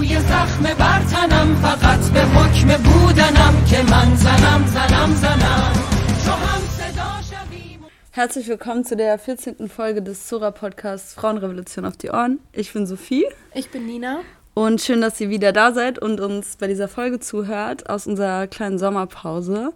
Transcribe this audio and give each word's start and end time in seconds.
روی 0.00 0.08
زخم 0.20 0.62
برتنم 0.62 1.54
فقط 1.62 2.10
به 2.14 2.20
حکم 2.20 2.68
بودنم 2.82 3.64
که 3.70 3.82
من 3.82 4.16
زنم 4.16 4.66
زنم 4.66 5.14
زنم 5.14 5.72
چو 6.24 6.30
هم 6.30 6.60
صدا 6.78 7.10
شویم 7.30 7.80
Herzlich 8.12 8.48
willkommen 8.48 8.84
zu 8.84 8.96
der 8.96 9.18
14. 9.18 9.68
Folge 9.68 10.02
des 10.02 10.26
Zora 10.26 10.50
Podcasts 10.50 11.14
Frauenrevolution 11.14 11.84
auf 11.84 11.96
die 11.96 12.10
Ohren. 12.10 12.38
Ich 12.52 12.72
bin 12.72 12.86
Sophie 12.86 13.26
Ich 13.54 13.70
bin 13.70 13.86
Nina. 13.86 14.20
und 14.54 14.80
schön, 14.80 15.00
dass 15.02 15.20
ihr 15.20 15.28
wieder 15.28 15.52
da 15.52 15.72
seid 15.72 15.98
und 15.98 16.20
uns 16.20 16.56
bei 16.56 16.66
dieser 16.66 16.88
Folge 16.88 17.20
zuhört 17.20 17.90
aus 17.90 18.06
unserer 18.06 18.46
kleinen 18.46 18.78
Sommerpause. 18.78 19.72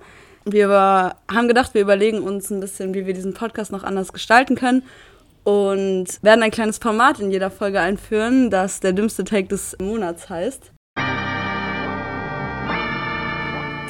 Wir 0.47 0.71
war, 0.71 1.17
haben 1.31 1.49
gedacht, 1.49 1.75
wir 1.75 1.83
überlegen 1.83 2.21
uns 2.23 2.51
ein 2.51 2.61
bisschen, 2.61 2.95
wie 2.95 3.05
wir 3.07 3.13
diesen 3.13 3.35
Podcast 3.35 3.73
noch 3.73 3.85
anders 3.85 4.13
gestalten 4.15 4.55
können 4.57 4.83
und 5.46 6.08
werden 6.22 6.44
ein 6.44 6.52
kleines 6.52 6.80
Format 6.80 7.22
in 7.22 7.32
jeder 7.32 7.52
Folge 7.52 7.80
einführen, 7.80 8.50
das 8.50 8.82
der 8.82 8.92
dümmste 8.92 9.24
Take 9.24 9.48
des 9.48 9.78
Monats 9.80 10.30
heißt. 10.30 10.74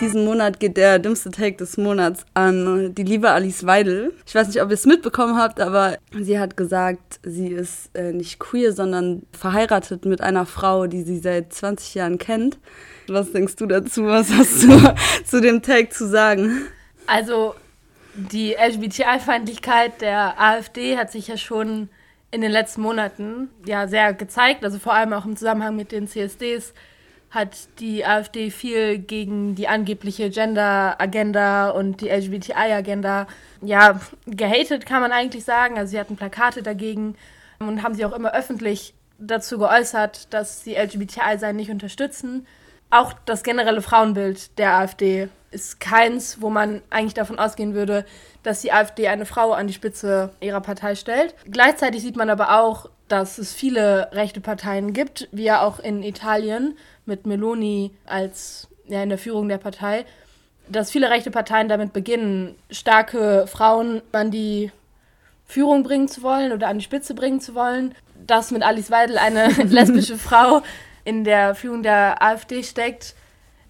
Diesen 0.01 0.25
Monat 0.25 0.59
geht 0.59 0.75
der 0.75 0.99
dümmste 0.99 1.31
Take 1.31 1.55
des 1.55 1.77
Monats 1.77 2.25
an 2.33 2.93
die 2.93 3.03
liebe 3.03 3.31
Alice 3.31 3.65
Weidel. 3.65 4.13
Ich 4.27 4.35
weiß 4.35 4.47
nicht, 4.47 4.61
ob 4.61 4.69
ihr 4.69 4.73
es 4.73 4.85
mitbekommen 4.85 5.37
habt, 5.37 5.61
aber 5.61 5.97
sie 6.11 6.37
hat 6.37 6.57
gesagt, 6.57 7.21
sie 7.23 7.47
ist 7.47 7.95
äh, 7.95 8.11
nicht 8.11 8.37
queer, 8.37 8.73
sondern 8.73 9.23
verheiratet 9.31 10.03
mit 10.03 10.19
einer 10.19 10.45
Frau, 10.45 10.87
die 10.87 11.03
sie 11.03 11.19
seit 11.19 11.53
20 11.53 11.95
Jahren 11.95 12.17
kennt. 12.17 12.59
Was 13.07 13.31
denkst 13.31 13.55
du 13.55 13.67
dazu? 13.67 14.05
Was 14.05 14.29
hast 14.33 14.63
du 14.63 14.95
zu 15.25 15.39
dem 15.39 15.61
Take 15.61 15.89
zu 15.89 16.09
sagen? 16.09 16.63
Also 17.07 17.55
die 18.15 18.53
LGBTI-Feindlichkeit 18.53 20.01
der 20.01 20.39
AfD 20.39 20.97
hat 20.97 21.11
sich 21.11 21.27
ja 21.27 21.37
schon 21.37 21.89
in 22.31 22.41
den 22.41 22.51
letzten 22.51 22.81
Monaten 22.81 23.49
ja 23.65 23.87
sehr 23.87 24.13
gezeigt. 24.13 24.63
Also 24.63 24.79
vor 24.79 24.93
allem 24.93 25.13
auch 25.13 25.25
im 25.25 25.35
Zusammenhang 25.35 25.75
mit 25.75 25.91
den 25.91 26.07
CSDs 26.07 26.73
hat 27.31 27.67
die 27.79 28.05
AfD 28.05 28.49
viel 28.49 28.97
gegen 28.97 29.55
die 29.55 29.67
angebliche 29.67 30.29
Gender-Agenda 30.29 31.69
und 31.69 31.99
die 32.01 32.09
LGBTI-Agenda 32.09 33.27
ja 33.61 33.99
gehatet, 34.25 34.85
kann 34.85 35.01
man 35.01 35.11
eigentlich 35.11 35.43
sagen. 35.43 35.77
Also 35.77 35.91
sie 35.91 35.99
hatten 35.99 36.15
Plakate 36.15 36.63
dagegen 36.63 37.15
und 37.59 37.83
haben 37.83 37.93
sich 37.93 38.05
auch 38.05 38.13
immer 38.13 38.33
öffentlich 38.33 38.93
dazu 39.17 39.57
geäußert, 39.57 40.33
dass 40.33 40.63
sie 40.63 40.75
LGBTI-Sein 40.75 41.55
nicht 41.55 41.71
unterstützen. 41.71 42.47
Auch 42.89 43.13
das 43.25 43.43
generelle 43.43 43.81
Frauenbild 43.81 44.57
der 44.57 44.75
AfD 44.75 45.27
ist 45.55 45.79
keins, 45.79 46.41
wo 46.41 46.49
man 46.49 46.81
eigentlich 46.89 47.13
davon 47.13 47.39
ausgehen 47.39 47.73
würde, 47.73 48.05
dass 48.43 48.61
die 48.61 48.71
AfD 48.71 49.07
eine 49.07 49.25
Frau 49.25 49.53
an 49.53 49.67
die 49.67 49.73
Spitze 49.73 50.31
ihrer 50.41 50.61
Partei 50.61 50.95
stellt. 50.95 51.33
Gleichzeitig 51.49 52.01
sieht 52.01 52.17
man 52.17 52.29
aber 52.29 52.59
auch, 52.61 52.89
dass 53.07 53.37
es 53.37 53.53
viele 53.53 54.09
rechte 54.11 54.41
Parteien 54.41 54.93
gibt, 54.93 55.27
wie 55.31 55.43
ja 55.43 55.61
auch 55.61 55.79
in 55.79 56.03
Italien 56.03 56.77
mit 57.05 57.25
Meloni 57.25 57.91
als 58.05 58.67
ja, 58.87 59.01
in 59.01 59.09
der 59.09 59.17
Führung 59.17 59.47
der 59.47 59.57
Partei, 59.57 60.05
dass 60.67 60.91
viele 60.91 61.09
rechte 61.09 61.31
Parteien 61.31 61.69
damit 61.69 61.93
beginnen, 61.93 62.55
starke 62.69 63.45
Frauen 63.47 64.01
an 64.11 64.31
die 64.31 64.71
Führung 65.45 65.83
bringen 65.83 66.07
zu 66.07 66.23
wollen 66.23 66.51
oder 66.51 66.67
an 66.67 66.79
die 66.79 66.83
Spitze 66.83 67.13
bringen 67.13 67.39
zu 67.39 67.55
wollen. 67.55 67.95
Dass 68.25 68.51
mit 68.51 68.63
Alice 68.63 68.89
Weidel 68.91 69.17
eine 69.17 69.47
lesbische 69.63 70.17
Frau 70.17 70.61
in 71.03 71.23
der 71.23 71.53
Führung 71.53 71.83
der 71.83 72.21
AfD 72.21 72.63
steckt, 72.63 73.13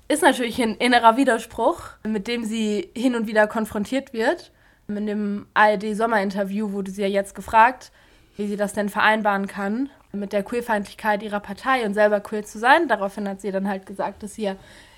ist 0.07 0.21
natürlich 0.21 0.61
ein 0.61 0.75
innerer 0.75 1.17
Widerspruch, 1.17 1.81
mit 2.03 2.27
dem 2.27 2.43
sie 2.43 2.89
hin 2.95 3.15
und 3.15 3.27
wieder 3.27 3.47
konfrontiert 3.47 4.13
wird. 4.13 4.51
In 4.87 5.07
dem 5.07 5.47
ARD-Sommerinterview 5.55 6.71
wurde 6.71 6.91
sie 6.91 7.01
ja 7.01 7.07
jetzt 7.07 7.33
gefragt, 7.33 7.91
wie 8.37 8.47
sie 8.47 8.57
das 8.57 8.73
denn 8.73 8.89
vereinbaren 8.89 9.47
kann 9.47 9.89
mit 10.15 10.33
der 10.33 10.43
Queerfeindlichkeit 10.43 11.23
ihrer 11.23 11.39
Partei 11.39 11.85
und 11.85 11.93
selber 11.93 12.19
queer 12.19 12.45
zu 12.45 12.59
sein. 12.59 12.87
Daraufhin 12.87 13.27
hat 13.27 13.41
sie 13.41 13.51
dann 13.51 13.67
halt 13.67 13.85
gesagt, 13.85 14.23
dass 14.23 14.35
sie 14.35 14.43
ja 14.43 14.55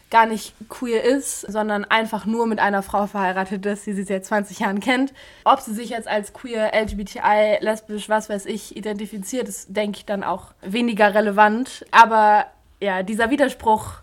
gar 0.10 0.26
nicht 0.26 0.54
queer 0.70 1.04
ist, 1.04 1.42
sondern 1.42 1.84
einfach 1.84 2.26
nur 2.26 2.48
mit 2.48 2.60
einer 2.60 2.82
Frau 2.82 3.08
verheiratet 3.08 3.66
ist, 3.66 3.86
die 3.86 3.94
sie 3.94 4.04
seit 4.04 4.26
20 4.26 4.60
Jahren 4.60 4.80
kennt. 4.80 5.14
Ob 5.44 5.60
sie 5.60 5.74
sich 5.74 5.90
jetzt 5.90 6.08
als 6.08 6.32
queer, 6.32 6.72
LGBTI, 6.74 7.58
lesbisch, 7.60 8.08
was 8.08 8.30
weiß 8.30 8.46
ich, 8.46 8.78
identifiziert, 8.78 9.50
ist, 9.50 9.76
denke 9.76 9.98
ich, 9.98 10.06
dann 10.06 10.24
auch 10.24 10.54
weniger 10.62 11.14
relevant. 11.14 11.86
Aber 11.92 12.46
ja, 12.80 13.04
dieser 13.04 13.32
Widerspruch, 13.32 14.02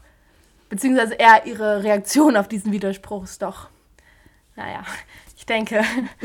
beziehungsweise 0.75 1.15
eher 1.15 1.47
ihre 1.47 1.85
Reaktion 1.85 2.37
auf 2.37 2.49
diesen 2.49 2.73
Widerspruch 2.73 3.23
ist 3.23 3.43
doch, 3.43 3.69
naja, 4.57 4.83
ich 5.37 5.47
denke, 5.47 5.85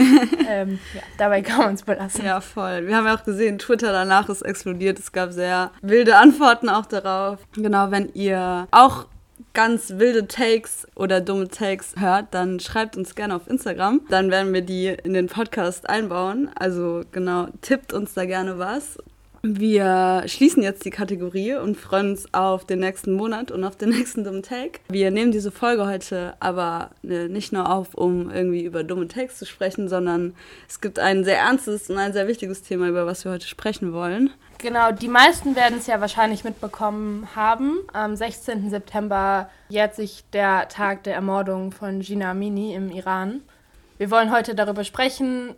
ähm, 0.47 0.79
ja, 0.95 1.01
dabei 1.19 1.43
kann 1.43 1.59
man 1.59 1.73
es 1.75 1.83
belassen. 1.83 2.25
Ja, 2.25 2.41
voll. 2.41 2.87
Wir 2.87 2.95
haben 2.95 3.05
ja 3.05 3.15
auch 3.15 3.23
gesehen, 3.23 3.59
Twitter 3.59 3.91
danach 3.91 4.27
ist 4.27 4.41
explodiert. 4.41 4.97
Es 4.97 5.11
gab 5.11 5.33
sehr 5.33 5.69
wilde 5.83 6.17
Antworten 6.17 6.67
auch 6.67 6.87
darauf. 6.87 7.37
Genau, 7.53 7.91
wenn 7.91 8.11
ihr 8.15 8.67
auch 8.71 9.05
ganz 9.53 9.93
wilde 9.97 10.27
Takes 10.27 10.87
oder 10.95 11.21
dumme 11.21 11.47
Takes 11.47 11.93
hört, 11.99 12.33
dann 12.33 12.59
schreibt 12.59 12.97
uns 12.97 13.13
gerne 13.13 13.35
auf 13.35 13.47
Instagram. 13.47 14.01
Dann 14.09 14.31
werden 14.31 14.51
wir 14.51 14.61
die 14.61 14.87
in 14.87 15.13
den 15.13 15.27
Podcast 15.27 15.87
einbauen. 15.87 16.49
Also 16.55 17.03
genau, 17.11 17.49
tippt 17.61 17.93
uns 17.93 18.15
da 18.15 18.25
gerne 18.25 18.57
was. 18.57 18.97
Wir 19.41 20.23
schließen 20.25 20.61
jetzt 20.61 20.83
die 20.83 20.89
Kategorie 20.89 21.55
und 21.55 21.77
freuen 21.77 22.11
uns 22.11 22.33
auf 22.33 22.65
den 22.65 22.79
nächsten 22.79 23.13
Monat 23.13 23.51
und 23.51 23.63
auf 23.63 23.75
den 23.75 23.89
nächsten 23.97 24.23
dummen 24.23 24.43
Take. 24.43 24.79
Wir 24.89 25.11
nehmen 25.11 25.31
diese 25.31 25.51
Folge 25.51 25.85
heute 25.87 26.35
aber 26.39 26.91
äh, 27.03 27.27
nicht 27.27 27.53
nur 27.53 27.71
auf, 27.71 27.95
um 27.95 28.29
irgendwie 28.29 28.63
über 28.63 28.83
dumme 28.83 29.07
Takes 29.07 29.37
zu 29.37 29.45
sprechen, 29.45 29.87
sondern 29.87 30.33
es 30.67 30.81
gibt 30.81 30.99
ein 30.99 31.23
sehr 31.23 31.37
ernstes 31.39 31.89
und 31.89 31.97
ein 31.97 32.13
sehr 32.13 32.27
wichtiges 32.27 32.63
Thema, 32.63 32.89
über 32.89 33.05
was 33.05 33.23
wir 33.23 33.31
heute 33.31 33.47
sprechen 33.47 33.93
wollen. 33.93 34.31
Genau, 34.57 34.91
die 34.91 35.07
meisten 35.07 35.55
werden 35.55 35.77
es 35.77 35.87
ja 35.87 36.01
wahrscheinlich 36.01 36.43
mitbekommen 36.43 37.29
haben. 37.33 37.79
Am 37.93 38.17
16. 38.17 38.69
September 38.69 39.49
jährt 39.69 39.95
sich 39.95 40.25
der 40.33 40.67
Tag 40.67 41.03
der 41.03 41.15
Ermordung 41.15 41.71
von 41.71 42.01
Gina 42.01 42.31
Amini 42.31 42.73
im 42.73 42.91
Iran. 42.91 43.41
Wir 43.97 44.11
wollen 44.11 44.31
heute 44.33 44.55
darüber 44.55 44.83
sprechen, 44.83 45.55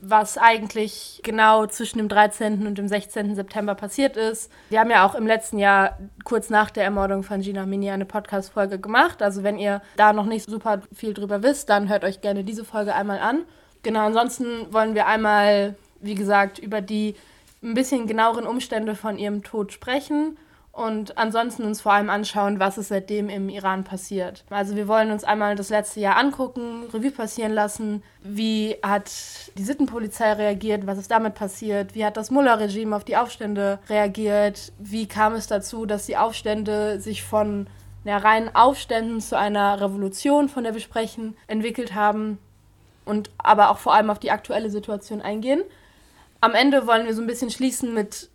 was 0.00 0.38
eigentlich 0.38 1.20
genau 1.24 1.66
zwischen 1.66 1.98
dem 1.98 2.08
13. 2.08 2.66
und 2.66 2.78
dem 2.78 2.86
16. 2.86 3.34
September 3.34 3.74
passiert 3.74 4.16
ist. 4.16 4.50
Wir 4.70 4.80
haben 4.80 4.90
ja 4.90 5.04
auch 5.04 5.14
im 5.14 5.26
letzten 5.26 5.58
Jahr 5.58 5.98
kurz 6.24 6.50
nach 6.50 6.70
der 6.70 6.84
Ermordung 6.84 7.24
von 7.24 7.40
Gina 7.40 7.66
Mini 7.66 7.90
eine 7.90 8.04
Podcast-Folge 8.04 8.78
gemacht. 8.78 9.22
Also 9.22 9.42
wenn 9.42 9.58
ihr 9.58 9.82
da 9.96 10.12
noch 10.12 10.26
nicht 10.26 10.48
super 10.48 10.82
viel 10.94 11.14
drüber 11.14 11.42
wisst, 11.42 11.68
dann 11.68 11.88
hört 11.88 12.04
euch 12.04 12.20
gerne 12.20 12.44
diese 12.44 12.64
Folge 12.64 12.94
einmal 12.94 13.18
an. 13.18 13.42
Genau, 13.82 14.06
ansonsten 14.06 14.72
wollen 14.72 14.94
wir 14.94 15.06
einmal, 15.06 15.74
wie 16.00 16.14
gesagt, 16.14 16.58
über 16.58 16.80
die 16.80 17.16
ein 17.62 17.74
bisschen 17.74 18.06
genaueren 18.06 18.46
Umstände 18.46 18.94
von 18.94 19.18
ihrem 19.18 19.42
Tod 19.42 19.72
sprechen 19.72 20.36
und 20.72 21.18
ansonsten 21.18 21.64
uns 21.64 21.80
vor 21.80 21.92
allem 21.92 22.08
anschauen, 22.08 22.60
was 22.60 22.78
ist 22.78 22.88
seitdem 22.88 23.28
im 23.28 23.48
Iran 23.48 23.84
passiert. 23.84 24.44
Also 24.48 24.76
wir 24.76 24.86
wollen 24.86 25.10
uns 25.10 25.24
einmal 25.24 25.56
das 25.56 25.70
letzte 25.70 26.00
Jahr 26.00 26.16
angucken, 26.16 26.84
Revue 26.92 27.10
passieren 27.10 27.52
lassen, 27.52 28.02
wie 28.22 28.76
hat 28.82 29.10
die 29.56 29.64
Sittenpolizei 29.64 30.32
reagiert, 30.34 30.86
was 30.86 30.98
ist 30.98 31.10
damit 31.10 31.34
passiert, 31.34 31.94
wie 31.94 32.04
hat 32.04 32.16
das 32.16 32.30
Mullah-Regime 32.30 32.94
auf 32.94 33.04
die 33.04 33.16
Aufstände 33.16 33.80
reagiert, 33.88 34.72
wie 34.78 35.06
kam 35.06 35.34
es 35.34 35.48
dazu, 35.48 35.84
dass 35.84 36.06
die 36.06 36.16
Aufstände 36.16 37.00
sich 37.00 37.24
von 37.24 37.66
ja, 38.04 38.18
reinen 38.18 38.54
Aufständen 38.54 39.20
zu 39.20 39.36
einer 39.36 39.80
Revolution, 39.80 40.48
von 40.48 40.64
der 40.64 40.74
wir 40.74 40.80
sprechen, 40.80 41.36
entwickelt 41.46 41.94
haben 41.94 42.38
und 43.04 43.30
aber 43.38 43.70
auch 43.70 43.78
vor 43.78 43.94
allem 43.94 44.10
auf 44.10 44.18
die 44.18 44.30
aktuelle 44.30 44.70
Situation 44.70 45.22
eingehen. 45.22 45.62
Am 46.40 46.54
Ende 46.54 46.86
wollen 46.86 47.06
wir 47.06 47.14
so 47.14 47.20
ein 47.20 47.26
bisschen 47.26 47.50
schließen 47.50 47.92
mit 47.92 48.30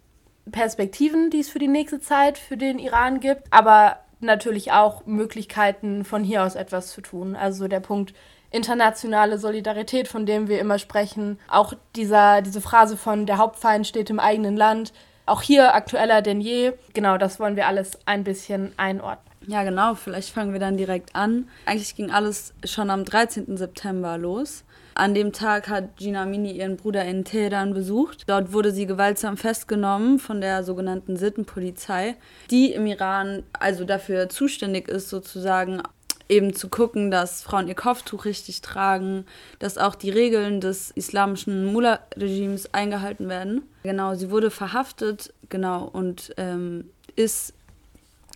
Perspektiven, 0.52 1.30
die 1.30 1.40
es 1.40 1.50
für 1.50 1.60
die 1.60 1.68
nächste 1.68 2.00
Zeit 2.00 2.38
für 2.38 2.58
den 2.58 2.80
Iran 2.80 3.20
gibt, 3.20 3.48
aber 3.52 4.00
natürlich 4.20 4.72
auch 4.72 5.06
Möglichkeiten, 5.06 6.06
von 6.06 6.24
hier 6.24 6.44
aus 6.44 6.56
etwas 6.56 6.92
zu 6.92 7.02
tun. 7.02 7.36
Also 7.36 7.68
der 7.68 7.80
Punkt 7.80 8.14
internationale 8.52 9.40
Solidarität, 9.40 10.08
von 10.08 10.26
dem 10.26 10.48
wir 10.48 10.60
immer 10.60 10.80
sprechen, 10.80 11.40
auch 11.50 11.74
dieser, 11.96 12.42
diese 12.42 12.62
Phrase 12.62 12.98
von 12.98 13.26
der 13.26 13.38
Hauptfeind 13.38 13.88
steht 13.88 14.10
im 14.10 14.20
eigenen 14.20 14.56
Land, 14.56 14.94
auch 15.26 15.42
hier 15.42 15.74
aktueller 15.74 16.22
denn 16.22 16.42
je. 16.42 16.74
Genau, 16.94 17.18
das 17.18 17.40
wollen 17.40 17.56
wir 17.56 17.68
alles 17.68 17.98
ein 18.06 18.24
bisschen 18.24 18.74
einordnen. 18.78 19.34
Ja, 19.48 19.64
genau, 19.64 19.96
vielleicht 19.96 20.30
fangen 20.30 20.54
wir 20.54 20.60
dann 20.60 20.78
direkt 20.78 21.16
an. 21.16 21.50
Eigentlich 21.66 21.96
ging 21.96 22.12
alles 22.12 22.54
schon 22.64 22.90
am 22.90 23.04
13. 23.04 23.58
September 23.58 24.18
los. 24.18 24.64
An 24.96 25.16
dem 25.16 25.34
Tag 25.34 25.70
hat 25.70 25.98
Gina 25.98 26.26
Mini 26.26 26.52
ihren 26.52 26.78
Bruder 26.78 27.04
in 27.06 27.26
Teheran 27.26 27.74
besucht. 27.74 28.24
Dort 28.28 28.54
wurde 28.54 28.72
sie 28.72 28.86
gewaltsam 28.86 29.38
festgenommen 29.38 30.20
von 30.20 30.40
der 30.40 30.64
sogenannten 30.64 31.18
Sittenpolizei, 31.18 32.16
die 32.52 32.74
im 32.74 32.86
Iran 32.86 33.44
also 33.54 33.86
dafür 33.86 34.30
zuständig 34.30 34.88
ist, 34.88 35.10
sozusagen 35.10 35.82
eben 36.30 36.54
zu 36.54 36.70
gucken, 36.70 37.12
dass 37.12 37.42
Frauen 37.42 37.68
ihr 37.68 37.76
Kopftuch 37.76 38.26
richtig 38.26 38.62
tragen, 38.62 39.26
dass 39.60 39.78
auch 39.78 39.96
die 39.96 40.10
Regeln 40.10 40.62
des 40.62 40.92
islamischen 40.92 41.66
Mullah-Regimes 41.66 42.74
eingehalten 42.74 43.30
werden. 43.30 43.64
Genau, 43.84 44.16
sie 44.16 44.32
wurde 44.32 44.50
verhaftet, 44.50 45.34
genau, 45.50 45.84
und 45.92 46.34
ähm, 46.38 46.90
ist 47.16 47.54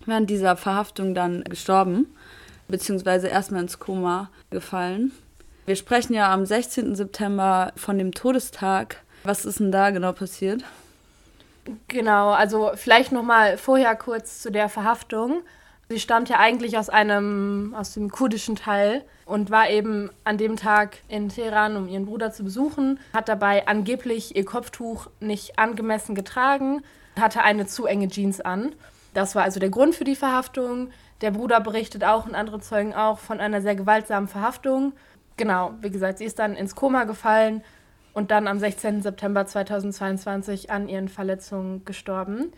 während 0.05 0.29
dieser 0.29 0.57
Verhaftung 0.57 1.15
dann 1.15 1.43
gestorben, 1.45 2.07
beziehungsweise 2.67 3.27
erstmal 3.27 3.61
ins 3.61 3.79
Koma 3.79 4.29
gefallen. 4.49 5.11
Wir 5.67 5.75
sprechen 5.75 6.13
ja 6.13 6.33
am 6.33 6.45
16. 6.45 6.95
September 6.95 7.73
von 7.75 7.97
dem 7.97 8.13
Todestag. 8.13 9.03
Was 9.25 9.43
ist 9.43 9.59
denn 9.59 9.69
da 9.69 9.89
genau 9.89 10.13
passiert? 10.13 10.63
Genau, 11.89 12.29
also 12.29 12.71
vielleicht 12.75 13.11
noch 13.11 13.23
mal 13.23 13.57
vorher 13.57 13.97
kurz 13.97 14.41
zu 14.41 14.49
der 14.49 14.69
Verhaftung. 14.69 15.41
Sie 15.89 15.99
stammt 15.99 16.29
ja 16.29 16.39
eigentlich 16.39 16.77
aus 16.77 16.87
einem 16.87 17.75
aus 17.77 17.93
dem 17.93 18.09
kurdischen 18.09 18.55
Teil 18.55 19.03
und 19.25 19.51
war 19.51 19.69
eben 19.69 20.09
an 20.23 20.37
dem 20.37 20.55
Tag 20.55 20.99
in 21.09 21.27
Teheran, 21.27 21.75
um 21.75 21.89
ihren 21.89 22.05
Bruder 22.05 22.31
zu 22.31 22.45
besuchen, 22.45 22.97
hat 23.11 23.27
dabei 23.27 23.67
angeblich 23.67 24.37
ihr 24.37 24.45
Kopftuch 24.45 25.07
nicht 25.19 25.59
angemessen 25.59 26.15
getragen, 26.15 26.81
hatte 27.19 27.43
eine 27.43 27.67
zu 27.67 27.87
enge 27.87 28.07
Jeans 28.07 28.39
an. 28.39 28.73
Das 29.13 29.35
war 29.35 29.43
also 29.43 29.59
der 29.59 29.69
Grund 29.69 29.95
für 29.95 30.05
die 30.05 30.15
Verhaftung. 30.15 30.91
Der 31.19 31.31
Bruder 31.31 31.59
berichtet 31.59 32.05
auch 32.05 32.25
und 32.25 32.35
andere 32.35 32.61
Zeugen 32.61 32.93
auch 32.93 33.19
von 33.19 33.41
einer 33.41 33.61
sehr 33.61 33.75
gewaltsamen 33.75 34.29
Verhaftung. 34.29 34.93
Genau, 35.37 35.73
wie 35.81 35.91
gesagt, 35.91 36.17
sie 36.17 36.25
ist 36.25 36.39
dann 36.39 36.55
ins 36.55 36.75
Koma 36.75 37.03
gefallen 37.03 37.63
und 38.13 38.31
dann 38.31 38.47
am 38.47 38.57
16. 38.59 39.03
September 39.03 39.45
2022 39.45 40.71
an 40.71 40.89
ihren 40.89 41.07
Verletzungen 41.07 41.85
gestorben. 41.85 42.51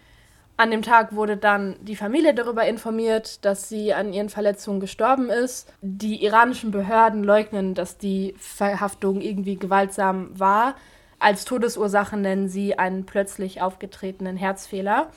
An 0.56 0.72
dem 0.72 0.82
Tag 0.82 1.16
wurde 1.16 1.38
dann 1.38 1.76
die 1.82 1.96
Familie 1.96 2.34
darüber 2.34 2.66
informiert, 2.66 3.46
dass 3.46 3.70
sie 3.70 3.94
an 3.94 4.12
ihren 4.12 4.30
Verletzungen 4.30 4.80
gestorben 4.80 5.30
ist. 5.30 5.72
Die 5.82 6.24
iranischen 6.24 6.72
Behörden 6.72 7.24
leugnen, 7.24 7.76
dass 7.76 7.98
die 7.98 8.36
Verhaftung 8.38 9.22
irgendwie 9.22 9.56
gewaltsam 9.56 10.38
war. 10.38 10.76
Als 11.18 11.46
Todesursache 11.46 12.18
nennen 12.18 12.50
sie 12.50 12.78
einen 12.78 13.06
plötzlich 13.06 13.62
aufgetretenen 13.62 14.38
Herzfehler. 14.38 15.12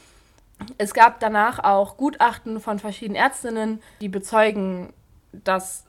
Es 0.79 0.95
gab 0.95 1.19
danach 1.19 1.61
auch 1.63 1.97
Gutachten 1.97 2.61
von 2.61 2.79
verschiedenen 2.79 3.21
Ärztinnen, 3.21 3.81
die 4.01 4.09
bezeugen, 4.09 4.93
dass 5.33 5.85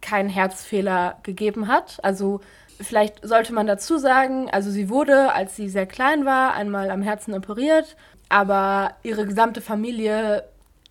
keinen 0.00 0.28
Herzfehler 0.28 1.18
gegeben 1.22 1.68
hat. 1.68 1.98
Also 2.02 2.40
vielleicht 2.80 3.26
sollte 3.26 3.52
man 3.52 3.66
dazu 3.66 3.98
sagen, 3.98 4.48
also 4.50 4.70
sie 4.70 4.88
wurde, 4.88 5.32
als 5.32 5.56
sie 5.56 5.68
sehr 5.68 5.86
klein 5.86 6.24
war, 6.24 6.54
einmal 6.54 6.90
am 6.90 7.02
Herzen 7.02 7.34
operiert, 7.34 7.96
aber 8.28 8.94
ihre 9.02 9.26
gesamte 9.26 9.60
Familie 9.60 10.44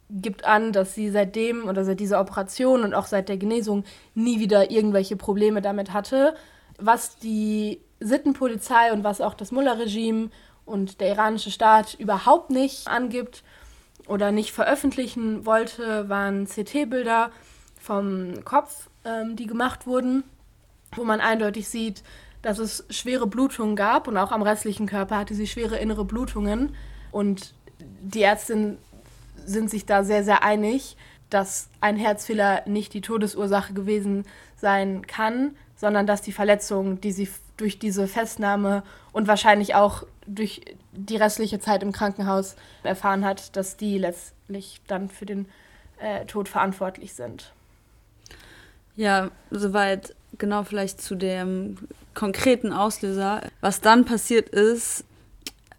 gibt 0.09 0.45
an, 0.45 0.71
dass 0.73 0.95
sie 0.95 1.09
seitdem 1.09 1.67
oder 1.67 1.85
seit 1.85 1.99
dieser 1.99 2.19
Operation 2.19 2.83
und 2.83 2.93
auch 2.93 3.05
seit 3.05 3.29
der 3.29 3.37
Genesung 3.37 3.83
nie 4.15 4.39
wieder 4.39 4.71
irgendwelche 4.71 5.15
Probleme 5.15 5.61
damit 5.61 5.93
hatte. 5.93 6.35
Was 6.79 7.17
die 7.17 7.79
Sittenpolizei 7.99 8.91
und 8.91 9.03
was 9.03 9.21
auch 9.21 9.33
das 9.33 9.51
Mullah-Regime 9.51 10.29
und 10.65 10.99
der 11.01 11.09
iranische 11.09 11.51
Staat 11.51 11.93
überhaupt 11.95 12.49
nicht 12.49 12.87
angibt 12.87 13.43
oder 14.07 14.31
nicht 14.31 14.51
veröffentlichen 14.51 15.45
wollte, 15.45 16.09
waren 16.09 16.47
CT-Bilder 16.47 17.31
vom 17.79 18.43
Kopf, 18.45 18.89
ähm, 19.09 19.35
die 19.35 19.47
gemacht 19.47 19.87
wurden, 19.87 20.23
wo 20.95 21.03
man 21.03 21.21
eindeutig 21.21 21.67
sieht, 21.67 22.03
dass 22.41 22.59
es 22.59 22.85
schwere 22.89 23.27
Blutungen 23.27 23.75
gab 23.75 24.07
und 24.07 24.17
auch 24.17 24.31
am 24.31 24.41
restlichen 24.41 24.87
Körper 24.87 25.17
hatte 25.17 25.33
sie 25.33 25.47
schwere 25.47 25.77
innere 25.77 26.05
Blutungen. 26.05 26.75
Und 27.11 27.53
die 28.01 28.21
Ärztinnen 28.21 28.77
sind 29.45 29.69
sich 29.69 29.85
da 29.85 30.03
sehr, 30.03 30.23
sehr 30.23 30.43
einig, 30.43 30.95
dass 31.29 31.69
ein 31.81 31.97
Herzfehler 31.97 32.63
nicht 32.65 32.93
die 32.93 33.01
Todesursache 33.01 33.73
gewesen 33.73 34.25
sein 34.55 35.05
kann, 35.05 35.55
sondern 35.75 36.07
dass 36.07 36.21
die 36.21 36.31
Verletzung, 36.31 37.01
die 37.01 37.11
sie 37.11 37.29
durch 37.57 37.77
diese 37.77 38.07
Festnahme 38.07 38.83
und 39.11 39.27
wahrscheinlich 39.27 39.75
auch 39.75 40.03
durch 40.25 40.61
die 40.91 41.17
restliche 41.17 41.59
Zeit 41.59 41.83
im 41.83 41.91
Krankenhaus 41.91 42.55
erfahren 42.83 43.25
hat, 43.25 43.55
dass 43.55 43.77
die 43.77 43.97
letztlich 43.97 44.81
dann 44.87 45.09
für 45.09 45.25
den 45.25 45.47
äh, 45.99 46.25
Tod 46.25 46.47
verantwortlich 46.47 47.13
sind. 47.13 47.53
Ja, 48.99 49.31
soweit 49.49 50.13
genau 50.37 50.65
vielleicht 50.65 51.01
zu 51.01 51.15
dem 51.15 51.77
konkreten 52.15 52.73
Auslöser. 52.73 53.43
Was 53.61 53.79
dann 53.79 54.03
passiert 54.03 54.49
ist, 54.49 55.05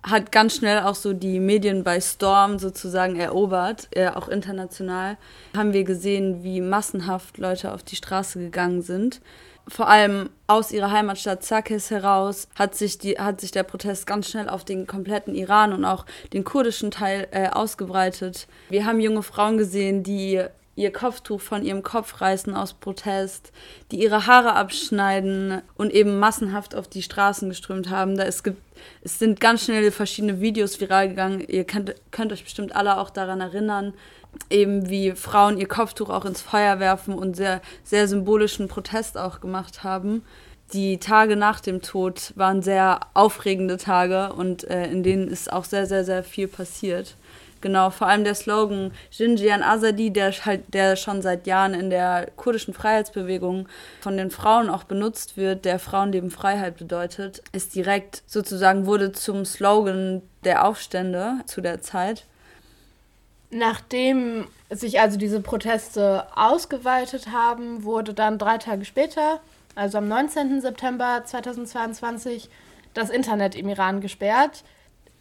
hat 0.02 0.32
ganz 0.32 0.56
schnell 0.56 0.80
auch 0.80 0.94
so 0.94 1.12
die 1.12 1.38
Medien 1.38 1.84
bei 1.84 2.00
Storm 2.00 2.58
sozusagen 2.58 3.16
erobert, 3.16 3.88
äh, 3.90 4.08
auch 4.08 4.28
international. 4.28 5.18
Haben 5.54 5.74
wir 5.74 5.84
gesehen, 5.84 6.42
wie 6.44 6.62
massenhaft 6.62 7.36
Leute 7.36 7.74
auf 7.74 7.82
die 7.82 7.96
Straße 7.96 8.38
gegangen 8.38 8.80
sind 8.80 9.20
vor 9.70 9.88
allem 9.88 10.30
aus 10.46 10.72
ihrer 10.72 10.90
Heimatstadt 10.90 11.44
Zakis 11.44 11.90
heraus 11.90 12.48
hat 12.56 12.74
sich, 12.74 12.98
die, 12.98 13.18
hat 13.18 13.40
sich 13.40 13.52
der 13.52 13.62
Protest 13.62 14.06
ganz 14.06 14.28
schnell 14.28 14.48
auf 14.48 14.64
den 14.64 14.86
kompletten 14.86 15.34
Iran 15.34 15.72
und 15.72 15.84
auch 15.84 16.06
den 16.32 16.44
kurdischen 16.44 16.90
Teil 16.90 17.28
äh, 17.30 17.48
ausgebreitet. 17.48 18.48
Wir 18.68 18.84
haben 18.84 19.00
junge 19.00 19.22
Frauen 19.22 19.58
gesehen, 19.58 20.02
die 20.02 20.42
ihr 20.80 20.92
Kopftuch 20.92 21.40
von 21.40 21.64
ihrem 21.64 21.82
Kopf 21.82 22.20
reißen 22.20 22.54
aus 22.54 22.72
Protest, 22.72 23.52
die 23.90 24.02
ihre 24.02 24.26
Haare 24.26 24.54
abschneiden 24.54 25.62
und 25.76 25.92
eben 25.92 26.18
massenhaft 26.18 26.74
auf 26.74 26.88
die 26.88 27.02
Straßen 27.02 27.48
geströmt 27.48 27.90
haben. 27.90 28.16
Da 28.16 28.24
es 28.24 28.42
gibt 28.42 28.60
es 29.02 29.18
sind 29.18 29.40
ganz 29.40 29.64
schnell 29.64 29.90
verschiedene 29.90 30.40
Videos 30.40 30.80
viral 30.80 31.10
gegangen. 31.10 31.44
Ihr 31.46 31.64
könnt, 31.64 31.94
könnt 32.10 32.32
euch 32.32 32.44
bestimmt 32.44 32.74
alle 32.74 32.98
auch 32.98 33.10
daran 33.10 33.42
erinnern, 33.42 33.92
eben 34.48 34.88
wie 34.88 35.12
Frauen 35.12 35.58
ihr 35.58 35.68
Kopftuch 35.68 36.08
auch 36.08 36.24
ins 36.24 36.40
Feuer 36.40 36.80
werfen 36.80 37.14
und 37.14 37.36
sehr, 37.36 37.60
sehr 37.84 38.08
symbolischen 38.08 38.68
Protest 38.68 39.18
auch 39.18 39.40
gemacht 39.40 39.84
haben. 39.84 40.22
Die 40.72 40.98
Tage 40.98 41.36
nach 41.36 41.60
dem 41.60 41.82
Tod 41.82 42.32
waren 42.36 42.62
sehr 42.62 43.00
aufregende 43.12 43.76
Tage 43.76 44.32
und 44.32 44.64
äh, 44.64 44.86
in 44.86 45.02
denen 45.02 45.26
ist 45.26 45.52
auch 45.52 45.64
sehr, 45.64 45.86
sehr, 45.86 46.04
sehr 46.04 46.22
viel 46.22 46.46
passiert. 46.46 47.16
Genau, 47.60 47.90
vor 47.90 48.06
allem 48.06 48.24
der 48.24 48.34
Slogan 48.34 48.92
Jinjian 49.10 49.62
Azadi, 49.62 50.10
der, 50.10 50.32
halt, 50.32 50.72
der 50.72 50.96
schon 50.96 51.20
seit 51.20 51.46
Jahren 51.46 51.74
in 51.74 51.90
der 51.90 52.30
kurdischen 52.36 52.72
Freiheitsbewegung 52.72 53.68
von 54.00 54.16
den 54.16 54.30
Frauen 54.30 54.70
auch 54.70 54.84
benutzt 54.84 55.36
wird, 55.36 55.66
der 55.66 55.78
Frauenleben 55.78 56.30
Freiheit 56.30 56.78
bedeutet, 56.78 57.42
ist 57.52 57.74
direkt 57.74 58.22
sozusagen 58.26 58.86
wurde 58.86 59.12
zum 59.12 59.44
Slogan 59.44 60.22
der 60.44 60.66
Aufstände 60.66 61.40
zu 61.44 61.60
der 61.60 61.82
Zeit. 61.82 62.24
Nachdem 63.50 64.46
sich 64.70 65.00
also 65.00 65.18
diese 65.18 65.40
Proteste 65.40 66.24
ausgeweitet 66.34 67.32
haben, 67.32 67.84
wurde 67.84 68.14
dann 68.14 68.38
drei 68.38 68.58
Tage 68.58 68.84
später, 68.84 69.40
also 69.74 69.98
am 69.98 70.08
19. 70.08 70.60
September 70.60 71.22
2022, 71.24 72.48
das 72.94 73.10
Internet 73.10 73.54
im 73.54 73.68
Iran 73.68 74.00
gesperrt. 74.00 74.64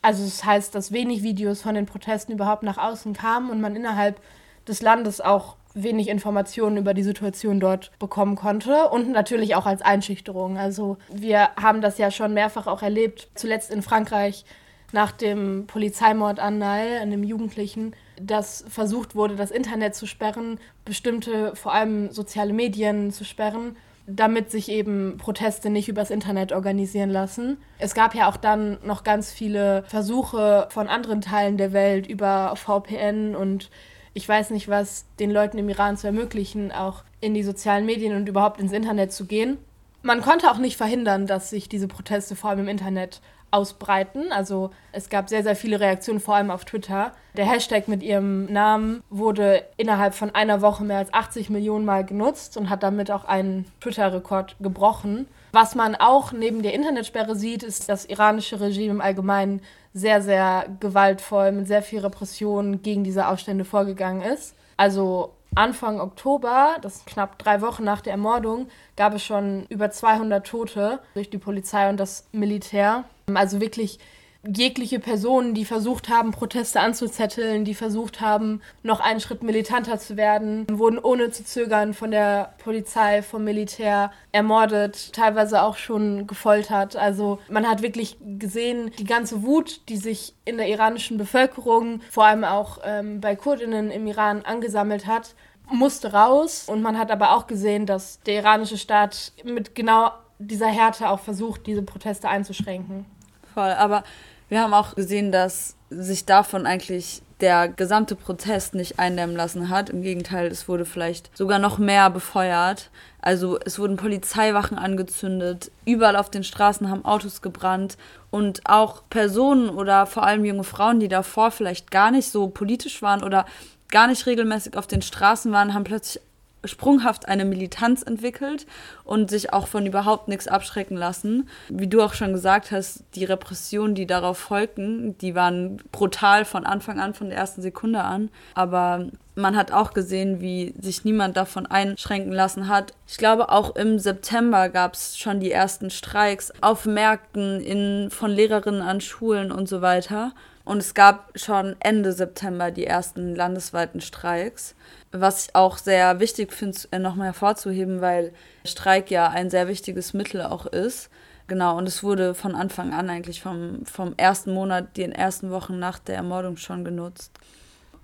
Also 0.01 0.23
das 0.23 0.43
heißt, 0.43 0.75
dass 0.75 0.91
wenig 0.91 1.23
Videos 1.23 1.61
von 1.61 1.75
den 1.75 1.85
Protesten 1.85 2.31
überhaupt 2.31 2.63
nach 2.63 2.77
außen 2.77 3.13
kamen 3.13 3.49
und 3.49 3.61
man 3.61 3.75
innerhalb 3.75 4.21
des 4.67 4.81
Landes 4.81 5.19
auch 5.19 5.55
wenig 5.73 6.07
Informationen 6.07 6.77
über 6.77 6.93
die 6.93 7.03
Situation 7.03 7.59
dort 7.59 7.91
bekommen 7.99 8.35
konnte 8.35 8.89
und 8.89 9.09
natürlich 9.09 9.55
auch 9.55 9.65
als 9.65 9.81
Einschüchterung. 9.81 10.57
Also 10.57 10.97
wir 11.11 11.49
haben 11.55 11.81
das 11.81 11.97
ja 11.97 12.11
schon 12.11 12.33
mehrfach 12.33 12.67
auch 12.67 12.81
erlebt, 12.81 13.29
zuletzt 13.35 13.71
in 13.71 13.81
Frankreich 13.81 14.45
nach 14.91 15.11
dem 15.11 15.67
Polizeimord 15.67 16.39
an 16.39 16.57
Nile, 16.57 16.99
einem 16.99 17.23
Jugendlichen, 17.23 17.93
dass 18.19 18.65
versucht 18.67 19.15
wurde, 19.15 19.35
das 19.35 19.51
Internet 19.51 19.95
zu 19.95 20.07
sperren, 20.07 20.59
bestimmte, 20.83 21.55
vor 21.55 21.73
allem 21.73 22.11
soziale 22.11 22.53
Medien 22.53 23.11
zu 23.11 23.23
sperren, 23.23 23.75
damit 24.09 24.51
sich 24.51 24.69
eben 24.69 25.17
Proteste 25.17 25.69
nicht 25.69 25.89
übers 25.89 26.09
Internet 26.09 26.51
organisieren 26.51 27.09
lassen. 27.09 27.57
Es 27.77 27.93
gab 27.93 28.15
ja 28.15 28.29
auch 28.29 28.37
dann 28.37 28.77
noch 28.83 29.03
ganz 29.03 29.31
viele 29.31 29.83
Versuche 29.87 30.67
von 30.69 30.87
anderen 30.87 31.21
Teilen 31.21 31.57
der 31.57 31.73
Welt 31.73 32.07
über 32.07 32.55
VPN 32.55 33.35
und 33.35 33.69
ich 34.13 34.27
weiß 34.27 34.49
nicht 34.49 34.67
was, 34.67 35.05
den 35.19 35.31
Leuten 35.31 35.57
im 35.57 35.69
Iran 35.69 35.97
zu 35.97 36.07
ermöglichen, 36.07 36.71
auch 36.71 37.03
in 37.21 37.33
die 37.33 37.43
sozialen 37.43 37.85
Medien 37.85 38.15
und 38.15 38.27
überhaupt 38.27 38.59
ins 38.59 38.71
Internet 38.71 39.13
zu 39.13 39.25
gehen. 39.25 39.57
Man 40.01 40.21
konnte 40.21 40.49
auch 40.49 40.57
nicht 40.57 40.77
verhindern, 40.77 41.27
dass 41.27 41.49
sich 41.49 41.69
diese 41.69 41.87
Proteste 41.87 42.35
vor 42.35 42.49
allem 42.49 42.59
im 42.59 42.67
Internet 42.69 43.21
ausbreiten. 43.51 44.31
Also 44.31 44.71
es 44.91 45.09
gab 45.09 45.29
sehr, 45.29 45.43
sehr 45.43 45.55
viele 45.55 45.79
Reaktionen, 45.79 46.19
vor 46.19 46.35
allem 46.35 46.51
auf 46.51 46.65
Twitter. 46.65 47.13
Der 47.35 47.45
Hashtag 47.45 47.87
mit 47.87 48.03
ihrem 48.03 48.45
Namen 48.45 49.03
wurde 49.09 49.63
innerhalb 49.77 50.13
von 50.13 50.33
einer 50.33 50.61
Woche 50.61 50.83
mehr 50.83 50.97
als 50.97 51.13
80 51.13 51.49
Millionen 51.49 51.85
Mal 51.85 52.05
genutzt 52.05 52.57
und 52.57 52.69
hat 52.69 52.83
damit 52.83 53.11
auch 53.11 53.25
einen 53.25 53.65
Twitter-Rekord 53.81 54.55
gebrochen. 54.59 55.27
Was 55.51 55.75
man 55.75 55.95
auch 55.95 56.31
neben 56.31 56.61
der 56.61 56.73
Internetsperre 56.73 57.35
sieht, 57.35 57.63
ist 57.63 57.89
das 57.89 58.05
iranische 58.05 58.59
Regime 58.59 58.91
im 58.91 59.01
Allgemeinen 59.01 59.61
sehr, 59.93 60.21
sehr 60.21 60.65
gewaltvoll 60.79 61.51
mit 61.51 61.67
sehr 61.67 61.81
viel 61.81 61.99
Repression 61.99 62.81
gegen 62.81 63.03
diese 63.03 63.27
Aufstände 63.27 63.65
vorgegangen 63.65 64.21
ist. 64.21 64.55
Also 64.77 65.33
Anfang 65.55 65.99
Oktober, 65.99 66.77
das 66.81 66.97
ist 66.97 67.05
knapp 67.07 67.39
drei 67.39 67.61
Wochen 67.61 67.83
nach 67.83 68.01
der 68.01 68.13
Ermordung, 68.13 68.67
gab 68.95 69.15
es 69.15 69.23
schon 69.23 69.65
über 69.69 69.89
200 69.89 70.45
Tote 70.45 70.99
durch 71.15 71.29
die 71.29 71.39
Polizei 71.39 71.89
und 71.89 71.99
das 71.99 72.27
Militär. 72.31 73.03
Also 73.37 73.61
wirklich 73.61 73.99
jegliche 74.47 74.99
Personen, 74.99 75.53
die 75.53 75.65
versucht 75.65 76.07
haben, 76.07 76.31
Proteste 76.31 76.79
anzuzetteln, 76.79 77.65
die 77.65 77.73
versucht 77.73 78.21
haben, 78.21 78.61
noch 78.83 79.01
einen 79.01 79.19
Schritt 79.19 79.43
militanter 79.43 79.99
zu 79.99 80.15
werden, 80.15 80.65
wurden 80.71 80.97
ohne 80.97 81.29
zu 81.31 81.43
zögern 81.43 81.93
von 81.93 82.11
der 82.11 82.53
Polizei, 82.63 83.21
vom 83.21 83.43
Militär 83.43 84.11
ermordet, 84.31 85.11
teilweise 85.13 85.61
auch 85.61 85.75
schon 85.75 86.25
gefoltert. 86.25 86.95
Also 86.95 87.39
man 87.49 87.67
hat 87.67 87.81
wirklich 87.81 88.17
gesehen, 88.21 88.91
die 88.97 89.03
ganze 89.03 89.43
Wut, 89.43 89.81
die 89.89 89.97
sich 89.97 90.33
in 90.45 90.57
der 90.57 90.69
iranischen 90.69 91.17
Bevölkerung, 91.17 92.01
vor 92.09 92.25
allem 92.25 92.45
auch 92.45 92.79
ähm, 92.85 93.19
bei 93.19 93.35
Kurdinnen 93.35 93.91
im 93.91 94.07
Iran 94.07 94.43
angesammelt 94.43 95.05
hat, 95.05 95.35
musste 95.69 96.13
raus. 96.13 96.63
Und 96.67 96.81
man 96.81 96.97
hat 96.97 97.11
aber 97.11 97.35
auch 97.35 97.45
gesehen, 97.45 97.85
dass 97.85 98.21
der 98.21 98.35
iranische 98.35 98.77
Staat 98.77 99.33
mit 99.43 99.75
genau 99.75 100.11
dieser 100.39 100.67
Härte 100.67 101.09
auch 101.09 101.19
versucht, 101.19 101.67
diese 101.67 101.81
Proteste 101.81 102.29
einzuschränken 102.29 103.05
voll. 103.53 103.71
Aber 103.71 104.03
Wir 104.49 104.61
haben 104.61 104.73
auch 104.73 104.95
gesehen, 104.95 105.31
dass 105.31 105.75
sich 105.91 106.25
davon 106.25 106.65
eigentlich 106.65 107.21
der 107.39 107.69
gesamte 107.69 108.15
Protest 108.15 108.73
nicht 108.73 108.99
eindämmen 108.99 109.35
lassen 109.35 109.69
hat. 109.69 109.89
Im 109.89 110.01
Gegenteil, 110.01 110.47
es 110.47 110.67
wurde 110.67 110.85
vielleicht 110.85 111.35
sogar 111.37 111.59
noch 111.59 111.77
mehr 111.77 112.09
befeuert. 112.09 112.89
Also 113.21 113.59
es 113.59 113.79
wurden 113.79 113.95
Polizeiwachen 113.95 114.77
angezündet, 114.77 115.71
überall 115.85 116.15
auf 116.15 116.31
den 116.31 116.43
Straßen 116.43 116.89
haben 116.89 117.05
Autos 117.05 117.41
gebrannt 117.41 117.97
und 118.31 118.61
auch 118.65 119.03
Personen 119.09 119.69
oder 119.69 120.05
vor 120.05 120.23
allem 120.23 120.45
junge 120.45 120.63
Frauen, 120.63 120.99
die 120.99 121.07
davor 121.07 121.51
vielleicht 121.51 121.91
gar 121.91 122.11
nicht 122.11 122.29
so 122.29 122.47
politisch 122.47 123.01
waren 123.01 123.23
oder 123.23 123.45
gar 123.89 124.07
nicht 124.07 124.25
regelmäßig 124.25 124.77
auf 124.77 124.87
den 124.87 125.01
Straßen 125.01 125.51
waren, 125.51 125.73
haben 125.73 125.83
plötzlich 125.83 126.23
sprunghaft 126.63 127.27
eine 127.27 127.45
Militanz 127.45 128.03
entwickelt 128.03 128.65
und 129.03 129.29
sich 129.29 129.53
auch 129.53 129.67
von 129.67 129.85
überhaupt 129.85 130.27
nichts 130.27 130.47
abschrecken 130.47 130.97
lassen. 130.97 131.47
Wie 131.69 131.87
du 131.87 132.01
auch 132.01 132.13
schon 132.13 132.33
gesagt 132.33 132.71
hast, 132.71 133.03
die 133.15 133.25
Repressionen, 133.25 133.95
die 133.95 134.05
darauf 134.05 134.37
folgten, 134.37 135.17
die 135.19 135.35
waren 135.35 135.77
brutal 135.91 136.45
von 136.45 136.65
Anfang 136.65 136.99
an, 136.99 137.13
von 137.13 137.29
der 137.29 137.37
ersten 137.37 137.61
Sekunde 137.61 138.03
an. 138.03 138.29
Aber 138.55 139.07
man 139.35 139.55
hat 139.55 139.71
auch 139.71 139.93
gesehen, 139.93 140.41
wie 140.41 140.73
sich 140.79 141.05
niemand 141.05 141.37
davon 141.37 141.65
einschränken 141.65 142.33
lassen 142.33 142.67
hat. 142.67 142.93
Ich 143.07 143.17
glaube, 143.17 143.49
auch 143.49 143.75
im 143.75 143.97
September 143.97 144.69
gab 144.69 144.93
es 144.93 145.17
schon 145.17 145.39
die 145.39 145.51
ersten 145.51 145.89
Streiks 145.89 146.51
auf 146.61 146.85
Märkten, 146.85 147.61
in, 147.61 148.09
von 148.11 148.31
Lehrerinnen 148.31 148.81
an 148.81 149.01
Schulen 149.01 149.51
und 149.51 149.69
so 149.69 149.81
weiter. 149.81 150.33
Und 150.65 150.77
es 150.77 150.93
gab 150.93 151.31
schon 151.35 151.75
Ende 151.79 152.11
September 152.11 152.69
die 152.69 152.85
ersten 152.85 153.33
landesweiten 153.33 154.01
Streiks 154.01 154.75
was 155.11 155.47
ich 155.47 155.55
auch 155.55 155.77
sehr 155.77 156.19
wichtig 156.19 156.53
finde, 156.53 156.77
äh, 156.91 156.99
nochmal 156.99 157.27
hervorzuheben, 157.27 158.01
weil 158.01 158.33
Streik 158.65 159.09
ja 159.11 159.29
ein 159.29 159.49
sehr 159.49 159.67
wichtiges 159.67 160.13
Mittel 160.13 160.41
auch 160.41 160.65
ist. 160.65 161.09
Genau, 161.47 161.77
und 161.77 161.87
es 161.87 162.03
wurde 162.03 162.35
von 162.35 162.53
Anfang 162.53 162.93
an 162.93 163.09
eigentlich 163.09 163.41
vom, 163.41 163.83
vom 163.85 164.13
ersten 164.17 164.53
Monat, 164.53 164.97
den 164.97 165.11
ersten 165.11 165.49
Wochen 165.49 165.79
nach 165.79 165.97
der 165.97 166.15
Ermordung 166.15 166.57
schon 166.57 166.85
genutzt. 166.85 167.31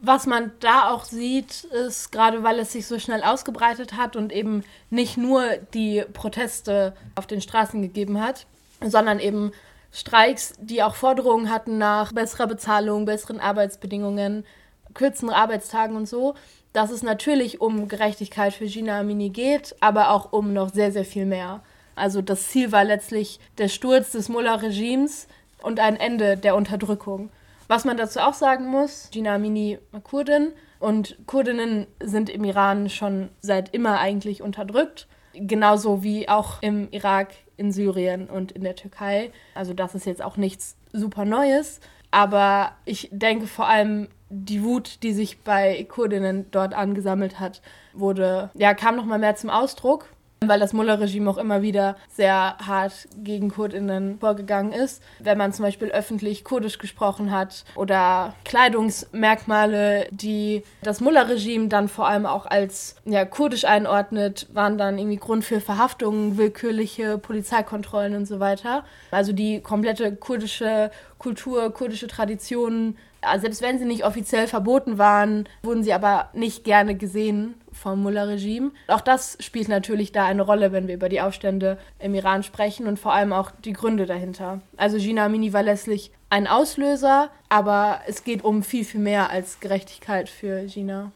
Was 0.02 0.26
man 0.26 0.52
da 0.60 0.90
auch 0.90 1.06
sieht, 1.06 1.64
ist, 1.66 2.12
gerade 2.12 2.44
weil 2.44 2.60
es 2.60 2.72
sich 2.72 2.88
so 2.88 3.00
schnell 3.00 3.24
ausgebreitet 3.24 3.94
hat 3.94 4.16
und 4.16 4.34
eben 4.34 4.64
nicht 4.90 5.18
nur 5.18 5.44
die 5.74 6.04
Proteste 6.14 6.94
auf 7.14 7.28
den 7.28 7.40
Straßen 7.40 7.82
gegeben 7.82 8.20
hat, 8.20 8.48
sondern 8.82 9.20
eben 9.20 9.52
Streiks, 9.92 10.56
die 10.60 10.84
auch 10.84 10.96
Forderungen 10.96 11.50
hatten 11.50 11.78
nach 11.78 12.12
besserer 12.12 12.48
Bezahlung, 12.48 13.06
besseren 13.06 13.40
Arbeitsbedingungen, 13.40 14.46
kürzeren 14.94 15.30
Arbeitstagen 15.30 15.96
und 15.96 16.08
so, 16.08 16.36
dass 16.76 16.92
es 16.92 17.04
natürlich 17.04 17.62
um 17.62 17.88
Gerechtigkeit 17.88 18.54
für 18.54 18.66
Gina 18.66 19.00
Amini 19.00 19.30
geht, 19.30 19.76
aber 19.80 20.12
auch 20.12 20.34
um 20.34 20.52
noch 20.52 20.74
sehr, 20.74 20.92
sehr 20.92 21.06
viel 21.06 21.26
mehr. 21.26 21.62
Also 21.96 22.22
das 22.22 22.50
Ziel 22.50 22.74
war 22.74 22.84
letztlich 22.84 23.40
der 23.58 23.70
Sturz 23.70 24.12
des 24.12 24.28
Mullah-Regimes 24.28 25.28
und 25.64 25.80
ein 25.80 25.96
Ende 25.96 26.36
der 26.36 26.56
Unterdrückung. 26.56 27.30
Was 27.70 27.86
man 27.86 27.96
dazu 27.96 28.20
auch 28.20 28.34
sagen 28.34 28.68
muss, 28.68 29.10
Gina 29.12 29.36
Amini 29.36 29.80
war 29.92 30.02
Kurdin 30.02 30.52
und 30.80 31.18
Kurdinnen 31.26 31.88
sind 32.04 32.30
im 32.30 32.44
Iran 32.44 32.90
schon 32.90 33.30
seit 33.40 33.74
immer 33.74 34.00
eigentlich 34.00 34.42
unterdrückt, 34.42 35.08
genauso 35.34 36.04
wie 36.04 36.28
auch 36.28 36.62
im 36.62 36.90
Irak, 36.92 37.30
in 37.56 37.72
Syrien 37.72 38.28
und 38.28 38.52
in 38.52 38.66
der 38.66 38.76
Türkei. 38.76 39.32
Also 39.54 39.74
das 39.74 39.96
ist 39.96 40.06
jetzt 40.06 40.22
auch 40.22 40.36
nichts 40.36 40.76
super 40.92 41.24
Neues, 41.24 41.80
aber 42.12 42.74
ich 42.84 43.08
denke 43.14 43.48
vor 43.48 43.68
allem 43.68 44.10
die 44.30 44.64
Wut, 44.64 45.04
die 45.04 45.14
sich 45.14 45.40
bei 45.42 45.86
Kurdinnen 45.90 46.46
dort 46.52 46.74
angesammelt 46.74 47.40
hat, 47.40 47.62
wurde, 47.94 48.50
ja, 48.54 48.74
kam 48.74 48.96
noch 48.96 49.06
mal 49.06 49.20
mehr 49.20 49.36
zum 49.36 49.50
Ausdruck, 49.50 50.10
weil 50.42 50.60
das 50.60 50.74
Mullah-Regime 50.74 51.30
auch 51.30 51.38
immer 51.38 51.62
wieder 51.62 51.96
sehr 52.10 52.58
hart 52.58 53.08
gegen 53.18 53.50
Kurdinnen 53.50 54.20
vorgegangen 54.20 54.74
ist. 54.74 55.02
Wenn 55.20 55.38
man 55.38 55.54
zum 55.54 55.64
Beispiel 55.64 55.90
öffentlich 55.90 56.44
Kurdisch 56.44 56.78
gesprochen 56.78 57.32
hat 57.32 57.66
oder 57.76 58.34
Kleidungsmerkmale, 58.44 60.08
die 60.12 60.64
das 60.84 61.02
Mullah-Regime 61.02 61.68
dann 61.68 61.88
vor 61.88 62.08
allem 62.08 62.26
auch 62.26 62.46
als 62.46 62.96
ja, 63.06 63.26
kurdisch 63.26 63.66
einordnet, 63.66 64.48
waren 64.54 64.78
dann 64.78 64.98
irgendwie 64.98 65.18
Grund 65.18 65.46
für 65.46 65.62
Verhaftungen, 65.62 66.38
willkürliche 66.38 67.18
Polizeikontrollen 67.18 68.16
und 68.16 68.26
so 68.26 68.40
weiter. 68.40 68.84
Also 69.12 69.32
die 69.34 69.62
komplette 69.62 70.16
kurdische 70.16 70.92
Kultur, 71.18 71.72
kurdische 71.74 72.08
Traditionen 72.08 72.98
selbst 73.38 73.62
wenn 73.62 73.80
sie 73.80 73.86
nicht 73.86 74.06
offiziell 74.06 74.48
verboten 74.48 74.98
waren, 74.98 75.48
wurden 75.64 75.84
sie 75.84 75.94
aber 75.94 76.30
nicht 76.34 76.64
gerne 76.64 76.96
gesehen 76.96 77.56
vom 77.72 78.02
Mullah-Regime. 78.02 78.72
Auch 78.88 79.02
das 79.02 79.38
spielt 79.40 79.68
natürlich 79.68 80.12
da 80.12 80.26
eine 80.26 80.42
Rolle, 80.42 80.72
wenn 80.72 80.88
wir 80.88 80.96
über 80.96 81.10
die 81.10 81.22
Aufstände 81.22 81.78
im 82.00 82.14
Iran 82.16 82.44
sprechen 82.44 82.88
und 82.88 83.00
vor 83.00 83.14
allem 83.14 83.34
auch 83.34 83.52
die 83.52 83.74
Gründe 83.74 84.06
dahinter. 84.06 84.62
Also 84.78 84.98
Gina 84.98 85.26
Amini 85.26 85.54
war 85.54 85.64
letztlich 85.64 86.12
ein 86.30 86.48
Auslöser, 86.48 87.30
aber 87.50 88.02
es 88.08 88.24
geht 88.24 88.44
um 88.44 88.64
viel, 88.64 88.86
viel 88.86 89.02
mehr 89.02 89.30
als 89.30 89.60
Gerechtigkeit 89.60 90.30
für 90.30 90.66
Gina. 90.66 91.12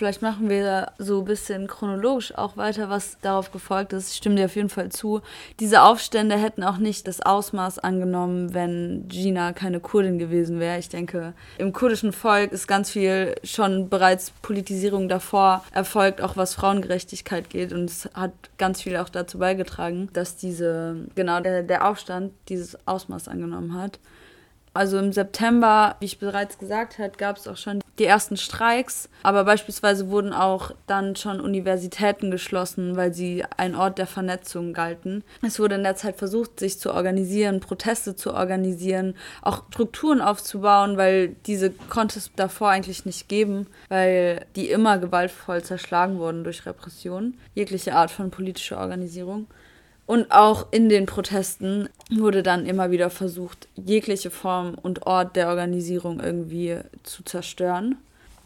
Vielleicht 0.00 0.22
machen 0.22 0.48
wir 0.48 0.92
so 0.96 1.18
ein 1.18 1.24
bisschen 1.26 1.66
chronologisch 1.66 2.34
auch 2.34 2.56
weiter, 2.56 2.88
was 2.88 3.18
darauf 3.20 3.52
gefolgt 3.52 3.92
ist. 3.92 4.12
Ich 4.12 4.16
stimme 4.16 4.36
dir 4.36 4.46
auf 4.46 4.56
jeden 4.56 4.70
Fall 4.70 4.88
zu. 4.88 5.20
Diese 5.58 5.82
Aufstände 5.82 6.36
hätten 6.36 6.64
auch 6.64 6.78
nicht 6.78 7.06
das 7.06 7.20
Ausmaß 7.20 7.80
angenommen, 7.80 8.54
wenn 8.54 9.08
Gina 9.08 9.52
keine 9.52 9.78
Kurdin 9.78 10.18
gewesen 10.18 10.58
wäre. 10.58 10.78
Ich 10.78 10.88
denke, 10.88 11.34
im 11.58 11.74
kurdischen 11.74 12.14
Volk 12.14 12.50
ist 12.50 12.66
ganz 12.66 12.88
viel 12.88 13.34
schon 13.44 13.90
bereits 13.90 14.30
Politisierung 14.40 15.10
davor 15.10 15.62
erfolgt, 15.70 16.22
auch 16.22 16.34
was 16.34 16.54
Frauengerechtigkeit 16.54 17.50
geht. 17.50 17.74
Und 17.74 17.90
es 17.90 18.08
hat 18.14 18.32
ganz 18.56 18.80
viel 18.80 18.96
auch 18.96 19.10
dazu 19.10 19.38
beigetragen, 19.38 20.08
dass 20.14 20.38
diese, 20.38 20.96
genau 21.14 21.40
der, 21.40 21.62
der 21.62 21.86
Aufstand 21.86 22.32
dieses 22.48 22.78
Ausmaß 22.88 23.28
angenommen 23.28 23.74
hat. 23.74 23.98
Also 24.72 24.98
im 24.98 25.12
September, 25.12 25.96
wie 25.98 26.06
ich 26.06 26.18
bereits 26.18 26.58
gesagt 26.58 26.98
habe, 26.98 27.12
gab 27.16 27.36
es 27.36 27.48
auch 27.48 27.56
schon 27.56 27.80
die 27.98 28.04
ersten 28.04 28.36
Streiks. 28.36 29.08
Aber 29.22 29.44
beispielsweise 29.44 30.10
wurden 30.10 30.32
auch 30.32 30.70
dann 30.86 31.16
schon 31.16 31.40
Universitäten 31.40 32.30
geschlossen, 32.30 32.96
weil 32.96 33.12
sie 33.12 33.44
ein 33.56 33.74
Ort 33.74 33.98
der 33.98 34.06
Vernetzung 34.06 34.72
galten. 34.72 35.24
Es 35.42 35.58
wurde 35.58 35.74
in 35.74 35.82
der 35.82 35.96
Zeit 35.96 36.16
versucht, 36.16 36.60
sich 36.60 36.78
zu 36.78 36.94
organisieren, 36.94 37.60
Proteste 37.60 38.14
zu 38.14 38.32
organisieren, 38.32 39.16
auch 39.42 39.64
Strukturen 39.72 40.20
aufzubauen, 40.20 40.96
weil 40.96 41.36
diese 41.46 41.70
konnte 41.70 42.18
es 42.18 42.30
davor 42.36 42.70
eigentlich 42.70 43.04
nicht 43.04 43.28
geben, 43.28 43.66
weil 43.88 44.46
die 44.54 44.70
immer 44.70 44.98
gewaltvoll 44.98 45.62
zerschlagen 45.62 46.18
wurden 46.18 46.44
durch 46.44 46.64
Repression, 46.64 47.34
jegliche 47.54 47.94
Art 47.94 48.10
von 48.10 48.30
politischer 48.30 48.78
Organisierung. 48.78 49.46
Und 50.10 50.32
auch 50.32 50.66
in 50.72 50.88
den 50.88 51.06
Protesten 51.06 51.88
wurde 52.10 52.42
dann 52.42 52.66
immer 52.66 52.90
wieder 52.90 53.10
versucht, 53.10 53.68
jegliche 53.76 54.32
Form 54.32 54.74
und 54.74 55.06
Ort 55.06 55.36
der 55.36 55.46
Organisierung 55.46 56.18
irgendwie 56.18 56.78
zu 57.04 57.22
zerstören. 57.22 57.96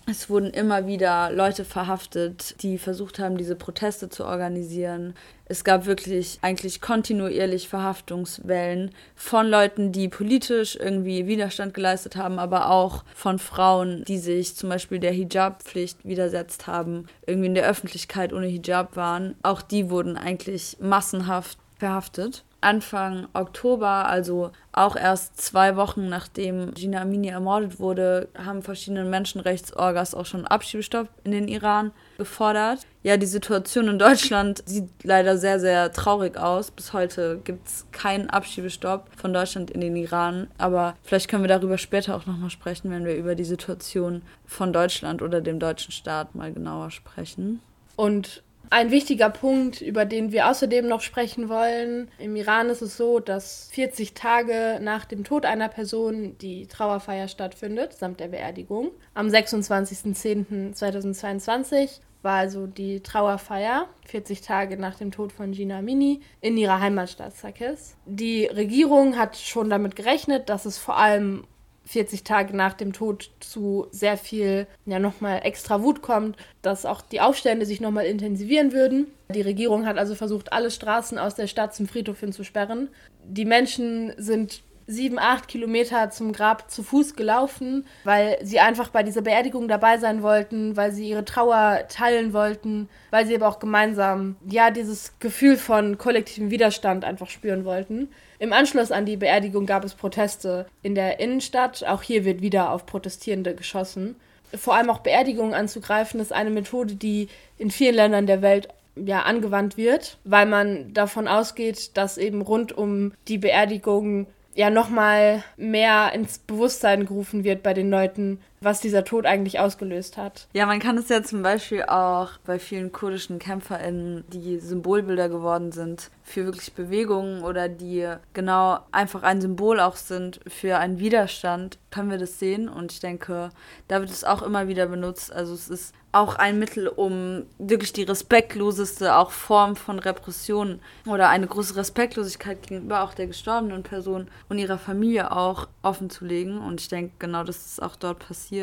Es 0.06 0.28
wurden 0.28 0.50
immer 0.50 0.86
wieder 0.86 1.30
Leute 1.32 1.64
verhaftet, 1.64 2.62
die 2.62 2.76
versucht 2.76 3.18
haben, 3.18 3.38
diese 3.38 3.56
Proteste 3.56 4.10
zu 4.10 4.26
organisieren. 4.26 5.14
Es 5.46 5.64
gab 5.64 5.86
wirklich 5.86 6.38
eigentlich 6.42 6.82
kontinuierlich 6.82 7.68
Verhaftungswellen 7.68 8.90
von 9.14 9.46
Leuten, 9.46 9.92
die 9.92 10.08
politisch 10.08 10.76
irgendwie 10.76 11.26
Widerstand 11.26 11.72
geleistet 11.72 12.16
haben, 12.16 12.38
aber 12.38 12.70
auch 12.70 13.02
von 13.14 13.38
Frauen, 13.38 14.04
die 14.04 14.18
sich 14.18 14.54
zum 14.56 14.68
Beispiel 14.68 14.98
der 14.98 15.12
Hijab-Pflicht 15.12 16.04
widersetzt 16.04 16.66
haben, 16.66 17.06
irgendwie 17.26 17.48
in 17.48 17.54
der 17.54 17.68
Öffentlichkeit 17.68 18.34
ohne 18.34 18.46
Hijab 18.46 18.96
waren. 18.96 19.36
Auch 19.42 19.62
die 19.62 19.88
wurden 19.88 20.18
eigentlich 20.18 20.76
massenhaft 20.80 21.58
verhaftet. 21.78 22.44
Anfang 22.64 23.28
Oktober, 23.34 24.08
also 24.08 24.50
auch 24.72 24.96
erst 24.96 25.40
zwei 25.40 25.76
Wochen 25.76 26.08
nachdem 26.08 26.72
Gina 26.74 27.02
Amini 27.02 27.28
ermordet 27.28 27.78
wurde, 27.78 28.28
haben 28.36 28.62
verschiedene 28.62 29.04
Menschenrechtsorgas 29.04 30.14
auch 30.14 30.26
schon 30.26 30.46
Abschiebestopp 30.46 31.08
in 31.24 31.32
den 31.32 31.46
Iran 31.46 31.92
gefordert. 32.16 32.80
Ja, 33.02 33.18
die 33.18 33.26
Situation 33.26 33.88
in 33.88 33.98
Deutschland 33.98 34.62
sieht 34.66 34.88
leider 35.02 35.36
sehr, 35.36 35.60
sehr 35.60 35.92
traurig 35.92 36.38
aus. 36.38 36.70
Bis 36.70 36.94
heute 36.94 37.38
gibt 37.44 37.68
es 37.68 37.86
keinen 37.92 38.30
Abschiebestopp 38.30 39.08
von 39.14 39.34
Deutschland 39.34 39.70
in 39.70 39.82
den 39.82 39.94
Iran. 39.94 40.48
Aber 40.56 40.94
vielleicht 41.02 41.28
können 41.28 41.42
wir 41.42 41.48
darüber 41.48 41.76
später 41.76 42.16
auch 42.16 42.24
nochmal 42.24 42.50
sprechen, 42.50 42.90
wenn 42.90 43.04
wir 43.04 43.14
über 43.14 43.34
die 43.34 43.44
Situation 43.44 44.22
von 44.46 44.72
Deutschland 44.72 45.20
oder 45.20 45.42
dem 45.42 45.58
deutschen 45.58 45.92
Staat 45.92 46.34
mal 46.34 46.52
genauer 46.52 46.90
sprechen. 46.90 47.60
Und 47.96 48.42
ein 48.70 48.90
wichtiger 48.90 49.30
Punkt, 49.30 49.80
über 49.80 50.04
den 50.04 50.32
wir 50.32 50.48
außerdem 50.48 50.86
noch 50.86 51.00
sprechen 51.00 51.48
wollen. 51.48 52.10
Im 52.18 52.36
Iran 52.36 52.68
ist 52.68 52.82
es 52.82 52.96
so, 52.96 53.18
dass 53.20 53.68
40 53.72 54.14
Tage 54.14 54.80
nach 54.82 55.04
dem 55.04 55.22
Tod 55.24 55.46
einer 55.46 55.68
Person 55.68 56.36
die 56.38 56.66
Trauerfeier 56.66 57.28
stattfindet, 57.28 57.92
samt 57.92 58.18
der 58.20 58.28
Beerdigung. 58.28 58.90
Am 59.14 59.28
26.10.2022 59.28 62.00
war 62.24 62.38
also 62.38 62.66
die 62.66 63.00
Trauerfeier, 63.00 63.86
40 64.06 64.40
Tage 64.40 64.78
nach 64.78 64.96
dem 64.96 65.12
Tod 65.12 65.30
von 65.30 65.52
Gina 65.52 65.82
Mini, 65.82 66.20
in 66.40 66.56
ihrer 66.56 66.80
Heimatstadt 66.80 67.36
Sakis. 67.36 67.96
Die 68.06 68.46
Regierung 68.46 69.16
hat 69.16 69.36
schon 69.36 69.70
damit 69.70 69.94
gerechnet, 69.94 70.48
dass 70.48 70.64
es 70.64 70.78
vor 70.78 70.96
allem 70.96 71.44
40 71.86 72.24
Tage 72.24 72.56
nach 72.56 72.74
dem 72.74 72.92
Tod 72.92 73.30
zu 73.40 73.86
sehr 73.90 74.16
viel, 74.16 74.66
ja, 74.86 74.98
nochmal 74.98 75.40
extra 75.44 75.82
Wut 75.82 76.02
kommt, 76.02 76.36
dass 76.62 76.86
auch 76.86 77.02
die 77.02 77.20
Aufstände 77.20 77.66
sich 77.66 77.80
nochmal 77.80 78.06
intensivieren 78.06 78.72
würden. 78.72 79.06
Die 79.34 79.42
Regierung 79.42 79.86
hat 79.86 79.98
also 79.98 80.14
versucht, 80.14 80.52
alle 80.52 80.70
Straßen 80.70 81.18
aus 81.18 81.34
der 81.34 81.46
Stadt 81.46 81.74
zum 81.74 81.86
Friedhof 81.86 82.20
hin 82.20 82.32
zu 82.32 82.44
sperren. 82.44 82.88
Die 83.24 83.44
Menschen 83.44 84.12
sind 84.16 84.62
sieben, 84.86 85.18
acht 85.18 85.48
Kilometer 85.48 86.10
zum 86.10 86.32
Grab 86.32 86.70
zu 86.70 86.82
Fuß 86.82 87.16
gelaufen, 87.16 87.86
weil 88.04 88.38
sie 88.42 88.60
einfach 88.60 88.88
bei 88.90 89.02
dieser 89.02 89.22
Beerdigung 89.22 89.68
dabei 89.68 89.98
sein 89.98 90.22
wollten, 90.22 90.76
weil 90.76 90.92
sie 90.92 91.08
ihre 91.08 91.24
Trauer 91.24 91.84
teilen 91.88 92.32
wollten, 92.32 92.88
weil 93.10 93.26
sie 93.26 93.34
aber 93.34 93.48
auch 93.48 93.58
gemeinsam, 93.58 94.36
ja, 94.48 94.70
dieses 94.70 95.18
Gefühl 95.20 95.56
von 95.56 95.98
kollektivem 95.98 96.50
Widerstand 96.50 97.04
einfach 97.04 97.30
spüren 97.30 97.64
wollten. 97.64 98.10
Im 98.38 98.52
Anschluss 98.52 98.92
an 98.92 99.06
die 99.06 99.16
Beerdigung 99.16 99.66
gab 99.66 99.84
es 99.84 99.94
Proteste 99.94 100.66
in 100.82 100.94
der 100.94 101.20
Innenstadt. 101.20 101.84
Auch 101.84 102.02
hier 102.02 102.24
wird 102.24 102.42
wieder 102.42 102.72
auf 102.72 102.86
Protestierende 102.86 103.54
geschossen. 103.54 104.16
Vor 104.54 104.74
allem 104.74 104.90
auch 104.90 105.00
Beerdigungen 105.00 105.54
anzugreifen, 105.54 106.20
ist 106.20 106.32
eine 106.32 106.50
Methode, 106.50 106.94
die 106.94 107.28
in 107.58 107.70
vielen 107.70 107.94
Ländern 107.94 108.26
der 108.26 108.42
Welt 108.42 108.68
ja, 108.96 109.22
angewandt 109.22 109.76
wird, 109.76 110.18
weil 110.24 110.46
man 110.46 110.92
davon 110.94 111.26
ausgeht, 111.26 111.96
dass 111.96 112.18
eben 112.18 112.42
rund 112.42 112.76
um 112.76 113.12
die 113.26 113.38
Beerdigung 113.38 114.26
ja 114.54 114.70
nochmal 114.70 115.42
mehr 115.56 116.12
ins 116.14 116.38
Bewusstsein 116.38 117.06
gerufen 117.06 117.42
wird 117.42 117.62
bei 117.62 117.74
den 117.74 117.90
Leuten, 117.90 118.40
was 118.64 118.80
dieser 118.80 119.04
Tod 119.04 119.26
eigentlich 119.26 119.60
ausgelöst 119.60 120.16
hat. 120.16 120.48
Ja, 120.52 120.66
man 120.66 120.80
kann 120.80 120.98
es 120.98 121.08
ja 121.08 121.22
zum 121.22 121.42
Beispiel 121.42 121.82
auch 121.82 122.30
bei 122.44 122.58
vielen 122.58 122.92
kurdischen 122.92 123.38
KämpferInnen, 123.38 124.24
die 124.28 124.58
Symbolbilder 124.58 125.28
geworden 125.28 125.72
sind 125.72 126.10
für 126.22 126.46
wirklich 126.46 126.72
Bewegungen 126.72 127.42
oder 127.42 127.68
die 127.68 128.08
genau 128.32 128.78
einfach 128.90 129.22
ein 129.22 129.40
Symbol 129.40 129.78
auch 129.78 129.96
sind 129.96 130.40
für 130.46 130.78
einen 130.78 130.98
Widerstand, 130.98 131.78
können 131.90 132.10
wir 132.10 132.18
das 132.18 132.38
sehen. 132.38 132.68
Und 132.68 132.92
ich 132.92 133.00
denke, 133.00 133.50
da 133.88 134.00
wird 134.00 134.10
es 134.10 134.24
auch 134.24 134.42
immer 134.42 134.66
wieder 134.66 134.86
benutzt. 134.86 135.32
Also 135.32 135.54
es 135.54 135.68
ist 135.68 135.94
auch 136.12 136.36
ein 136.36 136.58
Mittel, 136.60 136.86
um 136.86 137.44
wirklich 137.58 137.92
die 137.92 138.04
respektloseste 138.04 139.16
auch 139.16 139.32
Form 139.32 139.74
von 139.74 139.98
Repression 139.98 140.80
oder 141.06 141.28
eine 141.28 141.46
große 141.46 141.74
Respektlosigkeit 141.76 142.62
gegenüber 142.62 143.02
auch 143.02 143.14
der 143.14 143.26
gestorbenen 143.26 143.82
Person 143.82 144.28
und 144.48 144.58
ihrer 144.58 144.78
Familie 144.78 145.32
auch 145.32 145.66
offen 145.82 146.10
zu 146.10 146.24
legen. 146.24 146.58
Und 146.58 146.80
ich 146.80 146.88
denke, 146.88 147.14
genau 147.18 147.42
das 147.42 147.66
ist 147.66 147.82
auch 147.82 147.96
dort 147.96 148.20
passiert 148.20 148.53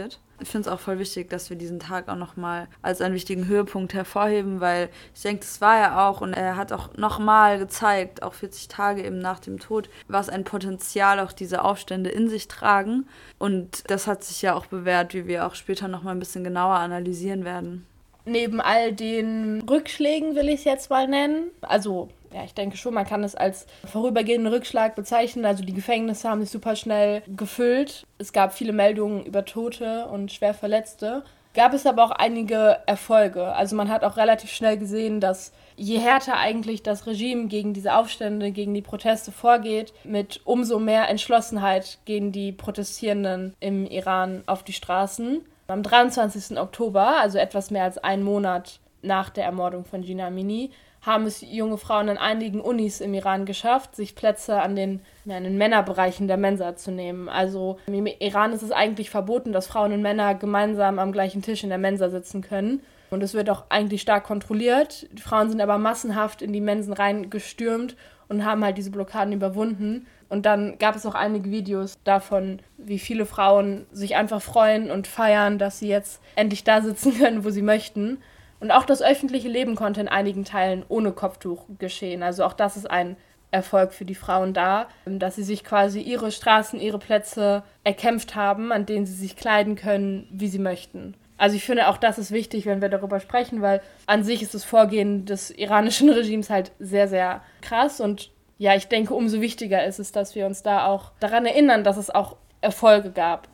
ich 0.42 0.50
finde 0.50 0.68
es 0.68 0.74
auch 0.74 0.80
voll 0.80 1.00
wichtig, 1.00 1.30
dass 1.30 1.50
wir 1.50 1.58
diesen 1.58 1.80
Tag 1.80 2.10
auch 2.10 2.16
nochmal 2.16 2.68
als 2.82 3.02
einen 3.02 3.14
wichtigen 3.14 3.48
Höhepunkt 3.48 3.94
hervorheben, 3.94 4.60
weil 4.60 4.90
ich 5.14 5.22
denke, 5.22 5.42
das 5.42 5.62
war 5.62 5.78
er 5.78 6.08
auch 6.08 6.22
und 6.22 6.34
er 6.34 6.56
hat 6.56 6.72
auch 6.72 6.98
nochmal 6.98 7.60
gezeigt, 7.60 8.24
auch 8.24 8.34
40 8.34 8.68
Tage 8.68 9.04
eben 9.04 9.20
nach 9.20 9.40
dem 9.40 9.60
Tod, 9.60 9.90
was 10.08 10.30
ein 10.30 10.44
Potenzial 10.44 11.20
auch 11.20 11.32
diese 11.32 11.64
Aufstände 11.64 12.10
in 12.10 12.28
sich 12.28 12.48
tragen. 12.48 13.08
Und 13.38 13.84
das 13.90 14.08
hat 14.08 14.24
sich 14.24 14.42
ja 14.42 14.56
auch 14.56 14.66
bewährt, 14.66 15.14
wie 15.14 15.28
wir 15.28 15.46
auch 15.46 15.56
später 15.56 15.88
nochmal 15.88 16.16
ein 16.16 16.20
bisschen 16.20 16.44
genauer 16.44 16.76
analysieren 16.76 17.46
werden. 17.46 17.86
Neben 18.26 18.62
all 18.62 18.94
den 18.94 19.62
Rückschlägen 19.68 20.36
will 20.36 20.50
ich 20.50 20.60
es 20.60 20.64
jetzt 20.64 20.90
mal 20.90 21.08
nennen, 21.08 21.50
also 21.62 22.10
ja, 22.34 22.44
ich 22.44 22.54
denke 22.54 22.78
schon, 22.78 22.94
man 22.94 23.06
kann 23.06 23.24
es 23.24 23.36
als 23.36 23.68
vorübergehenden 23.86 24.52
Rückschlag 24.52 24.96
bezeichnen. 24.96 25.46
Also 25.46 25.64
die 25.64 25.74
Gefängnisse 25.74 26.30
haben 26.30 26.42
sich 26.42 26.50
super 26.50 26.76
schnell 26.76 27.24
gefüllt. 27.28 28.06
Es 28.18 28.34
gab 28.34 28.54
viele 28.54 28.74
Meldungen 28.74 29.26
über 29.26 29.46
Tote 29.46 30.06
und 30.08 30.32
schwer 30.32 30.54
Verletzte. 30.54 31.24
Gab 31.54 31.74
es 31.74 31.86
aber 31.86 32.06
auch 32.06 32.12
einige 32.12 32.78
Erfolge. 32.86 33.54
Also 33.54 33.76
man 33.76 33.90
hat 33.90 34.06
auch 34.06 34.16
relativ 34.16 34.52
schnell 34.52 34.78
gesehen, 34.78 35.20
dass 35.20 35.52
je 35.76 35.98
härter 35.98 36.38
eigentlich 36.38 36.82
das 36.82 37.08
Regime 37.08 37.48
gegen 37.48 37.74
diese 37.74 37.96
Aufstände, 37.96 38.52
gegen 38.52 38.74
die 38.74 38.82
Proteste 38.82 39.34
vorgeht, 39.34 39.94
mit 40.06 40.40
umso 40.46 40.80
mehr 40.80 41.10
Entschlossenheit 41.10 41.98
gehen 42.06 42.32
die 42.32 42.54
Protestierenden 42.54 43.54
im 43.60 43.86
Iran 43.86 44.44
auf 44.46 44.64
die 44.64 44.74
Straßen. 44.74 45.42
Am 45.68 45.84
23. 45.84 46.58
Oktober, 46.58 47.20
also 47.20 47.38
etwas 47.38 47.70
mehr 47.70 47.84
als 47.84 47.98
einen 47.98 48.24
Monat 48.24 48.80
nach 49.02 49.30
der 49.30 49.46
Ermordung 49.46 49.84
von 49.84 50.04
Gina 50.04 50.28
Amini, 50.28 50.72
haben 51.02 51.26
es 51.26 51.42
junge 51.42 51.78
Frauen 51.78 52.10
an 52.10 52.18
einigen 52.18 52.62
Unis 52.62 53.02
im 53.02 53.14
Iran 53.14 53.46
geschafft, 53.46 53.96
sich 53.96 54.16
Plätze 54.16 54.62
an 54.62 54.76
den, 54.76 55.02
ja, 55.26 55.40
den 55.40 55.58
Männerbereichen 55.58 56.28
der 56.28 56.38
Mensa 56.38 56.76
zu 56.76 56.92
nehmen. 56.92 57.28
Also 57.28 57.80
im 57.88 58.06
Iran 58.06 58.54
ist 58.54 58.62
es 58.62 58.72
eigentlich 58.72 59.10
verboten, 59.10 59.52
dass 59.52 59.68
Frauen 59.68 59.94
und 59.94 60.02
Männer 60.02 60.36
gemeinsam 60.36 61.00
am 61.00 61.12
gleichen 61.12 61.42
Tisch 61.42 61.64
in 61.64 61.70
der 61.70 61.80
Mensa 61.80 62.10
sitzen 62.10 62.42
können. 62.42 62.82
Und 63.10 63.24
es 63.24 63.34
wird 63.34 63.50
auch 63.50 63.66
eigentlich 63.70 64.02
stark 64.02 64.24
kontrolliert. 64.24 65.08
Die 65.12 65.22
Frauen 65.22 65.50
sind 65.50 65.60
aber 65.60 65.78
massenhaft 65.78 66.42
in 66.42 66.54
die 66.54 66.62
Mensen 66.62 66.94
reingestürmt 66.94 67.98
und 68.30 68.46
haben 68.46 68.64
halt 68.64 68.78
diese 68.78 68.92
Blockaden 68.92 69.34
überwunden. 69.34 70.08
Und 70.30 70.46
dann 70.46 70.78
gab 70.78 70.96
es 70.96 71.06
auch 71.06 71.16
einige 71.16 71.52
Videos 71.52 71.98
davon, 72.06 72.60
wie 72.78 73.00
viele 73.00 73.26
Frauen 73.26 73.86
sich 73.92 74.16
einfach 74.16 74.42
freuen 74.42 74.90
und 74.90 75.08
feiern, 75.08 75.58
dass 75.58 75.80
sie 75.80 75.90
jetzt 75.90 76.22
endlich 76.36 76.64
da 76.64 76.82
sitzen 76.82 77.18
können, 77.18 77.44
wo 77.44 77.50
sie 77.50 77.62
möchten. 77.62 78.20
Und 78.62 78.72
auch 78.72 78.86
das 78.86 79.02
öffentliche 79.02 79.50
Leben 79.50 79.76
konnte 79.76 80.00
in 80.00 80.08
einigen 80.08 80.46
Teilen 80.46 80.86
ohne 80.88 81.12
Kopftuch 81.12 81.66
geschehen. 81.80 82.24
Also 82.24 82.46
auch 82.46 82.54
das 82.54 82.78
ist 82.78 82.90
ein 82.90 83.18
Erfolg 83.50 83.92
für 83.92 84.06
die 84.06 84.16
Frauen 84.16 84.54
da, 84.54 84.88
dass 85.06 85.36
sie 85.36 85.44
sich 85.44 85.64
quasi 85.64 86.00
ihre 86.00 86.32
Straßen, 86.32 86.80
ihre 86.80 87.00
Plätze 87.00 87.64
erkämpft 87.84 88.36
haben, 88.36 88.72
an 88.72 88.86
denen 88.86 89.06
sie 89.06 89.16
sich 89.16 89.36
kleiden 89.36 89.76
können, 89.76 90.28
wie 90.32 90.48
sie 90.48 90.60
möchten. 90.60 91.16
Also 91.38 91.56
ich 91.56 91.66
finde 91.66 91.88
auch 91.88 91.98
das 91.98 92.20
ist 92.20 92.32
wichtig, 92.32 92.68
wenn 92.68 92.82
wir 92.82 92.90
darüber 92.90 93.20
sprechen, 93.20 93.64
weil 93.64 93.82
an 94.06 94.24
sich 94.24 94.44
ist 94.44 94.54
das 94.54 94.64
Vorgehen 94.64 95.26
des 95.26 95.50
iranischen 95.50 96.10
Regimes 96.12 96.52
halt 96.52 96.72
sehr, 96.80 97.08
sehr 97.08 97.42
krass 97.62 98.00
und 98.00 98.30
ja, 98.60 98.76
ich 98.76 98.88
denke, 98.88 99.16
umso 99.16 99.42
wichtiger 99.42 99.84
ist 99.84 99.98
es, 99.98 100.12
dass 100.12 100.36
wir 100.36 100.46
uns 100.46 100.62
da 100.62 100.86
auch 100.86 101.14
daran 101.20 101.48
erinnern, 101.48 101.84
dass 101.84 101.98
es 101.98 102.12
auch 102.12 102.38
Erfolge 102.62 103.10
gab. 103.10 103.48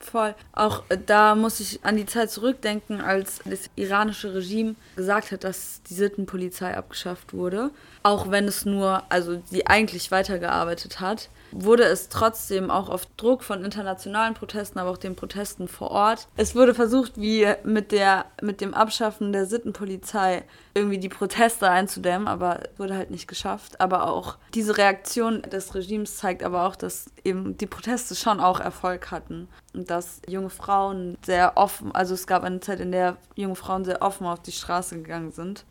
Voll. 0.00 0.34
Auch 0.52 0.84
äh, 0.88 0.98
da 1.04 1.34
muss 1.34 1.60
ich 1.60 1.84
an 1.84 1.96
die 1.96 2.06
Zeit 2.06 2.30
zurückdenken, 2.30 3.00
als 3.00 3.40
das 3.44 3.68
iranische 3.76 4.34
Regime 4.34 4.74
gesagt 4.96 5.30
hat, 5.30 5.44
dass 5.44 5.82
die 5.88 5.94
Sittenpolizei 5.94 6.76
abgeschafft 6.76 7.34
wurde. 7.34 7.70
Auch 8.02 8.30
wenn 8.30 8.46
es 8.46 8.64
nur, 8.64 9.02
also 9.10 9.42
sie 9.50 9.66
eigentlich 9.66 10.10
weitergearbeitet 10.10 11.00
hat 11.00 11.28
wurde 11.52 11.84
es 11.84 12.08
trotzdem 12.08 12.70
auch 12.70 12.88
auf 12.88 13.06
Druck 13.16 13.42
von 13.42 13.64
internationalen 13.64 14.34
Protesten, 14.34 14.78
aber 14.78 14.90
auch 14.90 14.98
den 14.98 15.16
Protesten 15.16 15.68
vor 15.68 15.90
Ort. 15.90 16.28
Es 16.36 16.54
wurde 16.54 16.74
versucht, 16.74 17.20
wie 17.20 17.46
mit, 17.64 17.92
der, 17.92 18.26
mit 18.42 18.60
dem 18.60 18.74
Abschaffen 18.74 19.32
der 19.32 19.46
Sittenpolizei 19.46 20.44
irgendwie 20.74 20.98
die 20.98 21.08
Proteste 21.08 21.68
einzudämmen, 21.68 22.28
aber 22.28 22.60
wurde 22.76 22.96
halt 22.96 23.10
nicht 23.10 23.28
geschafft. 23.28 23.80
Aber 23.80 24.08
auch 24.10 24.36
diese 24.54 24.76
Reaktion 24.76 25.42
des 25.42 25.74
Regimes 25.74 26.16
zeigt 26.16 26.42
aber 26.42 26.66
auch, 26.66 26.76
dass 26.76 27.10
eben 27.24 27.56
die 27.56 27.66
Proteste 27.66 28.14
schon 28.14 28.40
auch 28.40 28.60
Erfolg 28.60 29.10
hatten 29.10 29.48
und 29.74 29.90
dass 29.90 30.22
junge 30.28 30.50
Frauen 30.50 31.16
sehr 31.24 31.56
offen, 31.56 31.94
also 31.94 32.14
es 32.14 32.26
gab 32.26 32.44
eine 32.44 32.60
Zeit, 32.60 32.80
in 32.80 32.92
der 32.92 33.16
junge 33.34 33.56
Frauen 33.56 33.84
sehr 33.84 34.02
offen 34.02 34.26
auf 34.26 34.40
die 34.40 34.52
Straße 34.52 34.96
gegangen 34.96 35.32
sind. 35.32 35.64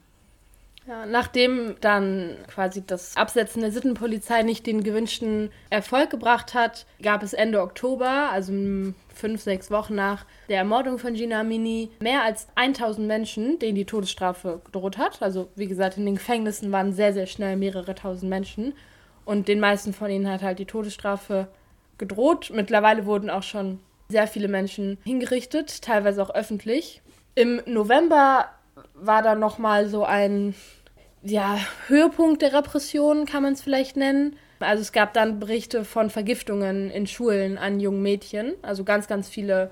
Ja, 0.90 1.06
nachdem 1.06 1.76
dann 1.82 2.36
quasi 2.48 2.84
das 2.84 3.16
Absetzen 3.16 3.62
der 3.62 3.72
Sittenpolizei 3.72 4.42
nicht 4.42 4.66
den 4.66 4.84
gewünschten 4.84 5.52
Erfolg 5.70 6.10
gebracht 6.10 6.56
hat, 6.56 6.88
gab 7.04 7.22
es 7.22 7.34
Ende 7.34 7.62
Oktober, 7.62 8.32
also 8.32 8.52
fünf, 9.14 9.40
sechs 9.40 9.70
Wochen 9.70 9.94
nach 9.94 10.26
der 10.48 10.58
Ermordung 10.58 10.98
von 10.98 11.14
Gina 11.14 11.42
Amini, 11.42 11.92
mehr 12.00 12.24
als 12.24 12.48
1000 12.56 13.06
Menschen, 13.06 13.60
denen 13.60 13.76
die 13.76 13.86
Todesstrafe 13.86 14.62
gedroht 14.66 14.98
hat. 14.98 15.22
Also 15.22 15.50
wie 15.56 15.68
gesagt, 15.68 15.98
in 15.98 16.08
den 16.08 16.16
Gefängnissen 16.16 16.72
waren 16.72 16.92
sehr, 16.92 17.14
sehr 17.14 17.28
schnell 17.28 17.56
mehrere 17.56 17.94
tausend 17.94 18.32
Menschen 18.32 18.74
und 19.26 19.48
den 19.48 19.60
meisten 19.60 19.94
von 19.94 20.10
ihnen 20.10 20.28
hat 20.28 20.42
halt 20.42 20.58
die 20.58 20.66
Todesstrafe 20.66 21.50
gedroht. 22.00 22.50
Mittlerweile 22.52 23.06
wurden 23.06 23.30
auch 23.30 23.44
schon 23.44 23.80
sehr 24.08 24.26
viele 24.26 24.48
Menschen 24.48 24.98
hingerichtet, 25.04 25.84
teilweise 25.84 26.24
auch 26.24 26.34
öffentlich. 26.34 27.04
Im 27.36 27.62
November 27.68 28.50
war 28.96 29.22
dann 29.22 29.40
nochmal 29.40 29.88
so 29.88 30.04
ein 30.04 30.56
ja, 31.24 31.60
Höhepunkt 31.88 32.42
der 32.42 32.54
Repression, 32.54 33.26
kann 33.26 33.44
man 33.44 33.54
es 33.54 33.62
vielleicht 33.62 33.98
nennen. 33.98 34.36
Also 34.60 34.82
es 34.82 34.92
gab 34.92 35.14
dann 35.14 35.40
Berichte 35.40 35.86
von 35.86 36.10
Vergiftungen 36.10 36.92
in 36.92 37.08
Schulen 37.08 37.58
an 37.58 37.80
jungen 37.80 38.02
Mädchen. 38.02 38.54
Also 38.62 38.84
ganz, 38.84 39.08
ganz 39.08 39.30
viele, 39.30 39.72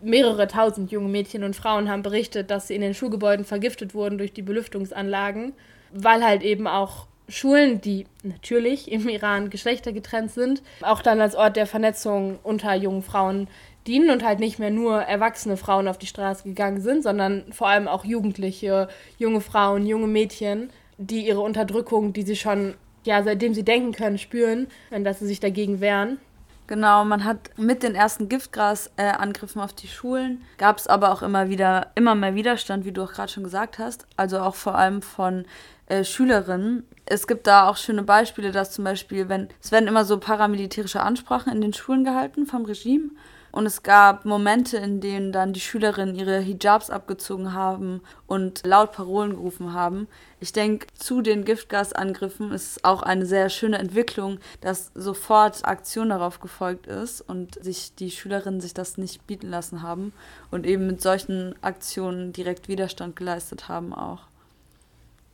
mehrere 0.00 0.46
tausend 0.46 0.90
junge 0.90 1.08
Mädchen 1.08 1.44
und 1.44 1.56
Frauen 1.56 1.90
haben 1.90 2.02
berichtet, 2.02 2.50
dass 2.50 2.68
sie 2.68 2.74
in 2.74 2.82
den 2.82 2.94
Schulgebäuden 2.94 3.44
vergiftet 3.44 3.94
wurden 3.94 4.18
durch 4.18 4.32
die 4.32 4.42
Belüftungsanlagen, 4.42 5.52
weil 5.92 6.24
halt 6.24 6.42
eben 6.42 6.66
auch 6.66 7.06
Schulen, 7.28 7.80
die 7.80 8.06
natürlich 8.22 8.90
im 8.90 9.08
Iran 9.08 9.50
geschlechtergetrennt 9.50 10.30
sind, 10.30 10.62
auch 10.80 11.02
dann 11.02 11.20
als 11.20 11.34
Ort 11.34 11.56
der 11.56 11.66
Vernetzung 11.66 12.38
unter 12.42 12.74
jungen 12.74 13.02
Frauen 13.02 13.48
dienen 13.86 14.10
und 14.10 14.24
halt 14.24 14.38
nicht 14.38 14.58
mehr 14.58 14.70
nur 14.70 15.00
erwachsene 15.00 15.56
Frauen 15.56 15.88
auf 15.88 15.98
die 15.98 16.06
Straße 16.06 16.44
gegangen 16.44 16.80
sind, 16.80 17.02
sondern 17.02 17.52
vor 17.52 17.68
allem 17.68 17.88
auch 17.88 18.04
Jugendliche, 18.04 18.88
junge 19.18 19.40
Frauen, 19.40 19.86
junge 19.86 20.06
Mädchen, 20.06 20.70
die 20.98 21.26
ihre 21.26 21.40
Unterdrückung, 21.40 22.12
die 22.12 22.22
sie 22.22 22.36
schon, 22.36 22.74
ja, 23.04 23.22
seitdem 23.22 23.54
sie 23.54 23.64
denken 23.64 23.92
können, 23.92 24.18
spüren, 24.18 24.66
dass 24.90 25.20
sie 25.20 25.26
sich 25.26 25.40
dagegen 25.40 25.80
wehren. 25.80 26.18
Genau, 26.66 27.02
man 27.06 27.24
hat 27.24 27.50
mit 27.56 27.82
den 27.82 27.94
ersten 27.94 28.28
Giftgasangriffen 28.28 29.60
äh, 29.60 29.64
auf 29.64 29.72
die 29.72 29.88
Schulen 29.88 30.42
gab 30.58 30.76
es 30.76 30.86
aber 30.86 31.12
auch 31.12 31.22
immer 31.22 31.48
wieder 31.48 31.92
immer 31.94 32.14
mehr 32.14 32.34
Widerstand, 32.34 32.84
wie 32.84 32.92
du 32.92 33.04
auch 33.04 33.12
gerade 33.12 33.32
schon 33.32 33.42
gesagt 33.42 33.78
hast. 33.78 34.06
Also 34.18 34.40
auch 34.40 34.54
vor 34.54 34.74
allem 34.74 35.00
von 35.00 35.46
äh, 35.86 36.04
Schülerinnen. 36.04 36.84
Es 37.06 37.26
gibt 37.26 37.46
da 37.46 37.68
auch 37.68 37.78
schöne 37.78 38.02
Beispiele, 38.02 38.52
dass 38.52 38.72
zum 38.72 38.84
Beispiel, 38.84 39.30
wenn 39.30 39.48
es 39.62 39.72
werden 39.72 39.88
immer 39.88 40.04
so 40.04 40.18
paramilitärische 40.18 41.00
Ansprachen 41.00 41.50
in 41.50 41.62
den 41.62 41.72
Schulen 41.72 42.04
gehalten 42.04 42.44
vom 42.44 42.66
Regime 42.66 43.12
Und 43.50 43.66
es 43.66 43.82
gab 43.82 44.24
Momente, 44.24 44.76
in 44.76 45.00
denen 45.00 45.32
dann 45.32 45.52
die 45.52 45.60
Schülerinnen 45.60 46.14
ihre 46.14 46.38
Hijabs 46.38 46.90
abgezogen 46.90 47.54
haben 47.54 48.02
und 48.26 48.66
laut 48.66 48.92
Parolen 48.92 49.30
gerufen 49.30 49.72
haben. 49.72 50.06
Ich 50.40 50.52
denke, 50.52 50.86
zu 50.94 51.22
den 51.22 51.44
Giftgasangriffen 51.44 52.52
ist 52.52 52.84
auch 52.84 53.02
eine 53.02 53.26
sehr 53.26 53.48
schöne 53.48 53.78
Entwicklung, 53.78 54.38
dass 54.60 54.90
sofort 54.94 55.64
Aktion 55.64 56.10
darauf 56.10 56.40
gefolgt 56.40 56.86
ist 56.86 57.20
und 57.22 57.62
sich 57.62 57.94
die 57.94 58.10
Schülerinnen 58.10 58.60
sich 58.60 58.74
das 58.74 58.98
nicht 58.98 59.26
bieten 59.26 59.48
lassen 59.48 59.82
haben 59.82 60.12
und 60.50 60.66
eben 60.66 60.86
mit 60.86 61.00
solchen 61.00 61.54
Aktionen 61.62 62.32
direkt 62.32 62.68
Widerstand 62.68 63.16
geleistet 63.16 63.68
haben 63.68 63.94
auch. 63.94 64.20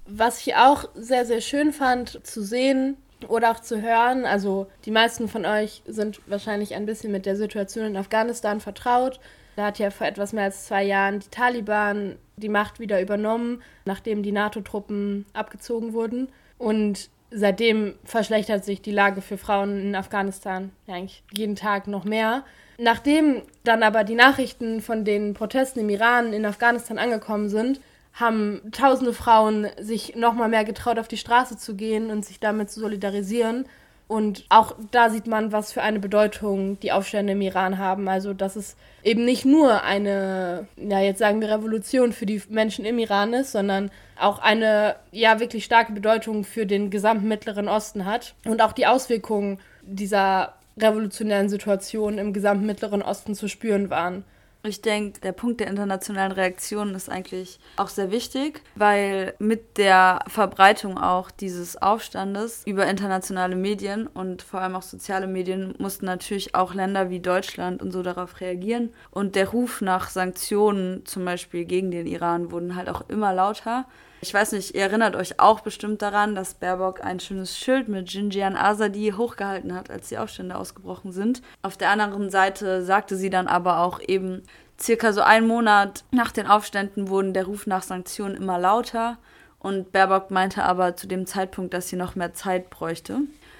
Was 0.06 0.46
ich 0.46 0.54
auch 0.54 0.88
sehr, 0.94 1.24
sehr 1.24 1.40
schön 1.40 1.72
fand 1.72 2.26
zu 2.26 2.42
sehen, 2.42 2.96
oder 3.26 3.50
auch 3.50 3.60
zu 3.60 3.82
hören. 3.82 4.24
Also 4.24 4.66
die 4.84 4.90
meisten 4.90 5.28
von 5.28 5.44
euch 5.46 5.82
sind 5.86 6.20
wahrscheinlich 6.26 6.74
ein 6.74 6.86
bisschen 6.86 7.12
mit 7.12 7.26
der 7.26 7.36
Situation 7.36 7.86
in 7.86 7.96
Afghanistan 7.96 8.60
vertraut. 8.60 9.20
Da 9.56 9.66
hat 9.66 9.78
ja 9.78 9.90
vor 9.90 10.06
etwas 10.06 10.32
mehr 10.32 10.44
als 10.44 10.66
zwei 10.66 10.82
Jahren 10.84 11.20
die 11.20 11.28
Taliban 11.28 12.16
die 12.36 12.48
Macht 12.48 12.80
wieder 12.80 13.00
übernommen, 13.00 13.62
nachdem 13.84 14.22
die 14.22 14.32
NATO-Truppen 14.32 15.26
abgezogen 15.32 15.92
wurden. 15.92 16.28
Und 16.58 17.08
seitdem 17.30 17.94
verschlechtert 18.04 18.64
sich 18.64 18.82
die 18.82 18.90
Lage 18.92 19.20
für 19.20 19.38
Frauen 19.38 19.80
in 19.80 19.94
Afghanistan 19.94 20.72
ja, 20.86 20.94
eigentlich 20.94 21.22
jeden 21.32 21.56
Tag 21.56 21.86
noch 21.86 22.04
mehr. 22.04 22.44
Nachdem 22.78 23.42
dann 23.62 23.84
aber 23.84 24.02
die 24.02 24.16
Nachrichten 24.16 24.80
von 24.80 25.04
den 25.04 25.34
Protesten 25.34 25.80
im 25.80 25.90
Iran 25.90 26.32
in 26.32 26.44
Afghanistan 26.44 26.98
angekommen 26.98 27.48
sind, 27.48 27.80
haben 28.14 28.62
tausende 28.70 29.12
Frauen 29.12 29.66
sich 29.80 30.14
noch 30.14 30.34
mal 30.34 30.48
mehr 30.48 30.64
getraut, 30.64 30.98
auf 30.98 31.08
die 31.08 31.16
Straße 31.16 31.58
zu 31.58 31.74
gehen 31.74 32.10
und 32.10 32.24
sich 32.24 32.38
damit 32.40 32.70
zu 32.70 32.80
solidarisieren. 32.80 33.66
Und 34.06 34.44
auch 34.50 34.76
da 34.90 35.10
sieht 35.10 35.26
man, 35.26 35.50
was 35.50 35.72
für 35.72 35.82
eine 35.82 35.98
Bedeutung 35.98 36.78
die 36.80 36.92
Aufstände 36.92 37.32
im 37.32 37.40
Iran 37.40 37.78
haben. 37.78 38.06
Also, 38.08 38.34
dass 38.34 38.54
es 38.54 38.76
eben 39.02 39.24
nicht 39.24 39.44
nur 39.44 39.82
eine, 39.82 40.68
ja, 40.76 41.00
jetzt 41.00 41.18
sagen 41.18 41.40
wir 41.40 41.48
Revolution 41.48 42.12
für 42.12 42.26
die 42.26 42.40
Menschen 42.50 42.84
im 42.84 42.98
Iran 42.98 43.32
ist, 43.32 43.52
sondern 43.52 43.90
auch 44.20 44.38
eine, 44.40 44.96
ja, 45.10 45.40
wirklich 45.40 45.64
starke 45.64 45.92
Bedeutung 45.92 46.44
für 46.44 46.66
den 46.66 46.90
gesamten 46.90 47.26
Mittleren 47.26 47.66
Osten 47.66 48.04
hat. 48.04 48.34
Und 48.44 48.62
auch 48.62 48.72
die 48.72 48.86
Auswirkungen 48.86 49.58
dieser 49.82 50.54
revolutionären 50.76 51.48
Situation 51.48 52.18
im 52.18 52.32
gesamten 52.32 52.66
Mittleren 52.66 53.02
Osten 53.02 53.34
zu 53.34 53.48
spüren 53.48 53.90
waren. 53.90 54.24
Ich 54.66 54.80
denke, 54.80 55.20
der 55.20 55.32
Punkt 55.32 55.60
der 55.60 55.66
internationalen 55.66 56.32
Reaktion 56.32 56.94
ist 56.94 57.10
eigentlich 57.10 57.58
auch 57.76 57.90
sehr 57.90 58.10
wichtig, 58.10 58.62
weil 58.76 59.34
mit 59.38 59.76
der 59.76 60.24
Verbreitung 60.26 60.96
auch 60.96 61.30
dieses 61.30 61.80
Aufstandes 61.80 62.62
über 62.64 62.86
internationale 62.86 63.56
Medien 63.56 64.06
und 64.06 64.40
vor 64.40 64.60
allem 64.60 64.74
auch 64.74 64.82
soziale 64.82 65.26
Medien 65.26 65.74
mussten 65.78 66.06
natürlich 66.06 66.54
auch 66.54 66.72
Länder 66.72 67.10
wie 67.10 67.20
Deutschland 67.20 67.82
und 67.82 67.90
so 67.90 68.02
darauf 68.02 68.40
reagieren. 68.40 68.94
Und 69.10 69.36
der 69.36 69.50
Ruf 69.50 69.82
nach 69.82 70.08
Sanktionen 70.08 71.04
zum 71.04 71.26
Beispiel 71.26 71.66
gegen 71.66 71.90
den 71.90 72.06
Iran 72.06 72.50
wurden 72.50 72.74
halt 72.74 72.88
auch 72.88 73.06
immer 73.10 73.34
lauter. 73.34 73.84
Ich 74.24 74.32
weiß 74.32 74.52
nicht, 74.52 74.74
ihr 74.74 74.80
erinnert 74.80 75.16
euch 75.16 75.38
auch 75.38 75.60
bestimmt 75.60 76.00
daran, 76.00 76.34
dass 76.34 76.54
Baerbock 76.54 77.04
ein 77.04 77.20
schönes 77.20 77.58
Schild 77.58 77.88
mit 77.88 78.08
Jinjian 78.08 78.56
Azadi 78.56 79.12
hochgehalten 79.14 79.74
hat, 79.74 79.90
als 79.90 80.08
die 80.08 80.16
Aufstände 80.16 80.56
ausgebrochen 80.56 81.12
sind. 81.12 81.42
Auf 81.60 81.76
der 81.76 81.90
anderen 81.90 82.30
Seite 82.30 82.82
sagte 82.82 83.18
sie 83.18 83.28
dann 83.28 83.48
aber 83.48 83.80
auch 83.80 84.00
eben, 84.00 84.42
circa 84.80 85.12
so 85.12 85.20
einen 85.20 85.46
Monat 85.46 86.04
nach 86.10 86.32
den 86.32 86.46
Aufständen 86.46 87.08
wurden 87.08 87.34
der 87.34 87.44
Ruf 87.44 87.66
nach 87.66 87.82
Sanktionen 87.82 88.34
immer 88.34 88.58
lauter. 88.58 89.18
Und 89.58 89.92
Baerbock 89.92 90.30
meinte 90.30 90.62
aber 90.64 90.96
zu 90.96 91.06
dem 91.06 91.26
Zeitpunkt, 91.26 91.74
dass 91.74 91.88
sie 91.88 91.96
noch 91.96 92.14
mehr 92.14 92.32
Zeit 92.32 92.70
bräuchte. 92.70 93.18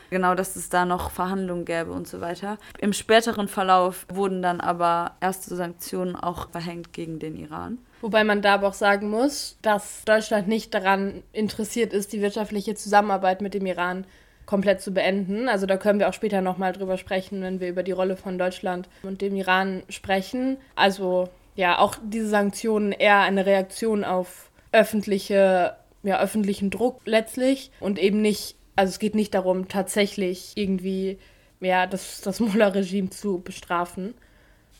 Genau, 0.09 0.35
dass 0.35 0.57
es 0.57 0.71
da 0.71 0.87
noch 0.87 1.11
Verhandlungen 1.11 1.67
gäbe 1.67 1.93
und 1.93 2.09
so 2.09 2.23
weiter. 2.23 2.57
Im 2.79 2.95
späteren 2.95 3.49
Verlauf 3.49 4.07
wurden 4.09 4.41
dann 4.41 4.63
aber 4.63 5.17
erste 5.21 5.57
Sanktionen 5.57 6.17
auch 6.17 6.49
verhängt 6.49 6.95
gegen 6.95 7.19
den 7.19 7.37
Iran. 7.37 7.77
Wobei 8.05 8.23
man 8.23 8.43
da 8.43 8.57
aber 8.57 8.69
auch 8.69 8.75
sagen 8.75 9.09
muss, 9.09 9.57
dass 9.63 10.05
Deutschland 10.05 10.47
nicht 10.47 10.75
daran 10.75 11.23
interessiert 11.33 11.95
ist, 11.95 12.13
die 12.13 12.21
wirtschaftliche 12.21 12.75
Zusammenarbeit 12.75 13.41
mit 13.41 13.55
dem 13.55 13.65
Iran 13.65 14.05
komplett 14.45 14.83
zu 14.83 14.93
beenden. 14.93 15.49
Also 15.49 15.65
da 15.65 15.79
können 15.79 16.01
wir 16.01 16.11
auch 16.11 16.13
später 16.13 16.43
nochmal 16.43 16.75
drüber 16.75 16.99
sprechen, 16.99 17.41
wenn 17.41 17.61
wir 17.61 17.71
über 17.71 17.83
die 17.83 17.93
Rolle 17.93 18.19
von 18.19 18.37
Deutschland 18.37 18.91
und 19.05 19.23
dem 19.23 19.35
Iran 19.35 19.85
sprechen. 19.89 20.59
Also 20.75 21.31
ja, 21.57 21.79
auch 21.79 21.97
diese 22.05 22.29
Sanktionen 22.29 22.93
eher 22.93 23.21
eine 23.21 23.47
Reaktion 23.47 24.05
auf 24.05 24.51
öffentliche, 24.71 25.75
ja, 26.03 26.21
öffentlichen 26.21 26.69
Druck 26.69 27.01
letztlich 27.07 27.71
und 27.81 27.99
eben 27.99 28.21
nicht, 28.21 28.57
also 28.77 28.91
es 28.91 28.99
geht 28.99 29.15
nicht 29.15 29.33
darum, 29.33 29.69
tatsächlich 29.69 30.53
irgendwie 30.57 31.17
ja, 31.61 31.87
das, 31.87 32.21
das 32.21 32.39
Mullah-Regime 32.39 33.09
zu 33.09 33.39
bestrafen. 33.39 34.13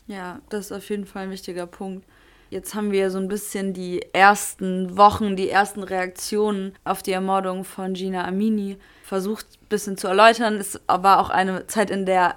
Ja, 0.05 0.41
das 0.49 0.65
ist 0.65 0.71
auf 0.71 0.87
jeden 0.91 1.07
Fall 1.07 1.23
ein 1.23 1.31
wichtiger 1.31 1.65
Punkt. 1.65 2.05
Jetzt 2.49 2.75
haben 2.75 2.91
wir 2.91 3.09
so 3.09 3.17
ein 3.17 3.27
bisschen 3.27 3.73
die 3.73 4.01
ersten 4.13 4.97
Wochen, 4.97 5.35
die 5.35 5.49
ersten 5.49 5.83
Reaktionen 5.83 6.73
auf 6.83 7.01
die 7.01 7.11
Ermordung 7.11 7.63
von 7.63 7.93
Gina 7.93 8.25
Amini 8.25 8.77
versucht 9.03 9.45
ein 9.61 9.67
bisschen 9.67 9.97
zu 9.97 10.07
erläutern. 10.07 10.55
Es 10.55 10.79
war 10.87 11.19
auch 11.19 11.29
eine 11.29 11.67
Zeit, 11.67 11.89
in 11.89 12.05
der 12.05 12.35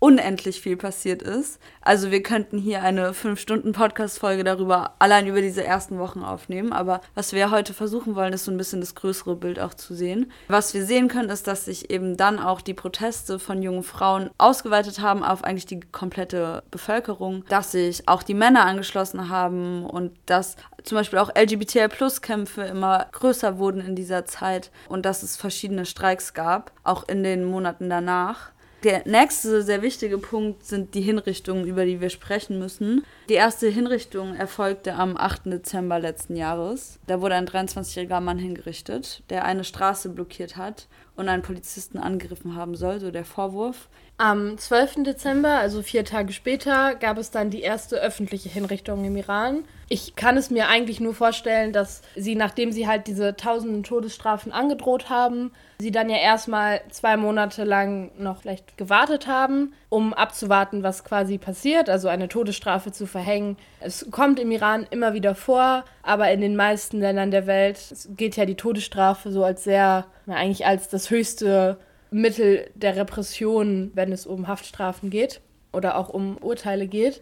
unendlich 0.00 0.60
viel 0.60 0.76
passiert 0.76 1.22
ist. 1.22 1.58
Also 1.80 2.10
wir 2.10 2.22
könnten 2.22 2.58
hier 2.58 2.82
eine 2.82 3.10
5-Stunden-Podcast-Folge 3.10 4.44
darüber, 4.44 4.94
allein 4.98 5.26
über 5.26 5.40
diese 5.40 5.64
ersten 5.64 5.98
Wochen 5.98 6.22
aufnehmen. 6.22 6.72
Aber 6.72 7.00
was 7.14 7.32
wir 7.32 7.50
heute 7.50 7.74
versuchen 7.74 8.14
wollen, 8.14 8.32
ist 8.32 8.44
so 8.44 8.52
ein 8.52 8.58
bisschen 8.58 8.80
das 8.80 8.94
größere 8.94 9.34
Bild 9.34 9.58
auch 9.58 9.74
zu 9.74 9.94
sehen. 9.94 10.30
Was 10.46 10.72
wir 10.72 10.84
sehen 10.84 11.08
können, 11.08 11.30
ist, 11.30 11.46
dass 11.46 11.64
sich 11.64 11.90
eben 11.90 12.16
dann 12.16 12.38
auch 12.38 12.60
die 12.60 12.74
Proteste 12.74 13.38
von 13.38 13.62
jungen 13.62 13.82
Frauen 13.82 14.30
ausgeweitet 14.38 15.00
haben 15.00 15.24
auf 15.24 15.42
eigentlich 15.42 15.66
die 15.66 15.80
komplette 15.80 16.62
Bevölkerung, 16.70 17.44
dass 17.48 17.72
sich 17.72 18.08
auch 18.08 18.22
die 18.22 18.34
Männer 18.34 18.66
angeschlossen 18.66 19.28
haben 19.28 19.84
und 19.84 20.12
dass 20.26 20.56
zum 20.84 20.96
Beispiel 20.96 21.18
auch 21.18 21.34
LGBTI-Plus-Kämpfe 21.34 22.62
immer 22.62 23.06
größer 23.12 23.58
wurden 23.58 23.80
in 23.80 23.96
dieser 23.96 24.24
Zeit 24.26 24.70
und 24.88 25.04
dass 25.04 25.22
es 25.22 25.36
verschiedene 25.36 25.86
Streiks 25.86 26.34
gab, 26.34 26.72
auch 26.84 27.08
in 27.08 27.24
den 27.24 27.44
Monaten 27.44 27.90
danach. 27.90 28.52
Der 28.84 29.02
nächste 29.06 29.62
sehr 29.62 29.82
wichtige 29.82 30.18
Punkt 30.18 30.64
sind 30.64 30.94
die 30.94 31.00
Hinrichtungen, 31.00 31.66
über 31.66 31.84
die 31.84 32.00
wir 32.00 32.10
sprechen 32.10 32.60
müssen. 32.60 33.04
Die 33.28 33.34
erste 33.34 33.68
Hinrichtung 33.68 34.36
erfolgte 34.36 34.94
am 34.94 35.16
8. 35.16 35.46
Dezember 35.46 35.98
letzten 35.98 36.36
Jahres. 36.36 37.00
Da 37.08 37.20
wurde 37.20 37.34
ein 37.34 37.48
23-jähriger 37.48 38.20
Mann 38.20 38.38
hingerichtet, 38.38 39.24
der 39.30 39.44
eine 39.44 39.64
Straße 39.64 40.10
blockiert 40.10 40.56
hat 40.56 40.86
und 41.16 41.28
einen 41.28 41.42
Polizisten 41.42 41.98
angegriffen 41.98 42.54
haben 42.54 42.76
soll, 42.76 43.00
so 43.00 43.10
der 43.10 43.24
Vorwurf. 43.24 43.88
Am 44.20 44.58
12. 44.58 45.04
Dezember, 45.04 45.58
also 45.60 45.80
vier 45.80 46.04
Tage 46.04 46.32
später, 46.32 46.96
gab 46.96 47.18
es 47.18 47.30
dann 47.30 47.50
die 47.50 47.60
erste 47.60 48.00
öffentliche 48.00 48.48
Hinrichtung 48.48 49.04
im 49.04 49.16
Iran. 49.16 49.62
Ich 49.88 50.16
kann 50.16 50.36
es 50.36 50.50
mir 50.50 50.66
eigentlich 50.66 50.98
nur 50.98 51.14
vorstellen, 51.14 51.72
dass 51.72 52.02
sie, 52.16 52.34
nachdem 52.34 52.72
sie 52.72 52.88
halt 52.88 53.06
diese 53.06 53.36
tausenden 53.36 53.84
Todesstrafen 53.84 54.50
angedroht 54.50 55.08
haben, 55.08 55.52
sie 55.78 55.92
dann 55.92 56.10
ja 56.10 56.16
erstmal 56.16 56.80
zwei 56.90 57.16
Monate 57.16 57.62
lang 57.62 58.10
noch 58.18 58.40
vielleicht 58.40 58.76
gewartet 58.76 59.28
haben, 59.28 59.72
um 59.88 60.12
abzuwarten, 60.12 60.82
was 60.82 61.04
quasi 61.04 61.38
passiert, 61.38 61.88
also 61.88 62.08
eine 62.08 62.28
Todesstrafe 62.28 62.90
zu 62.90 63.06
verhängen. 63.06 63.56
Es 63.78 64.10
kommt 64.10 64.40
im 64.40 64.50
Iran 64.50 64.84
immer 64.90 65.14
wieder 65.14 65.36
vor, 65.36 65.84
aber 66.02 66.28
in 66.32 66.40
den 66.40 66.56
meisten 66.56 66.98
Ländern 66.98 67.30
der 67.30 67.46
Welt 67.46 67.78
geht 68.16 68.36
ja 68.36 68.46
die 68.46 68.56
Todesstrafe 68.56 69.30
so 69.30 69.44
als 69.44 69.62
sehr, 69.62 70.06
eigentlich 70.26 70.66
als 70.66 70.88
das 70.88 71.08
höchste 71.08 71.78
Mittel 72.10 72.70
der 72.74 72.96
Repression, 72.96 73.90
wenn 73.94 74.12
es 74.12 74.26
um 74.26 74.48
Haftstrafen 74.48 75.10
geht 75.10 75.40
oder 75.72 75.96
auch 75.96 76.08
um 76.08 76.38
Urteile 76.38 76.86
geht. 76.86 77.20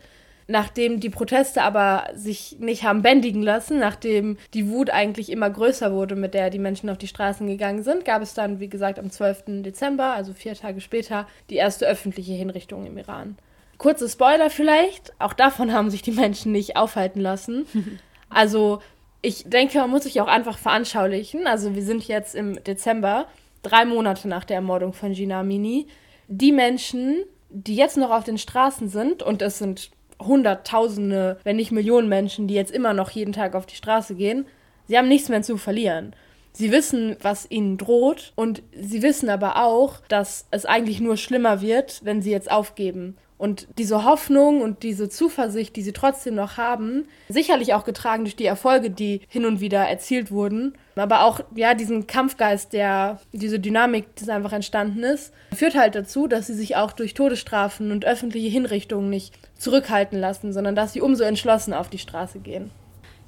Nachdem 0.48 1.00
die 1.00 1.10
Proteste 1.10 1.62
aber 1.62 2.04
sich 2.14 2.56
nicht 2.60 2.84
haben 2.84 3.02
bändigen 3.02 3.42
lassen, 3.42 3.80
nachdem 3.80 4.38
die 4.54 4.68
Wut 4.68 4.90
eigentlich 4.90 5.30
immer 5.30 5.50
größer 5.50 5.92
wurde, 5.92 6.14
mit 6.14 6.34
der 6.34 6.50
die 6.50 6.60
Menschen 6.60 6.88
auf 6.88 6.98
die 6.98 7.08
Straßen 7.08 7.48
gegangen 7.48 7.82
sind, 7.82 8.04
gab 8.04 8.22
es 8.22 8.32
dann, 8.32 8.60
wie 8.60 8.68
gesagt, 8.68 9.00
am 9.00 9.10
12. 9.10 9.62
Dezember, 9.64 10.12
also 10.12 10.32
vier 10.32 10.54
Tage 10.54 10.80
später, 10.80 11.26
die 11.50 11.56
erste 11.56 11.86
öffentliche 11.86 12.32
Hinrichtung 12.32 12.86
im 12.86 12.96
Iran. 12.96 13.36
Kurze 13.76 14.08
Spoiler 14.08 14.48
vielleicht, 14.48 15.12
auch 15.18 15.32
davon 15.32 15.72
haben 15.72 15.90
sich 15.90 16.02
die 16.02 16.12
Menschen 16.12 16.52
nicht 16.52 16.76
aufhalten 16.76 17.20
lassen. 17.20 17.66
Also 18.28 18.80
ich 19.22 19.44
denke, 19.44 19.78
man 19.78 19.90
muss 19.90 20.02
sich 20.02 20.20
auch 20.20 20.26
einfach 20.26 20.58
veranschaulichen. 20.58 21.46
Also 21.46 21.76
wir 21.76 21.82
sind 21.82 22.06
jetzt 22.08 22.34
im 22.34 22.62
Dezember 22.64 23.26
drei 23.68 23.84
Monate 23.84 24.28
nach 24.28 24.44
der 24.44 24.56
Ermordung 24.56 24.92
von 24.92 25.12
Gina 25.12 25.40
Amini, 25.40 25.86
die 26.28 26.52
Menschen, 26.52 27.24
die 27.50 27.76
jetzt 27.76 27.96
noch 27.96 28.10
auf 28.10 28.24
den 28.24 28.38
Straßen 28.38 28.88
sind, 28.88 29.22
und 29.22 29.42
es 29.42 29.58
sind 29.58 29.90
Hunderttausende, 30.20 31.38
wenn 31.44 31.56
nicht 31.56 31.72
Millionen 31.72 32.08
Menschen, 32.08 32.48
die 32.48 32.54
jetzt 32.54 32.72
immer 32.72 32.94
noch 32.94 33.10
jeden 33.10 33.32
Tag 33.32 33.54
auf 33.54 33.66
die 33.66 33.76
Straße 33.76 34.14
gehen, 34.14 34.46
sie 34.88 34.96
haben 34.96 35.08
nichts 35.08 35.28
mehr 35.28 35.42
zu 35.42 35.56
verlieren. 35.56 36.14
Sie 36.52 36.72
wissen, 36.72 37.16
was 37.20 37.50
ihnen 37.50 37.76
droht 37.76 38.32
und 38.34 38.62
sie 38.72 39.02
wissen 39.02 39.28
aber 39.28 39.62
auch, 39.62 40.00
dass 40.08 40.46
es 40.50 40.64
eigentlich 40.64 41.00
nur 41.00 41.18
schlimmer 41.18 41.60
wird, 41.60 42.00
wenn 42.02 42.22
sie 42.22 42.30
jetzt 42.30 42.50
aufgeben. 42.50 43.18
Und 43.38 43.68
diese 43.76 44.04
Hoffnung 44.04 44.62
und 44.62 44.82
diese 44.82 45.08
Zuversicht, 45.08 45.76
die 45.76 45.82
sie 45.82 45.92
trotzdem 45.92 46.34
noch 46.34 46.56
haben, 46.56 47.06
sicherlich 47.28 47.74
auch 47.74 47.84
getragen 47.84 48.24
durch 48.24 48.36
die 48.36 48.46
Erfolge, 48.46 48.90
die 48.90 49.20
hin 49.28 49.44
und 49.44 49.60
wieder 49.60 49.80
erzielt 49.80 50.30
wurden, 50.30 50.76
aber 50.94 51.24
auch 51.24 51.40
ja 51.54 51.74
diesen 51.74 52.06
Kampfgeist, 52.06 52.72
der 52.72 53.20
diese 53.32 53.60
Dynamik, 53.60 54.16
die 54.16 54.30
einfach 54.30 54.54
entstanden 54.54 55.02
ist, 55.02 55.34
führt 55.54 55.74
halt 55.74 55.94
dazu, 55.94 56.26
dass 56.26 56.46
sie 56.46 56.54
sich 56.54 56.76
auch 56.76 56.92
durch 56.92 57.12
Todesstrafen 57.12 57.90
und 57.90 58.06
öffentliche 58.06 58.48
Hinrichtungen 58.48 59.10
nicht 59.10 59.34
zurückhalten 59.58 60.18
lassen, 60.18 60.54
sondern 60.54 60.74
dass 60.74 60.94
sie 60.94 61.02
umso 61.02 61.24
entschlossen 61.24 61.74
auf 61.74 61.90
die 61.90 61.98
Straße 61.98 62.38
gehen. 62.38 62.70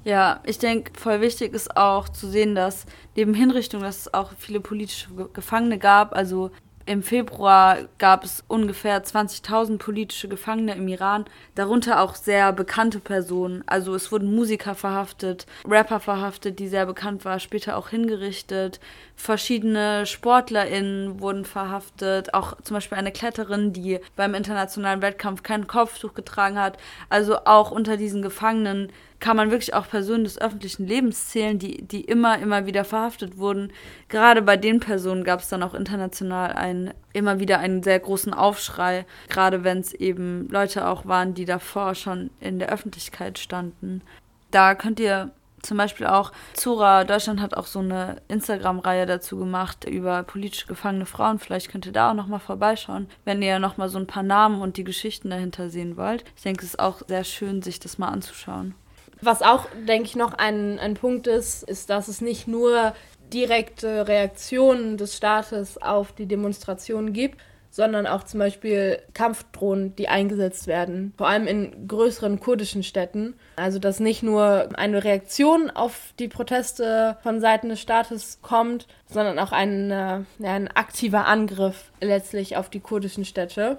Ja, 0.05 0.39
ich 0.45 0.57
denke, 0.59 0.97
voll 0.97 1.21
wichtig 1.21 1.53
ist 1.53 1.75
auch 1.75 2.07
zu 2.09 2.27
sehen, 2.27 2.55
dass 2.55 2.85
neben 3.15 3.33
Hinrichtungen, 3.33 3.83
dass 3.83 3.97
es 3.97 4.13
auch 4.13 4.31
viele 4.37 4.61
politische 4.61 5.09
Gefangene 5.33 5.77
gab. 5.77 6.15
Also 6.15 6.51
im 6.89 7.03
Februar 7.03 7.87
gab 7.99 8.23
es 8.23 8.43
ungefähr 8.47 9.03
20.000 9.03 9.77
politische 9.77 10.27
Gefangene 10.27 10.73
im 10.73 10.87
Iran, 10.87 11.25
darunter 11.53 12.01
auch 12.01 12.15
sehr 12.15 12.51
bekannte 12.51 12.99
Personen. 12.99 13.63
Also 13.67 13.93
es 13.93 14.11
wurden 14.11 14.33
Musiker 14.33 14.73
verhaftet, 14.73 15.45
Rapper 15.67 15.99
verhaftet, 15.99 16.57
die 16.57 16.67
sehr 16.67 16.87
bekannt 16.87 17.25
war, 17.25 17.39
später 17.39 17.77
auch 17.77 17.89
hingerichtet. 17.89 18.79
Verschiedene 19.19 20.05
SportlerInnen 20.05 21.19
wurden 21.19 21.43
verhaftet, 21.43 22.33
auch 22.33 22.55
zum 22.61 22.75
Beispiel 22.75 22.97
eine 22.97 23.11
Kletterin, 23.11 23.73
die 23.73 23.99
beim 24.15 24.33
internationalen 24.33 25.01
Wettkampf 25.01 25.43
kein 25.43 25.67
Kopftuch 25.67 26.13
getragen 26.13 26.57
hat. 26.57 26.77
Also 27.09 27.39
auch 27.43 27.69
unter 27.69 27.97
diesen 27.97 28.21
Gefangenen 28.21 28.93
kann 29.19 29.35
man 29.35 29.51
wirklich 29.51 29.73
auch 29.73 29.89
Personen 29.89 30.23
des 30.23 30.39
öffentlichen 30.39 30.87
Lebens 30.87 31.27
zählen, 31.27 31.59
die, 31.59 31.81
die 31.81 31.99
immer, 31.99 32.39
immer 32.39 32.65
wieder 32.65 32.85
verhaftet 32.85 33.37
wurden. 33.37 33.73
Gerade 34.07 34.41
bei 34.41 34.55
den 34.55 34.79
Personen 34.79 35.25
gab 35.25 35.41
es 35.41 35.49
dann 35.49 35.63
auch 35.63 35.73
international 35.73 36.53
ein, 36.53 36.93
immer 37.11 37.41
wieder 37.41 37.59
einen 37.59 37.83
sehr 37.83 37.99
großen 37.99 38.33
Aufschrei, 38.33 39.05
gerade 39.27 39.65
wenn 39.65 39.79
es 39.79 39.93
eben 39.93 40.47
Leute 40.47 40.87
auch 40.87 41.05
waren, 41.05 41.33
die 41.33 41.43
davor 41.43 41.93
schon 41.93 42.29
in 42.39 42.57
der 42.57 42.69
Öffentlichkeit 42.69 43.37
standen. 43.37 44.01
Da 44.49 44.75
könnt 44.75 45.01
ihr 45.01 45.31
zum 45.61 45.77
Beispiel 45.77 46.07
auch, 46.07 46.31
Zura 46.53 47.03
Deutschland 47.03 47.41
hat 47.41 47.55
auch 47.55 47.65
so 47.65 47.79
eine 47.79 48.17
Instagram-Reihe 48.27 49.05
dazu 49.05 49.37
gemacht 49.37 49.85
über 49.85 50.23
politisch 50.23 50.67
gefangene 50.67 51.05
Frauen. 51.05 51.39
Vielleicht 51.39 51.69
könnt 51.69 51.85
ihr 51.85 51.91
da 51.91 52.11
auch 52.11 52.15
nochmal 52.15 52.39
vorbeischauen, 52.39 53.07
wenn 53.25 53.41
ihr 53.41 53.59
nochmal 53.59 53.89
so 53.89 53.97
ein 53.97 54.07
paar 54.07 54.23
Namen 54.23 54.61
und 54.61 54.77
die 54.77 54.83
Geschichten 54.83 55.29
dahinter 55.29 55.69
sehen 55.69 55.97
wollt. 55.97 56.23
Ich 56.35 56.43
denke, 56.43 56.63
es 56.63 56.71
ist 56.71 56.79
auch 56.79 57.01
sehr 57.07 57.23
schön, 57.23 57.61
sich 57.61 57.79
das 57.79 57.97
mal 57.97 58.09
anzuschauen. 58.09 58.75
Was 59.21 59.41
auch, 59.41 59.67
denke 59.87 60.05
ich, 60.07 60.15
noch 60.15 60.33
ein, 60.33 60.79
ein 60.79 60.93
Punkt 60.93 61.27
ist, 61.27 61.63
ist, 61.63 61.89
dass 61.89 62.07
es 62.07 62.21
nicht 62.21 62.47
nur 62.47 62.93
direkte 63.33 64.07
Reaktionen 64.07 64.97
des 64.97 65.15
Staates 65.15 65.81
auf 65.81 66.13
die 66.13 66.25
Demonstrationen 66.25 67.13
gibt, 67.13 67.39
sondern 67.69 68.07
auch 68.07 68.23
zum 68.23 68.39
Beispiel 68.39 68.99
Kampfdrohnen, 69.13 69.95
die 69.95 70.07
eingesetzt 70.07 70.67
werden, 70.67 71.13
vor 71.17 71.27
allem 71.27 71.47
in 71.47 71.87
größeren 71.87 72.39
kurdischen 72.39 72.83
Städten. 72.83 73.35
Also 73.55 73.79
dass 73.79 73.99
nicht 73.99 74.23
nur 74.23 74.69
eine 74.75 75.03
Reaktion 75.03 75.69
auf 75.69 76.13
die 76.19 76.27
Proteste 76.27 77.17
von 77.21 77.39
Seiten 77.41 77.69
des 77.69 77.81
Staates 77.81 78.39
kommt, 78.41 78.87
sondern 79.05 79.39
auch 79.39 79.51
ein, 79.51 79.89
ja, 79.89 80.23
ein 80.41 80.67
aktiver 80.69 81.25
Angriff 81.25 81.91
letztlich 82.01 82.57
auf 82.57 82.69
die 82.69 82.79
kurdischen 82.79 83.25
Städte. 83.25 83.77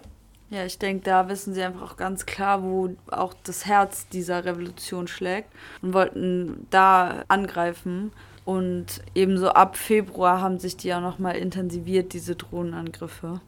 Ja, 0.51 0.65
ich 0.65 0.79
denke, 0.79 1.05
da 1.05 1.29
wissen 1.29 1.55
sie 1.55 1.63
einfach 1.63 1.93
auch 1.93 1.97
ganz 1.97 2.27
klar, 2.27 2.65
wo 2.65 2.91
auch 3.11 3.35
das 3.45 3.67
Herz 3.67 4.09
dieser 4.09 4.45
Revolution 4.45 5.07
schlägt 5.07 5.49
und 5.81 5.95
wollten 5.95 6.67
da 6.71 7.25
angreifen. 7.29 8.13
Und 8.45 9.03
ebenso 9.15 9.51
ab 9.51 9.77
Februar 9.77 10.41
haben 10.41 10.59
sich 10.59 10.77
die 10.77 10.89
ja 10.89 11.01
nochmal 11.01 11.37
intensiviert, 11.37 12.13
diese 12.15 12.35
Drohnenangriffe. 12.35 13.41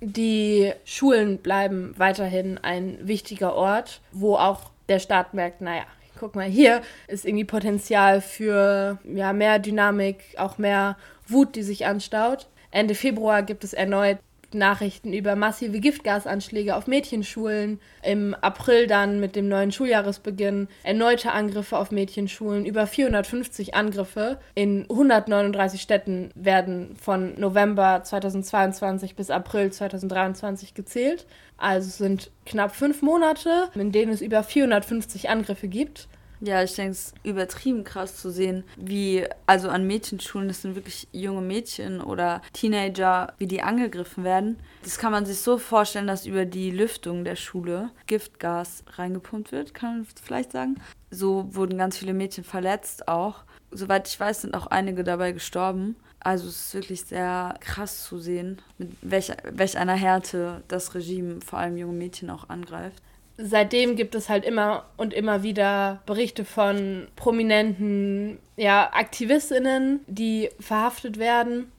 Die 0.00 0.72
Schulen 0.84 1.38
bleiben 1.38 1.94
weiterhin 1.96 2.58
ein 2.58 2.98
wichtiger 3.02 3.54
Ort, 3.54 4.00
wo 4.12 4.36
auch 4.36 4.70
der 4.88 4.98
Staat 4.98 5.32
merkt, 5.34 5.60
naja, 5.60 5.84
guck 6.18 6.34
mal, 6.34 6.46
hier 6.48 6.82
ist 7.08 7.24
irgendwie 7.24 7.44
Potenzial 7.44 8.20
für 8.20 8.98
ja, 9.04 9.32
mehr 9.32 9.58
Dynamik, 9.58 10.22
auch 10.36 10.58
mehr 10.58 10.96
Wut, 11.26 11.56
die 11.56 11.62
sich 11.62 11.86
anstaut. 11.86 12.46
Ende 12.70 12.94
Februar 12.94 13.42
gibt 13.42 13.64
es 13.64 13.72
erneut 13.72 14.18
Nachrichten 14.54 15.12
über 15.12 15.36
massive 15.36 15.80
Giftgasanschläge 15.80 16.76
auf 16.76 16.86
Mädchenschulen. 16.86 17.80
Im 18.02 18.34
April 18.40 18.86
dann 18.86 19.20
mit 19.20 19.36
dem 19.36 19.48
neuen 19.48 19.72
Schuljahresbeginn 19.72 20.68
erneute 20.82 21.32
Angriffe 21.32 21.78
auf 21.78 21.90
Mädchenschulen. 21.90 22.66
Über 22.66 22.86
450 22.86 23.74
Angriffe 23.74 24.38
in 24.54 24.86
139 24.88 25.80
Städten 25.80 26.30
werden 26.34 26.96
von 27.00 27.38
November 27.38 28.02
2022 28.02 29.16
bis 29.16 29.30
April 29.30 29.72
2023 29.72 30.74
gezählt. 30.74 31.26
Also 31.56 31.90
sind 31.90 32.30
knapp 32.44 32.74
fünf 32.74 33.02
Monate, 33.02 33.70
in 33.74 33.92
denen 33.92 34.12
es 34.12 34.20
über 34.20 34.42
450 34.42 35.28
Angriffe 35.28 35.68
gibt. 35.68 36.08
Ja, 36.46 36.62
ich 36.62 36.76
denke, 36.76 36.92
es 36.92 37.06
ist 37.06 37.14
übertrieben 37.24 37.82
krass 37.82 38.18
zu 38.18 38.30
sehen, 38.30 38.62
wie, 38.76 39.26
also 39.46 39.68
an 39.68 39.84
Mädchenschulen, 39.84 40.46
das 40.46 40.62
sind 40.62 40.76
wirklich 40.76 41.08
junge 41.10 41.40
Mädchen 41.40 42.00
oder 42.00 42.40
Teenager, 42.52 43.34
wie 43.38 43.48
die 43.48 43.62
angegriffen 43.62 44.22
werden. 44.22 44.56
Das 44.84 44.96
kann 44.96 45.10
man 45.10 45.26
sich 45.26 45.40
so 45.40 45.58
vorstellen, 45.58 46.06
dass 46.06 46.24
über 46.24 46.44
die 46.44 46.70
Lüftung 46.70 47.24
der 47.24 47.34
Schule 47.34 47.90
Giftgas 48.06 48.84
reingepumpt 48.92 49.50
wird, 49.50 49.74
kann 49.74 49.96
man 49.96 50.06
vielleicht 50.24 50.52
sagen. 50.52 50.76
So 51.10 51.52
wurden 51.52 51.78
ganz 51.78 51.98
viele 51.98 52.14
Mädchen 52.14 52.44
verletzt 52.44 53.08
auch. 53.08 53.42
Soweit 53.72 54.06
ich 54.06 54.20
weiß, 54.20 54.42
sind 54.42 54.54
auch 54.54 54.68
einige 54.68 55.02
dabei 55.02 55.32
gestorben. 55.32 55.96
Also 56.20 56.46
es 56.46 56.66
ist 56.66 56.74
wirklich 56.74 57.02
sehr 57.02 57.56
krass 57.58 58.04
zu 58.04 58.20
sehen, 58.20 58.62
mit 58.78 58.92
welch, 59.02 59.32
welch 59.50 59.78
einer 59.78 59.94
Härte 59.94 60.62
das 60.68 60.94
Regime 60.94 61.40
vor 61.40 61.58
allem 61.58 61.76
junge 61.76 61.94
Mädchen 61.94 62.30
auch 62.30 62.48
angreift 62.48 63.02
seitdem 63.38 63.96
gibt 63.96 64.14
es 64.14 64.28
halt 64.28 64.44
immer 64.44 64.86
und 64.96 65.12
immer 65.12 65.42
wieder 65.42 66.02
Berichte 66.06 66.44
von 66.44 67.08
prominenten 67.16 68.38
ja, 68.56 68.90
Aktivistinnen, 68.92 70.00
die 70.06 70.50
verhaftet 70.58 71.18
werden. 71.18 71.70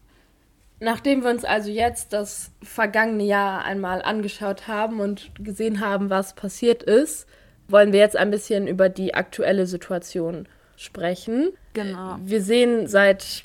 Nachdem 0.80 1.24
wir 1.24 1.32
uns 1.32 1.44
also 1.44 1.72
jetzt 1.72 2.14
das 2.14 2.52
vergangene 2.62 3.24
Jahr 3.24 3.66
einmal 3.66 4.04
angeschaut 4.04 4.68
haben 4.68 5.00
und 5.00 5.32
gesehen 5.40 5.80
haben, 5.80 6.12
was 6.12 6.36
passiert 6.36 6.84
ist, 6.84 7.28
wollen 7.68 7.92
wir 7.92 8.00
jetzt 8.00 8.16
ein 8.16 8.30
bisschen 8.30 8.68
über 8.68 8.88
die 8.88 9.16
aktuelle 9.16 9.66
Situation 9.66 10.48
sprechen. 10.76 11.50
Genau. 11.74 12.18
Wir 12.24 12.42
sehen 12.42 12.88
seit 12.88 13.44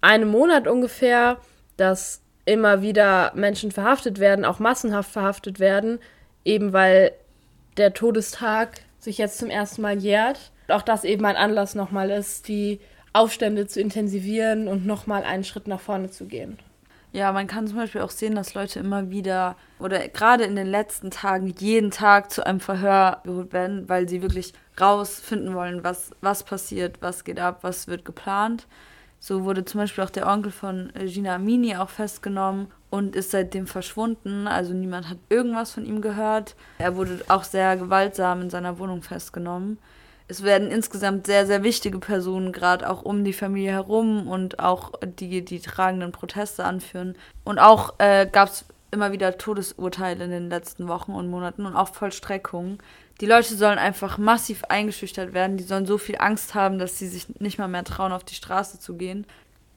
einem 0.00 0.28
Monat 0.28 0.68
ungefähr, 0.68 1.38
dass 1.76 2.22
immer 2.44 2.80
wieder 2.80 3.32
Menschen 3.34 3.72
verhaftet 3.72 4.20
werden, 4.20 4.44
auch 4.44 4.60
massenhaft 4.60 5.10
verhaftet 5.10 5.58
werden, 5.58 5.98
eben 6.44 6.72
weil 6.72 7.12
der 7.78 7.94
Todestag 7.94 8.80
sich 8.98 9.18
jetzt 9.18 9.38
zum 9.38 9.50
ersten 9.50 9.82
Mal 9.82 9.98
jährt. 9.98 10.52
Auch 10.68 10.82
das 10.82 11.04
eben 11.04 11.24
ein 11.24 11.36
Anlass 11.36 11.74
nochmal 11.74 12.10
ist, 12.10 12.48
die 12.48 12.80
Aufstände 13.12 13.66
zu 13.66 13.80
intensivieren 13.80 14.68
und 14.68 14.86
nochmal 14.86 15.24
einen 15.24 15.44
Schritt 15.44 15.66
nach 15.66 15.80
vorne 15.80 16.10
zu 16.10 16.26
gehen. 16.26 16.58
Ja, 17.12 17.32
man 17.32 17.46
kann 17.46 17.66
zum 17.66 17.78
Beispiel 17.78 18.02
auch 18.02 18.10
sehen, 18.10 18.34
dass 18.34 18.52
Leute 18.52 18.80
immer 18.80 19.10
wieder 19.10 19.56
oder 19.78 20.06
gerade 20.08 20.44
in 20.44 20.56
den 20.56 20.66
letzten 20.66 21.10
Tagen 21.10 21.54
jeden 21.58 21.90
Tag 21.90 22.30
zu 22.30 22.44
einem 22.44 22.60
Verhör 22.60 23.22
geholt 23.24 23.54
werden, 23.54 23.88
weil 23.88 24.06
sie 24.08 24.20
wirklich 24.20 24.52
rausfinden 24.78 25.54
wollen, 25.54 25.82
was, 25.84 26.10
was 26.20 26.42
passiert, 26.42 27.00
was 27.00 27.24
geht 27.24 27.40
ab, 27.40 27.60
was 27.62 27.88
wird 27.88 28.04
geplant. 28.04 28.66
So 29.20 29.44
wurde 29.44 29.64
zum 29.64 29.80
Beispiel 29.80 30.04
auch 30.04 30.10
der 30.10 30.26
Onkel 30.26 30.52
von 30.52 30.92
Gina 31.06 31.36
Amini 31.36 31.76
auch 31.76 31.88
festgenommen 31.88 32.68
und 32.90 33.16
ist 33.16 33.30
seitdem 33.30 33.66
verschwunden. 33.66 34.46
Also 34.46 34.72
niemand 34.72 35.08
hat 35.08 35.18
irgendwas 35.28 35.72
von 35.72 35.84
ihm 35.84 36.00
gehört. 36.00 36.54
Er 36.78 36.96
wurde 36.96 37.20
auch 37.28 37.44
sehr 37.44 37.76
gewaltsam 37.76 38.42
in 38.42 38.50
seiner 38.50 38.78
Wohnung 38.78 39.02
festgenommen. 39.02 39.78
Es 40.30 40.42
werden 40.42 40.70
insgesamt 40.70 41.26
sehr, 41.26 41.46
sehr 41.46 41.62
wichtige 41.62 41.98
Personen 41.98 42.52
gerade 42.52 42.88
auch 42.88 43.02
um 43.02 43.24
die 43.24 43.32
Familie 43.32 43.72
herum 43.72 44.28
und 44.28 44.58
auch 44.58 44.92
die, 45.02 45.42
die 45.42 45.60
tragenden 45.60 46.12
Proteste 46.12 46.64
anführen. 46.64 47.16
Und 47.44 47.58
auch 47.58 47.94
äh, 47.98 48.26
gab 48.26 48.48
es 48.48 48.66
immer 48.90 49.12
wieder 49.12 49.38
Todesurteile 49.38 50.24
in 50.24 50.30
den 50.30 50.50
letzten 50.50 50.88
Wochen 50.88 51.12
und 51.12 51.28
Monaten 51.30 51.64
und 51.64 51.76
auch 51.76 51.94
Vollstreckungen. 51.94 52.78
Die 53.20 53.26
Leute 53.26 53.54
sollen 53.54 53.78
einfach 53.78 54.18
massiv 54.18 54.64
eingeschüchtert 54.64 55.32
werden. 55.32 55.56
Die 55.56 55.64
sollen 55.64 55.86
so 55.86 55.98
viel 55.98 56.16
Angst 56.18 56.54
haben, 56.54 56.78
dass 56.78 56.98
sie 56.98 57.08
sich 57.08 57.40
nicht 57.40 57.58
mal 57.58 57.68
mehr 57.68 57.84
trauen, 57.84 58.12
auf 58.12 58.24
die 58.24 58.34
Straße 58.34 58.78
zu 58.78 58.96
gehen 58.96 59.26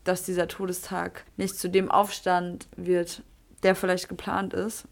dass 0.04 0.24
dieser 0.24 0.48
Todestag 0.48 1.26
nicht 1.38 1.58
zu 1.58 1.70
dem 1.70 1.92
Aufstand 1.92 2.68
wird, 2.76 3.24
der 3.64 3.76
vielleicht 3.76 4.10
geplant 4.10 4.54
ist. 4.54 4.86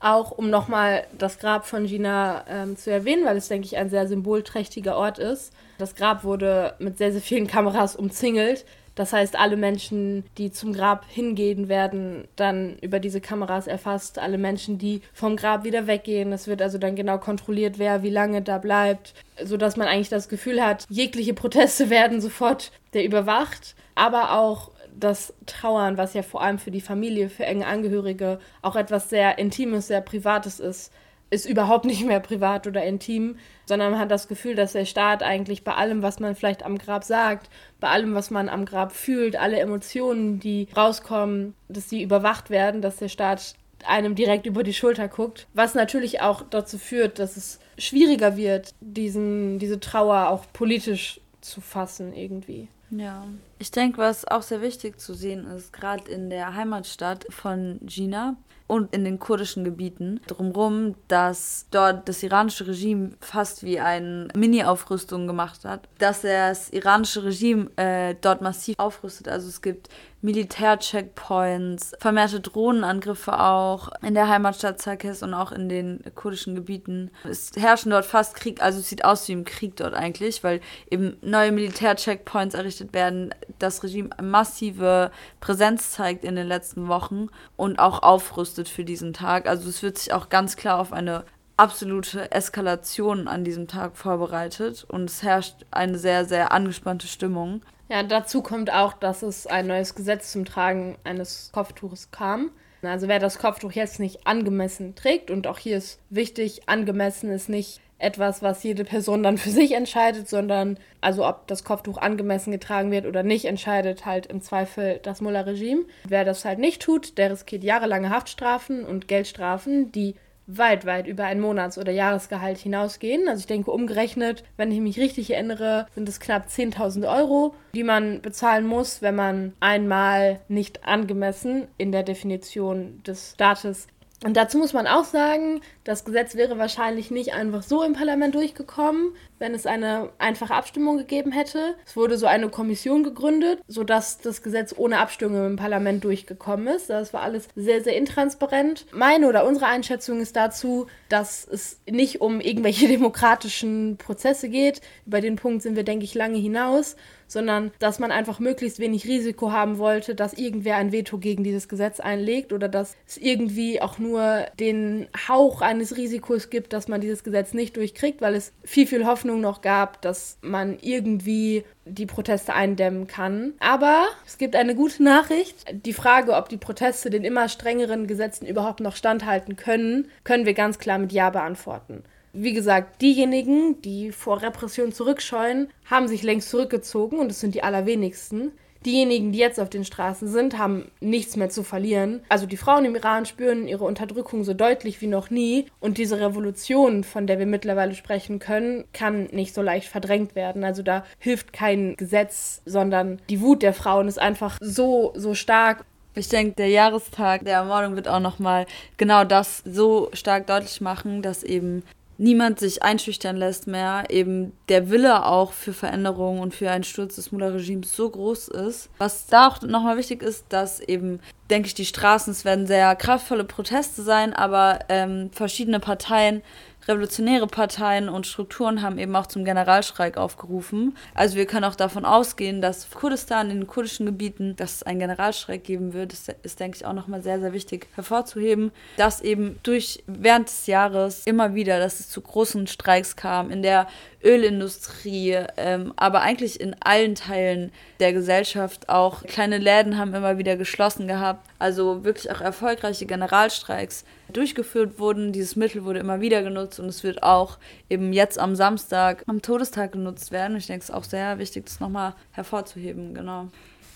Auch 0.00 0.32
um 0.32 0.50
nochmal 0.50 1.06
das 1.16 1.38
Grab 1.38 1.64
von 1.64 1.86
Gina 1.86 2.44
ähm, 2.48 2.76
zu 2.76 2.90
erwähnen, 2.90 3.24
weil 3.24 3.36
es, 3.36 3.46
denke 3.46 3.66
ich, 3.66 3.76
ein 3.76 3.88
sehr 3.88 4.08
symbolträchtiger 4.08 4.96
Ort 4.96 5.20
ist. 5.20 5.52
Das 5.78 5.94
Grab 5.94 6.24
wurde 6.24 6.74
mit 6.80 6.98
sehr, 6.98 7.12
sehr 7.12 7.20
vielen 7.20 7.46
Kameras 7.46 7.94
umzingelt. 7.94 8.64
Das 8.94 9.12
heißt, 9.12 9.38
alle 9.38 9.56
Menschen, 9.56 10.24
die 10.38 10.52
zum 10.52 10.72
Grab 10.72 11.06
hingehen, 11.08 11.68
werden 11.68 12.28
dann 12.36 12.76
über 12.80 13.00
diese 13.00 13.20
Kameras 13.20 13.66
erfasst. 13.66 14.18
Alle 14.18 14.38
Menschen, 14.38 14.78
die 14.78 15.00
vom 15.12 15.36
Grab 15.36 15.64
wieder 15.64 15.86
weggehen. 15.86 16.32
Es 16.32 16.46
wird 16.46 16.60
also 16.60 16.78
dann 16.78 16.96
genau 16.96 17.18
kontrolliert, 17.18 17.78
wer 17.78 18.02
wie 18.02 18.10
lange 18.10 18.42
da 18.42 18.58
bleibt, 18.58 19.14
sodass 19.42 19.76
man 19.76 19.88
eigentlich 19.88 20.10
das 20.10 20.28
Gefühl 20.28 20.62
hat, 20.62 20.86
jegliche 20.88 21.34
Proteste 21.34 21.90
werden 21.90 22.20
sofort 22.20 22.72
der 22.92 23.04
überwacht 23.04 23.74
aber 23.94 24.38
auch 24.38 24.70
das 24.94 25.34
Trauern, 25.46 25.96
was 25.96 26.14
ja 26.14 26.22
vor 26.22 26.42
allem 26.42 26.58
für 26.58 26.70
die 26.70 26.80
Familie, 26.80 27.28
für 27.28 27.46
enge 27.46 27.66
Angehörige 27.66 28.38
auch 28.60 28.76
etwas 28.76 29.10
sehr 29.10 29.38
Intimes, 29.38 29.88
sehr 29.88 30.00
Privates 30.00 30.60
ist, 30.60 30.92
ist 31.32 31.46
überhaupt 31.46 31.86
nicht 31.86 32.04
mehr 32.04 32.20
privat 32.20 32.66
oder 32.66 32.84
intim, 32.84 33.36
sondern 33.64 33.92
man 33.92 34.00
hat 34.00 34.10
das 34.10 34.28
Gefühl, 34.28 34.54
dass 34.54 34.72
der 34.72 34.84
Staat 34.84 35.22
eigentlich 35.22 35.64
bei 35.64 35.72
allem, 35.72 36.02
was 36.02 36.20
man 36.20 36.36
vielleicht 36.36 36.62
am 36.62 36.76
Grab 36.76 37.04
sagt, 37.04 37.48
bei 37.80 37.88
allem, 37.88 38.14
was 38.14 38.30
man 38.30 38.50
am 38.50 38.66
Grab 38.66 38.92
fühlt, 38.92 39.36
alle 39.36 39.58
Emotionen, 39.58 40.40
die 40.40 40.68
rauskommen, 40.76 41.54
dass 41.68 41.88
die 41.88 42.02
überwacht 42.02 42.50
werden, 42.50 42.82
dass 42.82 42.98
der 42.98 43.08
Staat 43.08 43.54
einem 43.86 44.14
direkt 44.14 44.44
über 44.44 44.62
die 44.62 44.74
Schulter 44.74 45.08
guckt, 45.08 45.46
was 45.54 45.74
natürlich 45.74 46.20
auch 46.20 46.42
dazu 46.48 46.76
führt, 46.76 47.18
dass 47.18 47.38
es 47.38 47.58
schwieriger 47.78 48.36
wird, 48.36 48.74
diesen, 48.80 49.58
diese 49.58 49.80
Trauer 49.80 50.28
auch 50.28 50.44
politisch 50.52 51.18
zu 51.40 51.62
fassen 51.62 52.12
irgendwie. 52.12 52.68
Ja, 52.90 53.24
ich 53.58 53.70
denke, 53.70 53.98
was 53.98 54.28
auch 54.28 54.42
sehr 54.42 54.60
wichtig 54.60 55.00
zu 55.00 55.14
sehen 55.14 55.46
ist, 55.46 55.72
gerade 55.72 56.10
in 56.10 56.28
der 56.28 56.54
Heimatstadt 56.54 57.24
von 57.30 57.80
Gina, 57.80 58.36
und 58.66 58.94
in 58.94 59.04
den 59.04 59.18
kurdischen 59.18 59.64
Gebieten 59.64 60.20
drumherum, 60.26 60.94
dass 61.08 61.66
dort 61.70 62.08
das 62.08 62.22
iranische 62.22 62.66
Regime 62.66 63.10
fast 63.20 63.62
wie 63.62 63.80
eine 63.80 64.28
Mini-Aufrüstung 64.34 65.26
gemacht 65.26 65.64
hat, 65.64 65.88
dass 65.98 66.22
das 66.22 66.70
iranische 66.70 67.24
Regime 67.24 67.70
äh, 67.76 68.14
dort 68.20 68.40
massiv 68.40 68.78
aufrüstet. 68.78 69.28
Also 69.28 69.48
es 69.48 69.62
gibt 69.62 69.88
Militärcheckpoints, 70.22 71.92
vermehrte 71.98 72.40
Drohnenangriffe 72.40 73.38
auch 73.38 73.90
in 74.02 74.14
der 74.14 74.28
Heimatstadt 74.28 74.80
Zakes 74.80 75.22
und 75.22 75.34
auch 75.34 75.50
in 75.50 75.68
den 75.68 76.00
kurdischen 76.14 76.54
Gebieten. 76.54 77.10
Es 77.28 77.50
herrschen 77.56 77.90
dort 77.90 78.06
fast 78.06 78.36
Krieg, 78.36 78.62
also 78.62 78.78
es 78.78 78.88
sieht 78.88 79.04
aus 79.04 79.26
wie 79.26 79.32
im 79.32 79.44
Krieg 79.44 79.76
dort 79.76 79.94
eigentlich, 79.94 80.44
weil 80.44 80.60
eben 80.90 81.16
neue 81.22 81.50
Militärcheckpoints 81.50 82.54
errichtet 82.54 82.94
werden, 82.94 83.34
das 83.58 83.82
Regime 83.82 84.10
massive 84.22 85.10
Präsenz 85.40 85.90
zeigt 85.90 86.24
in 86.24 86.36
den 86.36 86.46
letzten 86.46 86.86
Wochen 86.86 87.26
und 87.56 87.80
auch 87.80 88.02
aufrüstet 88.02 88.68
für 88.68 88.84
diesen 88.84 89.12
Tag. 89.12 89.48
Also 89.48 89.68
es 89.68 89.82
wird 89.82 89.98
sich 89.98 90.12
auch 90.12 90.28
ganz 90.28 90.56
klar 90.56 90.78
auf 90.78 90.92
eine 90.92 91.24
absolute 91.56 92.30
Eskalation 92.32 93.28
an 93.28 93.44
diesem 93.44 93.68
Tag 93.68 93.96
vorbereitet 93.96 94.84
und 94.88 95.08
es 95.10 95.22
herrscht 95.22 95.66
eine 95.70 95.98
sehr, 95.98 96.24
sehr 96.24 96.52
angespannte 96.52 97.06
Stimmung. 97.06 97.62
Ja, 97.88 98.02
dazu 98.02 98.42
kommt 98.42 98.72
auch, 98.72 98.94
dass 98.94 99.22
es 99.22 99.46
ein 99.46 99.66
neues 99.66 99.94
Gesetz 99.94 100.32
zum 100.32 100.44
Tragen 100.44 100.96
eines 101.04 101.50
Kopftuches 101.52 102.10
kam. 102.10 102.50
Also 102.82 103.06
wer 103.06 103.18
das 103.20 103.38
Kopftuch 103.38 103.72
jetzt 103.72 104.00
nicht 104.00 104.26
angemessen 104.26 104.94
trägt, 104.94 105.30
und 105.30 105.46
auch 105.46 105.58
hier 105.58 105.76
ist 105.76 106.00
wichtig, 106.10 106.68
angemessen 106.68 107.30
ist 107.30 107.48
nicht 107.48 107.80
etwas, 107.98 108.42
was 108.42 108.64
jede 108.64 108.84
Person 108.84 109.22
dann 109.22 109.38
für 109.38 109.50
sich 109.50 109.72
entscheidet, 109.72 110.28
sondern 110.28 110.78
also 111.00 111.26
ob 111.26 111.46
das 111.46 111.62
Kopftuch 111.62 111.98
angemessen 111.98 112.50
getragen 112.50 112.90
wird 112.90 113.06
oder 113.06 113.22
nicht, 113.22 113.44
entscheidet 113.44 114.04
halt 114.04 114.26
im 114.26 114.42
Zweifel 114.42 114.98
das 115.04 115.20
Mullah-Regime. 115.20 115.84
Wer 116.08 116.24
das 116.24 116.44
halt 116.44 116.58
nicht 116.58 116.82
tut, 116.82 117.16
der 117.18 117.30
riskiert 117.30 117.62
jahrelange 117.62 118.10
Haftstrafen 118.10 118.84
und 118.84 119.06
Geldstrafen, 119.06 119.92
die 119.92 120.16
weit, 120.46 120.86
weit 120.86 121.06
über 121.06 121.24
ein 121.24 121.40
Monats- 121.40 121.78
oder 121.78 121.92
Jahresgehalt 121.92 122.58
hinausgehen. 122.58 123.28
Also 123.28 123.40
ich 123.40 123.46
denke, 123.46 123.70
umgerechnet, 123.70 124.44
wenn 124.56 124.72
ich 124.72 124.80
mich 124.80 124.98
richtig 124.98 125.30
erinnere, 125.30 125.86
sind 125.94 126.08
es 126.08 126.20
knapp 126.20 126.46
10.000 126.46 127.08
Euro, 127.12 127.54
die 127.74 127.84
man 127.84 128.20
bezahlen 128.22 128.66
muss, 128.66 129.02
wenn 129.02 129.14
man 129.14 129.52
einmal 129.60 130.40
nicht 130.48 130.84
angemessen 130.86 131.68
in 131.78 131.92
der 131.92 132.02
Definition 132.02 133.02
des 133.06 133.32
Staates 133.34 133.86
und 134.24 134.36
dazu 134.36 134.58
muss 134.58 134.72
man 134.72 134.86
auch 134.86 135.04
sagen, 135.04 135.60
das 135.84 136.04
Gesetz 136.04 136.36
wäre 136.36 136.58
wahrscheinlich 136.58 137.10
nicht 137.10 137.34
einfach 137.34 137.62
so 137.62 137.82
im 137.82 137.94
Parlament 137.94 138.34
durchgekommen, 138.34 139.14
wenn 139.38 139.54
es 139.54 139.66
eine 139.66 140.10
einfache 140.18 140.54
Abstimmung 140.54 140.96
gegeben 140.96 141.32
hätte. 141.32 141.74
Es 141.84 141.96
wurde 141.96 142.16
so 142.16 142.26
eine 142.26 142.48
Kommission 142.48 143.02
gegründet, 143.02 143.60
sodass 143.66 144.18
das 144.18 144.42
Gesetz 144.42 144.74
ohne 144.76 144.98
Abstimmung 144.98 145.46
im 145.46 145.56
Parlament 145.56 146.04
durchgekommen 146.04 146.68
ist. 146.68 146.88
Das 146.88 147.12
war 147.12 147.22
alles 147.22 147.48
sehr, 147.56 147.82
sehr 147.82 147.96
intransparent. 147.96 148.86
Meine 148.92 149.28
oder 149.28 149.44
unsere 149.44 149.66
Einschätzung 149.66 150.20
ist 150.20 150.36
dazu, 150.36 150.86
dass 151.08 151.46
es 151.50 151.80
nicht 151.90 152.20
um 152.20 152.40
irgendwelche 152.40 152.86
demokratischen 152.88 153.96
Prozesse 153.96 154.48
geht. 154.48 154.80
Über 155.06 155.20
den 155.20 155.36
Punkt 155.36 155.62
sind 155.62 155.74
wir, 155.74 155.84
denke 155.84 156.04
ich, 156.04 156.14
lange 156.14 156.38
hinaus 156.38 156.96
sondern 157.32 157.70
dass 157.78 157.98
man 157.98 158.12
einfach 158.12 158.38
möglichst 158.38 158.78
wenig 158.78 159.06
Risiko 159.06 159.52
haben 159.52 159.78
wollte, 159.78 160.14
dass 160.14 160.34
irgendwer 160.34 160.76
ein 160.76 160.92
Veto 160.92 161.18
gegen 161.18 161.44
dieses 161.44 161.68
Gesetz 161.68 161.98
einlegt 161.98 162.52
oder 162.52 162.68
dass 162.68 162.96
es 163.06 163.16
irgendwie 163.16 163.80
auch 163.80 163.98
nur 163.98 164.46
den 164.60 165.06
Hauch 165.28 165.62
eines 165.62 165.96
Risikos 165.96 166.50
gibt, 166.50 166.72
dass 166.72 166.88
man 166.88 167.00
dieses 167.00 167.24
Gesetz 167.24 167.54
nicht 167.54 167.76
durchkriegt, 167.76 168.20
weil 168.20 168.34
es 168.34 168.52
viel, 168.64 168.86
viel 168.86 169.06
Hoffnung 169.06 169.40
noch 169.40 169.62
gab, 169.62 170.02
dass 170.02 170.38
man 170.42 170.78
irgendwie 170.80 171.64
die 171.84 172.06
Proteste 172.06 172.54
eindämmen 172.54 173.06
kann. 173.06 173.54
Aber 173.58 174.06
es 174.26 174.38
gibt 174.38 174.54
eine 174.54 174.74
gute 174.74 175.02
Nachricht. 175.02 175.64
Die 175.72 175.92
Frage, 175.92 176.34
ob 176.34 176.48
die 176.48 176.56
Proteste 176.56 177.10
den 177.10 177.24
immer 177.24 177.48
strengeren 177.48 178.06
Gesetzen 178.06 178.46
überhaupt 178.46 178.80
noch 178.80 178.94
standhalten 178.94 179.56
können, 179.56 180.08
können 180.22 180.46
wir 180.46 180.54
ganz 180.54 180.78
klar 180.78 180.98
mit 180.98 181.12
Ja 181.12 181.30
beantworten. 181.30 182.04
Wie 182.34 182.54
gesagt, 182.54 183.02
diejenigen, 183.02 183.82
die 183.82 184.10
vor 184.10 184.40
Repression 184.40 184.92
zurückscheuen, 184.92 185.68
haben 185.84 186.08
sich 186.08 186.22
längst 186.22 186.48
zurückgezogen 186.48 187.18
und 187.18 187.30
es 187.30 187.40
sind 187.40 187.54
die 187.54 187.62
allerwenigsten. 187.62 188.52
Diejenigen, 188.86 189.32
die 189.32 189.38
jetzt 189.38 189.60
auf 189.60 189.68
den 189.70 189.84
Straßen 189.84 190.28
sind, 190.28 190.58
haben 190.58 190.90
nichts 191.00 191.36
mehr 191.36 191.50
zu 191.50 191.62
verlieren. 191.62 192.22
Also 192.28 192.46
die 192.46 192.56
Frauen 192.56 192.84
im 192.84 192.96
Iran 192.96 193.26
spüren 193.26 193.68
ihre 193.68 193.84
Unterdrückung 193.84 194.44
so 194.44 194.54
deutlich 194.54 195.00
wie 195.00 195.06
noch 195.06 195.30
nie. 195.30 195.66
Und 195.78 195.98
diese 195.98 196.18
Revolution, 196.18 197.04
von 197.04 197.26
der 197.26 197.38
wir 197.38 197.46
mittlerweile 197.46 197.94
sprechen 197.94 198.38
können, 198.38 198.84
kann 198.92 199.28
nicht 199.30 199.54
so 199.54 199.62
leicht 199.62 199.88
verdrängt 199.88 200.34
werden. 200.34 200.64
Also 200.64 200.82
da 200.82 201.04
hilft 201.18 201.52
kein 201.52 201.96
Gesetz, 201.96 202.62
sondern 202.64 203.20
die 203.28 203.40
Wut 203.40 203.62
der 203.62 203.74
Frauen 203.74 204.08
ist 204.08 204.18
einfach 204.18 204.58
so, 204.60 205.12
so 205.14 205.34
stark. 205.34 205.84
Ich 206.14 206.28
denke, 206.28 206.56
der 206.56 206.68
Jahrestag 206.68 207.44
der 207.44 207.54
Ermordung 207.54 207.94
wird 207.94 208.08
auch 208.08 208.20
nochmal 208.20 208.66
genau 208.96 209.24
das 209.24 209.62
so 209.64 210.10
stark 210.12 210.46
deutlich 210.46 210.80
machen, 210.80 211.22
dass 211.22 211.44
eben 211.44 211.84
niemand 212.18 212.60
sich 212.60 212.82
einschüchtern 212.82 213.36
lässt 213.36 213.66
mehr, 213.66 214.04
eben 214.08 214.52
der 214.68 214.90
Wille 214.90 215.26
auch 215.26 215.52
für 215.52 215.72
Veränderungen 215.72 216.40
und 216.40 216.54
für 216.54 216.70
einen 216.70 216.84
Sturz 216.84 217.16
des 217.16 217.32
Mullah-Regimes 217.32 217.92
so 217.94 218.08
groß 218.08 218.48
ist. 218.48 218.90
Was 218.98 219.26
da 219.26 219.48
auch 219.48 219.62
nochmal 219.62 219.96
wichtig 219.96 220.22
ist, 220.22 220.46
dass 220.50 220.80
eben, 220.80 221.20
denke 221.50 221.66
ich, 221.66 221.74
die 221.74 221.86
Straßen, 221.86 222.30
es 222.30 222.44
werden 222.44 222.66
sehr 222.66 222.94
kraftvolle 222.96 223.44
Proteste 223.44 224.02
sein, 224.02 224.32
aber 224.32 224.80
ähm, 224.88 225.30
verschiedene 225.32 225.80
Parteien 225.80 226.42
revolutionäre 226.88 227.46
Parteien 227.46 228.08
und 228.08 228.26
Strukturen 228.26 228.82
haben 228.82 228.98
eben 228.98 229.14
auch 229.14 229.26
zum 229.26 229.44
Generalstreik 229.44 230.16
aufgerufen. 230.16 230.96
Also 231.14 231.36
wir 231.36 231.46
können 231.46 231.64
auch 231.64 231.74
davon 231.74 232.04
ausgehen, 232.04 232.60
dass 232.60 232.90
Kurdistan 232.90 233.50
in 233.50 233.60
den 233.60 233.66
kurdischen 233.66 234.06
Gebieten, 234.06 234.56
dass 234.56 234.76
es 234.76 234.82
einen 234.82 234.98
Generalstreik 234.98 235.64
geben 235.64 235.92
wird. 235.92 236.12
Das 236.12 236.34
ist, 236.42 236.60
denke 236.60 236.76
ich, 236.76 236.86
auch 236.86 236.92
nochmal 236.92 237.22
sehr, 237.22 237.40
sehr 237.40 237.52
wichtig 237.52 237.88
hervorzuheben, 237.94 238.72
dass 238.96 239.20
eben 239.20 239.58
durch 239.62 240.02
während 240.06 240.48
des 240.48 240.66
Jahres 240.66 241.22
immer 241.26 241.54
wieder, 241.54 241.78
dass 241.78 242.00
es 242.00 242.08
zu 242.08 242.20
großen 242.20 242.66
Streiks 242.66 243.16
kam 243.16 243.50
in 243.50 243.62
der 243.62 243.86
Ölindustrie, 244.24 245.38
ähm, 245.56 245.92
aber 245.96 246.22
eigentlich 246.22 246.60
in 246.60 246.76
allen 246.80 247.14
Teilen 247.14 247.72
der 248.00 248.12
Gesellschaft 248.12 248.88
auch. 248.88 249.22
Kleine 249.24 249.58
Läden 249.58 249.98
haben 249.98 250.14
immer 250.14 250.38
wieder 250.38 250.56
geschlossen 250.56 251.08
gehabt. 251.08 251.46
Also 251.58 252.04
wirklich 252.04 252.30
auch 252.30 252.40
erfolgreiche 252.40 253.06
Generalstreiks 253.06 254.04
durchgeführt 254.36 254.98
wurden. 254.98 255.32
Dieses 255.32 255.56
Mittel 255.56 255.84
wurde 255.84 256.00
immer 256.00 256.20
wieder 256.20 256.42
genutzt 256.42 256.80
und 256.80 256.86
es 256.86 257.02
wird 257.02 257.22
auch 257.22 257.58
eben 257.88 258.12
jetzt 258.12 258.38
am 258.38 258.56
Samstag, 258.56 259.24
am 259.26 259.42
Todestag 259.42 259.92
genutzt 259.92 260.32
werden. 260.32 260.56
Ich 260.56 260.66
denke, 260.66 260.82
es 260.82 260.90
ist 260.90 260.94
auch 260.94 261.04
sehr 261.04 261.38
wichtig, 261.38 261.66
das 261.66 261.80
nochmal 261.80 262.14
hervorzuheben, 262.32 263.14
genau. 263.14 263.48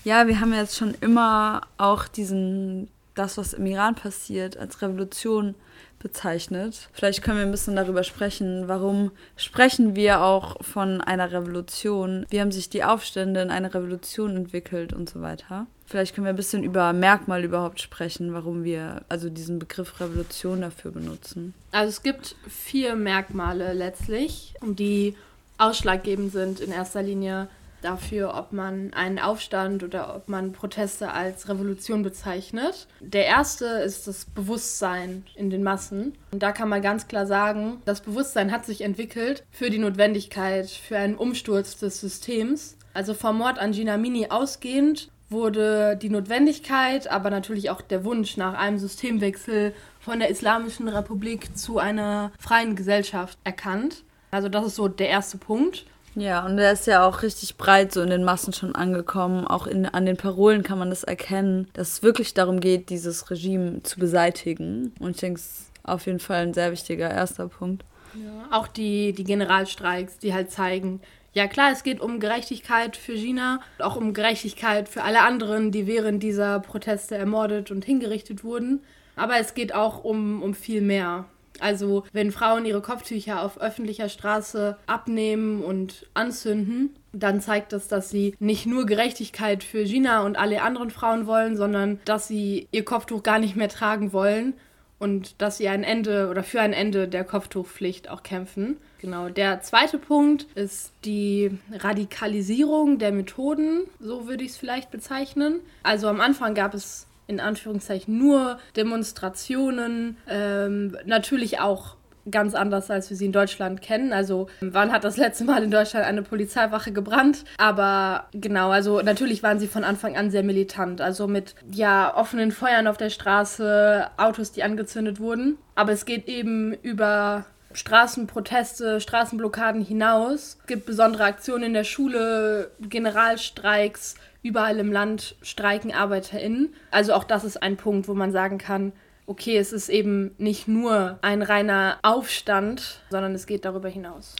Ja, 0.04 0.28
wir 0.28 0.40
haben 0.40 0.52
jetzt 0.52 0.76
schon 0.76 0.94
immer 1.00 1.62
auch 1.78 2.06
diesen, 2.06 2.88
das, 3.14 3.38
was 3.38 3.54
im 3.54 3.66
Iran 3.66 3.96
passiert, 3.96 4.56
als 4.56 4.80
Revolution 4.80 5.56
bezeichnet. 5.98 6.88
Vielleicht 6.92 7.22
können 7.22 7.38
wir 7.38 7.44
ein 7.44 7.50
bisschen 7.50 7.76
darüber 7.76 8.04
sprechen, 8.04 8.68
warum 8.68 9.10
sprechen 9.36 9.96
wir 9.96 10.22
auch 10.22 10.62
von 10.62 11.00
einer 11.00 11.32
Revolution, 11.32 12.26
wie 12.30 12.40
haben 12.40 12.52
sich 12.52 12.68
die 12.68 12.84
Aufstände 12.84 13.40
in 13.40 13.50
eine 13.50 13.74
Revolution 13.74 14.36
entwickelt 14.36 14.92
und 14.92 15.10
so 15.10 15.22
weiter. 15.22 15.66
Vielleicht 15.86 16.14
können 16.14 16.24
wir 16.24 16.32
ein 16.32 16.36
bisschen 16.36 16.64
über 16.64 16.92
Merkmal 16.92 17.44
überhaupt 17.44 17.80
sprechen, 17.80 18.34
warum 18.34 18.64
wir 18.64 19.02
also 19.08 19.30
diesen 19.30 19.58
Begriff 19.58 20.00
Revolution 20.00 20.60
dafür 20.60 20.90
benutzen. 20.90 21.54
Also 21.70 21.90
es 21.90 22.02
gibt 22.02 22.34
vier 22.48 22.96
Merkmale 22.96 23.72
letztlich, 23.72 24.54
die 24.62 25.14
ausschlaggebend 25.58 26.32
sind 26.32 26.60
in 26.60 26.72
erster 26.72 27.02
Linie 27.02 27.48
dafür, 27.82 28.34
ob 28.34 28.52
man 28.52 28.92
einen 28.94 29.18
Aufstand 29.18 29.84
oder 29.84 30.16
ob 30.16 30.28
man 30.28 30.52
Proteste 30.52 31.12
als 31.12 31.48
Revolution 31.48 32.02
bezeichnet. 32.02 32.88
Der 33.00 33.26
erste 33.26 33.66
ist 33.66 34.08
das 34.08 34.24
Bewusstsein 34.24 35.24
in 35.36 35.50
den 35.50 35.62
Massen. 35.62 36.14
Und 36.32 36.42
da 36.42 36.52
kann 36.52 36.68
man 36.68 36.82
ganz 36.82 37.06
klar 37.06 37.26
sagen, 37.26 37.80
das 37.84 38.00
Bewusstsein 38.00 38.50
hat 38.50 38.66
sich 38.66 38.80
entwickelt 38.80 39.44
für 39.50 39.70
die 39.70 39.78
Notwendigkeit, 39.78 40.68
für 40.68 40.98
einen 40.98 41.14
Umsturz 41.14 41.78
des 41.78 42.00
Systems. 42.00 42.76
Also 42.92 43.14
vom 43.14 43.38
Mord 43.38 43.58
an 43.58 43.72
Gina 43.72 43.98
Mini 43.98 44.28
ausgehend 44.30 45.10
wurde 45.28 45.96
die 45.96 46.08
Notwendigkeit, 46.08 47.10
aber 47.10 47.30
natürlich 47.30 47.70
auch 47.70 47.80
der 47.80 48.04
Wunsch 48.04 48.36
nach 48.36 48.54
einem 48.54 48.78
Systemwechsel 48.78 49.74
von 50.00 50.20
der 50.20 50.30
Islamischen 50.30 50.88
Republik 50.88 51.56
zu 51.56 51.78
einer 51.78 52.30
freien 52.38 52.76
Gesellschaft 52.76 53.38
erkannt. 53.44 54.04
Also 54.30 54.48
das 54.48 54.66
ist 54.66 54.76
so 54.76 54.88
der 54.88 55.08
erste 55.08 55.38
Punkt. 55.38 55.86
Ja, 56.14 56.46
und 56.46 56.58
er 56.58 56.72
ist 56.72 56.86
ja 56.86 57.06
auch 57.06 57.22
richtig 57.22 57.56
breit 57.56 57.92
so 57.92 58.00
in 58.00 58.08
den 58.08 58.24
Massen 58.24 58.54
schon 58.54 58.74
angekommen. 58.74 59.46
Auch 59.46 59.66
in, 59.66 59.84
an 59.84 60.06
den 60.06 60.16
Parolen 60.16 60.62
kann 60.62 60.78
man 60.78 60.88
das 60.88 61.04
erkennen, 61.04 61.68
dass 61.74 61.94
es 61.94 62.02
wirklich 62.02 62.32
darum 62.32 62.60
geht, 62.60 62.88
dieses 62.88 63.30
Regime 63.30 63.82
zu 63.82 64.00
beseitigen. 64.00 64.94
Und 64.98 65.10
ich 65.10 65.16
denke, 65.18 65.40
es 65.40 65.46
ist 65.46 65.70
auf 65.82 66.06
jeden 66.06 66.20
Fall 66.20 66.42
ein 66.42 66.54
sehr 66.54 66.72
wichtiger 66.72 67.10
erster 67.10 67.48
Punkt. 67.48 67.84
Ja, 68.14 68.56
auch 68.56 68.66
die, 68.66 69.12
die 69.12 69.24
Generalstreiks, 69.24 70.18
die 70.18 70.32
halt 70.32 70.50
zeigen, 70.50 71.00
ja 71.36 71.46
klar, 71.48 71.70
es 71.70 71.82
geht 71.82 72.00
um 72.00 72.18
Gerechtigkeit 72.18 72.96
für 72.96 73.12
Gina, 73.12 73.60
auch 73.78 73.96
um 73.96 74.14
Gerechtigkeit 74.14 74.88
für 74.88 75.02
alle 75.02 75.20
anderen, 75.20 75.70
die 75.70 75.86
während 75.86 76.22
dieser 76.22 76.60
Proteste 76.60 77.14
ermordet 77.14 77.70
und 77.70 77.84
hingerichtet 77.84 78.42
wurden. 78.42 78.80
Aber 79.16 79.38
es 79.38 79.52
geht 79.52 79.74
auch 79.74 80.02
um, 80.02 80.42
um 80.42 80.54
viel 80.54 80.80
mehr. 80.80 81.26
Also 81.60 82.04
wenn 82.14 82.32
Frauen 82.32 82.64
ihre 82.64 82.80
Kopftücher 82.80 83.42
auf 83.42 83.60
öffentlicher 83.60 84.08
Straße 84.08 84.78
abnehmen 84.86 85.62
und 85.62 86.06
anzünden, 86.14 86.96
dann 87.12 87.42
zeigt 87.42 87.74
das, 87.74 87.86
dass 87.86 88.08
sie 88.08 88.34
nicht 88.38 88.64
nur 88.64 88.86
Gerechtigkeit 88.86 89.62
für 89.62 89.84
Gina 89.84 90.22
und 90.22 90.38
alle 90.38 90.62
anderen 90.62 90.90
Frauen 90.90 91.26
wollen, 91.26 91.56
sondern 91.58 92.00
dass 92.06 92.28
sie 92.28 92.66
ihr 92.72 92.84
Kopftuch 92.84 93.22
gar 93.22 93.38
nicht 93.38 93.56
mehr 93.56 93.68
tragen 93.68 94.14
wollen 94.14 94.54
und 94.98 95.40
dass 95.42 95.58
sie 95.58 95.68
ein 95.68 95.84
Ende 95.84 96.28
oder 96.30 96.42
für 96.42 96.60
ein 96.60 96.72
Ende 96.72 97.08
der 97.08 97.24
Kopftuchpflicht 97.24 98.08
auch 98.08 98.22
kämpfen. 98.22 98.78
Genau. 99.00 99.28
Der 99.28 99.60
zweite 99.60 99.98
Punkt 99.98 100.46
ist 100.54 100.92
die 101.04 101.58
Radikalisierung 101.72 102.98
der 102.98 103.12
Methoden, 103.12 103.82
so 104.00 104.26
würde 104.26 104.44
ich 104.44 104.52
es 104.52 104.56
vielleicht 104.56 104.90
bezeichnen. 104.90 105.60
Also 105.82 106.08
am 106.08 106.20
Anfang 106.20 106.54
gab 106.54 106.74
es 106.74 107.06
in 107.26 107.40
Anführungszeichen 107.40 108.16
nur 108.16 108.58
Demonstrationen, 108.76 110.16
ähm, 110.28 110.96
natürlich 111.04 111.60
auch 111.60 111.96
ganz 112.30 112.54
anders, 112.54 112.90
als 112.90 113.10
wir 113.10 113.16
sie 113.16 113.26
in 113.26 113.32
Deutschland 113.32 113.82
kennen. 113.82 114.12
Also 114.12 114.48
wann 114.60 114.92
hat 114.92 115.04
das 115.04 115.16
letzte 115.16 115.44
Mal 115.44 115.62
in 115.62 115.70
Deutschland 115.70 116.06
eine 116.06 116.22
Polizeiwache 116.22 116.92
gebrannt? 116.92 117.44
Aber 117.58 118.26
genau, 118.32 118.70
also 118.70 119.00
natürlich 119.00 119.42
waren 119.42 119.58
sie 119.58 119.68
von 119.68 119.84
Anfang 119.84 120.16
an 120.16 120.30
sehr 120.30 120.42
militant. 120.42 121.00
Also 121.00 121.26
mit 121.26 121.54
ja 121.70 122.14
offenen 122.16 122.52
Feuern 122.52 122.86
auf 122.86 122.96
der 122.96 123.10
Straße, 123.10 124.08
Autos, 124.16 124.52
die 124.52 124.62
angezündet 124.62 125.20
wurden. 125.20 125.58
Aber 125.74 125.92
es 125.92 126.04
geht 126.04 126.28
eben 126.28 126.72
über 126.72 127.46
Straßenproteste, 127.72 129.00
Straßenblockaden 129.00 129.84
hinaus. 129.84 130.56
Es 130.60 130.66
gibt 130.66 130.86
besondere 130.86 131.24
Aktionen 131.24 131.64
in 131.64 131.74
der 131.74 131.84
Schule, 131.84 132.70
Generalstreiks, 132.80 134.14
überall 134.42 134.78
im 134.78 134.92
Land 134.92 135.36
streiken 135.42 135.92
ArbeiterInnen. 135.92 136.74
Also 136.90 137.12
auch 137.12 137.24
das 137.24 137.44
ist 137.44 137.62
ein 137.62 137.76
Punkt, 137.76 138.08
wo 138.08 138.14
man 138.14 138.32
sagen 138.32 138.58
kann, 138.58 138.92
okay, 139.26 139.58
es 139.58 139.72
ist 139.72 139.88
eben 139.88 140.34
nicht 140.38 140.68
nur 140.68 141.18
ein 141.22 141.42
reiner 141.42 141.98
Aufstand, 142.02 143.00
sondern 143.10 143.34
es 143.34 143.46
geht 143.46 143.64
darüber 143.64 143.88
hinaus. 143.88 144.36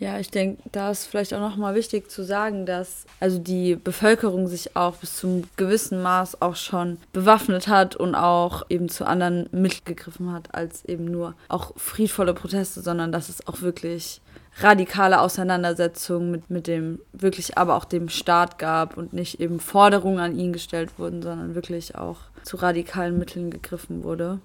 Ja, 0.00 0.20
ich 0.20 0.30
denke, 0.30 0.62
da 0.70 0.92
ist 0.92 1.06
vielleicht 1.06 1.34
auch 1.34 1.40
nochmal 1.40 1.74
wichtig 1.74 2.08
zu 2.08 2.22
sagen, 2.22 2.66
dass 2.66 3.04
also 3.18 3.40
die 3.40 3.74
Bevölkerung 3.74 4.46
sich 4.46 4.76
auch 4.76 4.94
bis 4.96 5.16
zum 5.16 5.42
gewissen 5.56 6.02
Maß 6.02 6.40
auch 6.40 6.54
schon 6.54 6.98
bewaffnet 7.12 7.66
hat 7.66 7.96
und 7.96 8.14
auch 8.14 8.64
eben 8.68 8.88
zu 8.88 9.04
anderen 9.04 9.48
Mitteln 9.50 9.84
gegriffen 9.84 10.32
hat, 10.32 10.54
als 10.54 10.84
eben 10.84 11.04
nur 11.06 11.34
auch 11.48 11.72
friedvolle 11.76 12.32
Proteste, 12.32 12.80
sondern 12.80 13.10
dass 13.10 13.28
es 13.28 13.44
auch 13.48 13.60
wirklich 13.60 14.20
radikale 14.60 15.20
Auseinandersetzungen 15.20 16.30
mit, 16.30 16.48
mit 16.48 16.66
dem 16.68 17.00
wirklich 17.12 17.58
aber 17.58 17.74
auch 17.74 17.84
dem 17.84 18.08
Staat 18.08 18.58
gab 18.58 18.96
und 18.96 19.12
nicht 19.12 19.40
eben 19.40 19.58
Forderungen 19.58 20.20
an 20.20 20.38
ihn 20.38 20.52
gestellt 20.52 20.98
wurden, 20.98 21.22
sondern 21.22 21.56
wirklich 21.56 21.96
auch 21.96 22.18
zu 22.44 22.56
radikalen 22.56 23.18
Mitteln 23.18 23.50
gegriffen 23.50 24.04
wurde. 24.04 24.38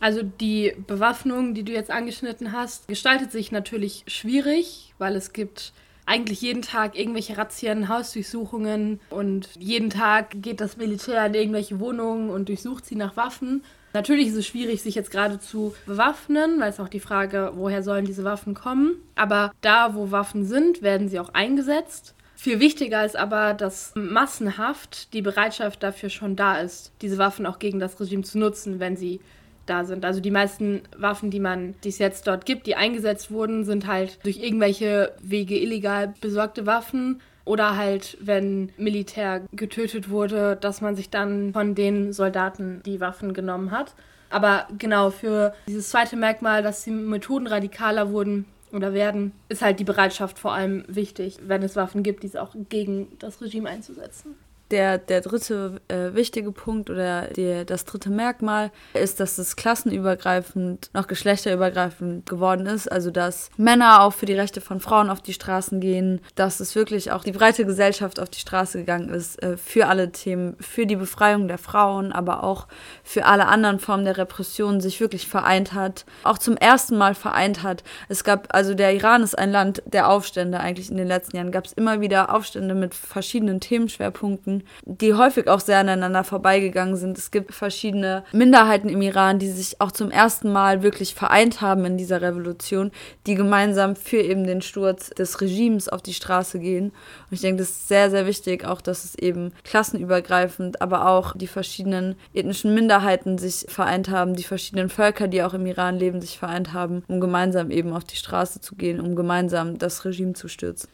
Also 0.00 0.22
die 0.22 0.74
Bewaffnung, 0.86 1.54
die 1.54 1.62
du 1.62 1.72
jetzt 1.72 1.90
angeschnitten 1.90 2.52
hast, 2.52 2.88
gestaltet 2.88 3.32
sich 3.32 3.52
natürlich 3.52 4.04
schwierig, 4.06 4.92
weil 4.98 5.16
es 5.16 5.32
gibt 5.32 5.72
eigentlich 6.06 6.40
jeden 6.40 6.62
Tag 6.62 6.96
irgendwelche 6.96 7.36
Razzien, 7.36 7.88
Hausdurchsuchungen 7.88 9.00
und 9.10 9.48
jeden 9.58 9.90
Tag 9.90 10.30
geht 10.40 10.60
das 10.60 10.76
Militär 10.76 11.26
in 11.26 11.34
irgendwelche 11.34 11.80
Wohnungen 11.80 12.30
und 12.30 12.48
durchsucht 12.48 12.86
sie 12.86 12.94
nach 12.94 13.16
Waffen. 13.16 13.64
Natürlich 13.92 14.28
ist 14.28 14.36
es 14.36 14.46
schwierig, 14.46 14.82
sich 14.82 14.94
jetzt 14.94 15.10
gerade 15.10 15.40
zu 15.40 15.74
bewaffnen, 15.86 16.60
weil 16.60 16.70
es 16.70 16.80
auch 16.80 16.88
die 16.88 17.00
Frage, 17.00 17.52
woher 17.54 17.82
sollen 17.82 18.04
diese 18.04 18.24
Waffen 18.24 18.54
kommen. 18.54 18.96
Aber 19.14 19.52
da, 19.62 19.94
wo 19.94 20.10
Waffen 20.10 20.44
sind, 20.44 20.82
werden 20.82 21.08
sie 21.08 21.18
auch 21.18 21.30
eingesetzt. 21.30 22.14
Viel 22.36 22.60
wichtiger 22.60 23.04
ist 23.04 23.16
aber, 23.16 23.54
dass 23.54 23.92
massenhaft 23.94 25.14
die 25.14 25.22
Bereitschaft 25.22 25.82
dafür 25.82 26.10
schon 26.10 26.36
da 26.36 26.58
ist, 26.58 26.92
diese 27.00 27.16
Waffen 27.16 27.46
auch 27.46 27.58
gegen 27.58 27.80
das 27.80 27.98
Regime 27.98 28.22
zu 28.22 28.38
nutzen, 28.38 28.78
wenn 28.78 28.96
sie 28.96 29.20
da 29.66 29.84
sind. 29.84 30.04
Also 30.04 30.20
die 30.20 30.30
meisten 30.30 30.82
Waffen, 30.96 31.30
die 31.30 31.40
man, 31.40 31.74
die 31.84 31.90
es 31.90 31.98
jetzt 31.98 32.26
dort 32.26 32.46
gibt, 32.46 32.66
die 32.66 32.76
eingesetzt 32.76 33.30
wurden, 33.30 33.64
sind 33.64 33.86
halt 33.86 34.18
durch 34.24 34.38
irgendwelche 34.38 35.12
Wege 35.20 35.58
illegal 35.58 36.14
besorgte 36.20 36.66
Waffen 36.66 37.20
oder 37.44 37.76
halt, 37.76 38.18
wenn 38.20 38.72
Militär 38.76 39.42
getötet 39.52 40.10
wurde, 40.10 40.56
dass 40.56 40.80
man 40.80 40.96
sich 40.96 41.10
dann 41.10 41.52
von 41.52 41.74
den 41.74 42.12
Soldaten 42.12 42.82
die 42.84 43.00
Waffen 43.00 43.34
genommen 43.34 43.70
hat. 43.70 43.94
Aber 44.30 44.66
genau 44.76 45.10
für 45.10 45.54
dieses 45.68 45.90
zweite 45.90 46.16
Merkmal, 46.16 46.62
dass 46.62 46.82
die 46.82 46.90
Methoden 46.90 47.46
radikaler 47.46 48.10
wurden 48.10 48.46
oder 48.72 48.92
werden, 48.92 49.32
ist 49.48 49.62
halt 49.62 49.78
die 49.78 49.84
Bereitschaft 49.84 50.38
vor 50.38 50.52
allem 50.52 50.84
wichtig, 50.88 51.38
wenn 51.46 51.62
es 51.62 51.76
Waffen 51.76 52.02
gibt, 52.02 52.24
diese 52.24 52.42
auch 52.42 52.54
gegen 52.68 53.16
das 53.20 53.40
Regime 53.40 53.68
einzusetzen. 53.68 54.34
Der, 54.70 54.98
der 54.98 55.20
dritte 55.20 55.80
äh, 55.86 56.14
wichtige 56.14 56.50
Punkt 56.50 56.90
oder 56.90 57.28
der, 57.28 57.64
das 57.64 57.84
dritte 57.84 58.10
Merkmal 58.10 58.72
ist, 58.94 59.20
dass 59.20 59.38
es 59.38 59.54
klassenübergreifend, 59.54 60.90
noch 60.92 61.06
geschlechterübergreifend 61.06 62.28
geworden 62.28 62.66
ist. 62.66 62.90
Also, 62.90 63.12
dass 63.12 63.50
Männer 63.56 64.02
auch 64.02 64.12
für 64.12 64.26
die 64.26 64.34
Rechte 64.34 64.60
von 64.60 64.80
Frauen 64.80 65.08
auf 65.08 65.20
die 65.20 65.32
Straßen 65.32 65.80
gehen, 65.80 66.20
dass 66.34 66.58
es 66.58 66.74
wirklich 66.74 67.12
auch 67.12 67.22
die 67.22 67.30
breite 67.32 67.64
Gesellschaft 67.64 68.18
auf 68.18 68.28
die 68.28 68.40
Straße 68.40 68.78
gegangen 68.78 69.10
ist 69.10 69.40
äh, 69.40 69.56
für 69.56 69.86
alle 69.86 70.10
Themen, 70.10 70.56
für 70.58 70.84
die 70.84 70.96
Befreiung 70.96 71.46
der 71.46 71.58
Frauen, 71.58 72.10
aber 72.12 72.42
auch 72.42 72.66
für 73.04 73.24
alle 73.24 73.46
anderen 73.46 73.78
Formen 73.78 74.04
der 74.04 74.18
Repression 74.18 74.80
sich 74.80 75.00
wirklich 75.00 75.28
vereint 75.28 75.74
hat, 75.74 76.06
auch 76.24 76.38
zum 76.38 76.56
ersten 76.56 76.96
Mal 76.98 77.14
vereint 77.14 77.62
hat. 77.62 77.84
Es 78.08 78.24
gab, 78.24 78.52
also 78.52 78.74
der 78.74 78.94
Iran 78.94 79.22
ist 79.22 79.38
ein 79.38 79.52
Land 79.52 79.82
der 79.86 80.08
Aufstände 80.08 80.58
eigentlich 80.58 80.90
in 80.90 80.96
den 80.96 81.06
letzten 81.06 81.36
Jahren, 81.36 81.52
gab 81.52 81.66
es 81.66 81.72
immer 81.72 82.00
wieder 82.00 82.34
Aufstände 82.34 82.74
mit 82.74 82.94
verschiedenen 82.94 83.60
Themenschwerpunkten 83.60 84.55
die 84.84 85.14
häufig 85.14 85.48
auch 85.48 85.60
sehr 85.60 85.78
aneinander 85.78 86.24
vorbeigegangen 86.24 86.96
sind. 86.96 87.18
Es 87.18 87.30
gibt 87.30 87.54
verschiedene 87.54 88.24
Minderheiten 88.32 88.88
im 88.88 89.02
Iran, 89.02 89.38
die 89.38 89.50
sich 89.50 89.80
auch 89.80 89.92
zum 89.92 90.10
ersten 90.10 90.52
Mal 90.52 90.82
wirklich 90.82 91.14
vereint 91.14 91.60
haben 91.60 91.84
in 91.84 91.96
dieser 91.96 92.22
Revolution, 92.22 92.90
die 93.26 93.34
gemeinsam 93.34 93.96
für 93.96 94.18
eben 94.18 94.46
den 94.46 94.62
Sturz 94.62 95.10
des 95.10 95.40
Regimes 95.40 95.88
auf 95.88 96.02
die 96.02 96.14
Straße 96.14 96.58
gehen. 96.58 96.86
Und 96.86 97.32
ich 97.32 97.40
denke, 97.40 97.62
das 97.62 97.70
ist 97.70 97.88
sehr, 97.88 98.10
sehr 98.10 98.26
wichtig, 98.26 98.64
auch 98.64 98.80
dass 98.80 99.04
es 99.04 99.14
eben 99.14 99.52
klassenübergreifend, 99.64 100.80
aber 100.80 101.08
auch 101.08 101.36
die 101.36 101.46
verschiedenen 101.46 102.16
ethnischen 102.34 102.74
Minderheiten 102.74 103.38
sich 103.38 103.66
vereint 103.68 104.10
haben, 104.10 104.34
die 104.34 104.42
verschiedenen 104.42 104.88
Völker, 104.88 105.28
die 105.28 105.42
auch 105.42 105.54
im 105.54 105.66
Iran 105.66 105.98
leben, 105.98 106.20
sich 106.20 106.38
vereint 106.38 106.72
haben, 106.72 107.02
um 107.08 107.20
gemeinsam 107.20 107.70
eben 107.70 107.92
auf 107.92 108.04
die 108.04 108.16
Straße 108.16 108.60
zu 108.60 108.74
gehen, 108.74 109.00
um 109.00 109.16
gemeinsam 109.16 109.78
das 109.78 110.04
Regime 110.04 110.34
zu 110.34 110.48
stürzen 110.48 110.88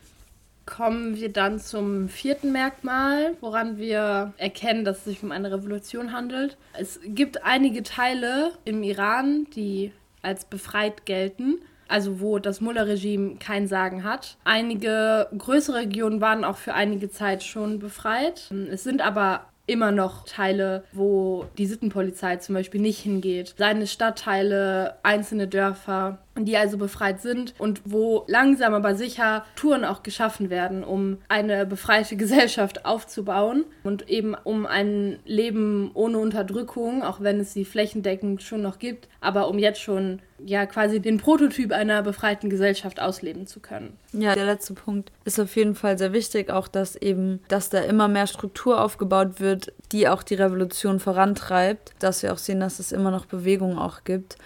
kommen 0.66 1.16
wir 1.16 1.32
dann 1.32 1.58
zum 1.58 2.08
vierten 2.08 2.52
Merkmal, 2.52 3.34
woran 3.40 3.78
wir 3.78 4.32
erkennen, 4.36 4.84
dass 4.84 4.98
es 4.98 5.04
sich 5.04 5.22
um 5.22 5.32
eine 5.32 5.52
Revolution 5.52 6.12
handelt. 6.12 6.56
Es 6.78 7.00
gibt 7.04 7.44
einige 7.44 7.82
Teile 7.82 8.52
im 8.64 8.82
Iran, 8.82 9.46
die 9.54 9.92
als 10.22 10.44
befreit 10.44 11.04
gelten, 11.04 11.56
also 11.88 12.20
wo 12.20 12.38
das 12.38 12.60
Mullah-Regime 12.60 13.36
kein 13.38 13.66
Sagen 13.66 14.04
hat. 14.04 14.36
Einige 14.44 15.28
größere 15.36 15.78
Regionen 15.78 16.20
waren 16.20 16.44
auch 16.44 16.56
für 16.56 16.74
einige 16.74 17.10
Zeit 17.10 17.42
schon 17.42 17.78
befreit. 17.78 18.50
Es 18.70 18.84
sind 18.84 19.02
aber 19.02 19.46
immer 19.66 19.92
noch 19.92 20.24
Teile, 20.26 20.84
wo 20.92 21.46
die 21.56 21.66
Sittenpolizei 21.66 22.36
zum 22.36 22.54
Beispiel 22.54 22.80
nicht 22.80 22.98
hingeht. 22.98 23.54
Seine 23.56 23.86
Stadtteile, 23.86 24.96
einzelne 25.02 25.46
Dörfer 25.48 26.18
die 26.39 26.57
also 26.57 26.78
befreit 26.78 27.20
sind 27.20 27.55
und 27.59 27.83
wo 27.85 28.24
langsam 28.26 28.74
aber 28.74 28.95
sicher 28.95 29.45
Touren 29.55 29.85
auch 29.85 30.03
geschaffen 30.03 30.51
werden, 30.51 30.83
um 30.83 31.18
eine 31.28 31.66
befreite 31.66 32.16
Gesellschaft 32.22 32.85
aufzubauen 32.87 33.64
und 33.83 34.09
eben 34.09 34.35
um 34.45 34.66
ein 34.66 35.18
Leben 35.24 35.91
ohne 35.95 36.18
Unterdrückung, 36.18 37.03
auch 37.03 37.20
wenn 37.20 37.41
es 37.41 37.53
sie 37.53 37.64
flächendeckend 37.64 38.43
schon 38.43 38.62
noch 38.62 38.78
gibt, 38.78 39.09
aber 39.20 39.49
um 39.49 39.59
jetzt 39.59 39.80
schon 39.80 40.20
ja 40.45 40.66
quasi 40.66 41.01
den 41.01 41.18
Prototyp 41.18 41.70
einer 41.70 42.03
befreiten 42.03 42.51
Gesellschaft 42.51 43.01
ausleben 43.01 43.47
zu 43.47 43.61
können. 43.61 43.97
Ja, 44.12 44.35
der 44.35 44.47
letzte 44.47 44.74
Punkt 44.74 45.12
ist 45.24 45.39
auf 45.39 45.55
jeden 45.55 45.74
Fall 45.74 45.99
sehr 45.99 46.12
wichtig, 46.12 46.51
auch 46.51 46.66
dass 46.66 46.97
eben, 46.97 47.41
dass 47.49 47.70
da 47.70 47.80
immer 47.80 48.09
mehr 48.09 48.26
Struktur 48.26 48.80
aufgebaut 48.80 49.39
wird, 49.39 49.72
die 49.93 50.09
auch 50.09 50.22
die 50.22 50.35
Revolution 50.35 50.99
vorantreibt, 50.99 51.93
dass 52.01 52.22
wir 52.22 52.33
auch 52.33 52.39
sehen, 52.39 52.59
dass 52.59 52.80
es 52.80 52.91
immer 52.91 53.11
noch 53.11 53.26
Bewegung 53.26 53.78
auch 53.78 54.03
gibt 54.05 54.37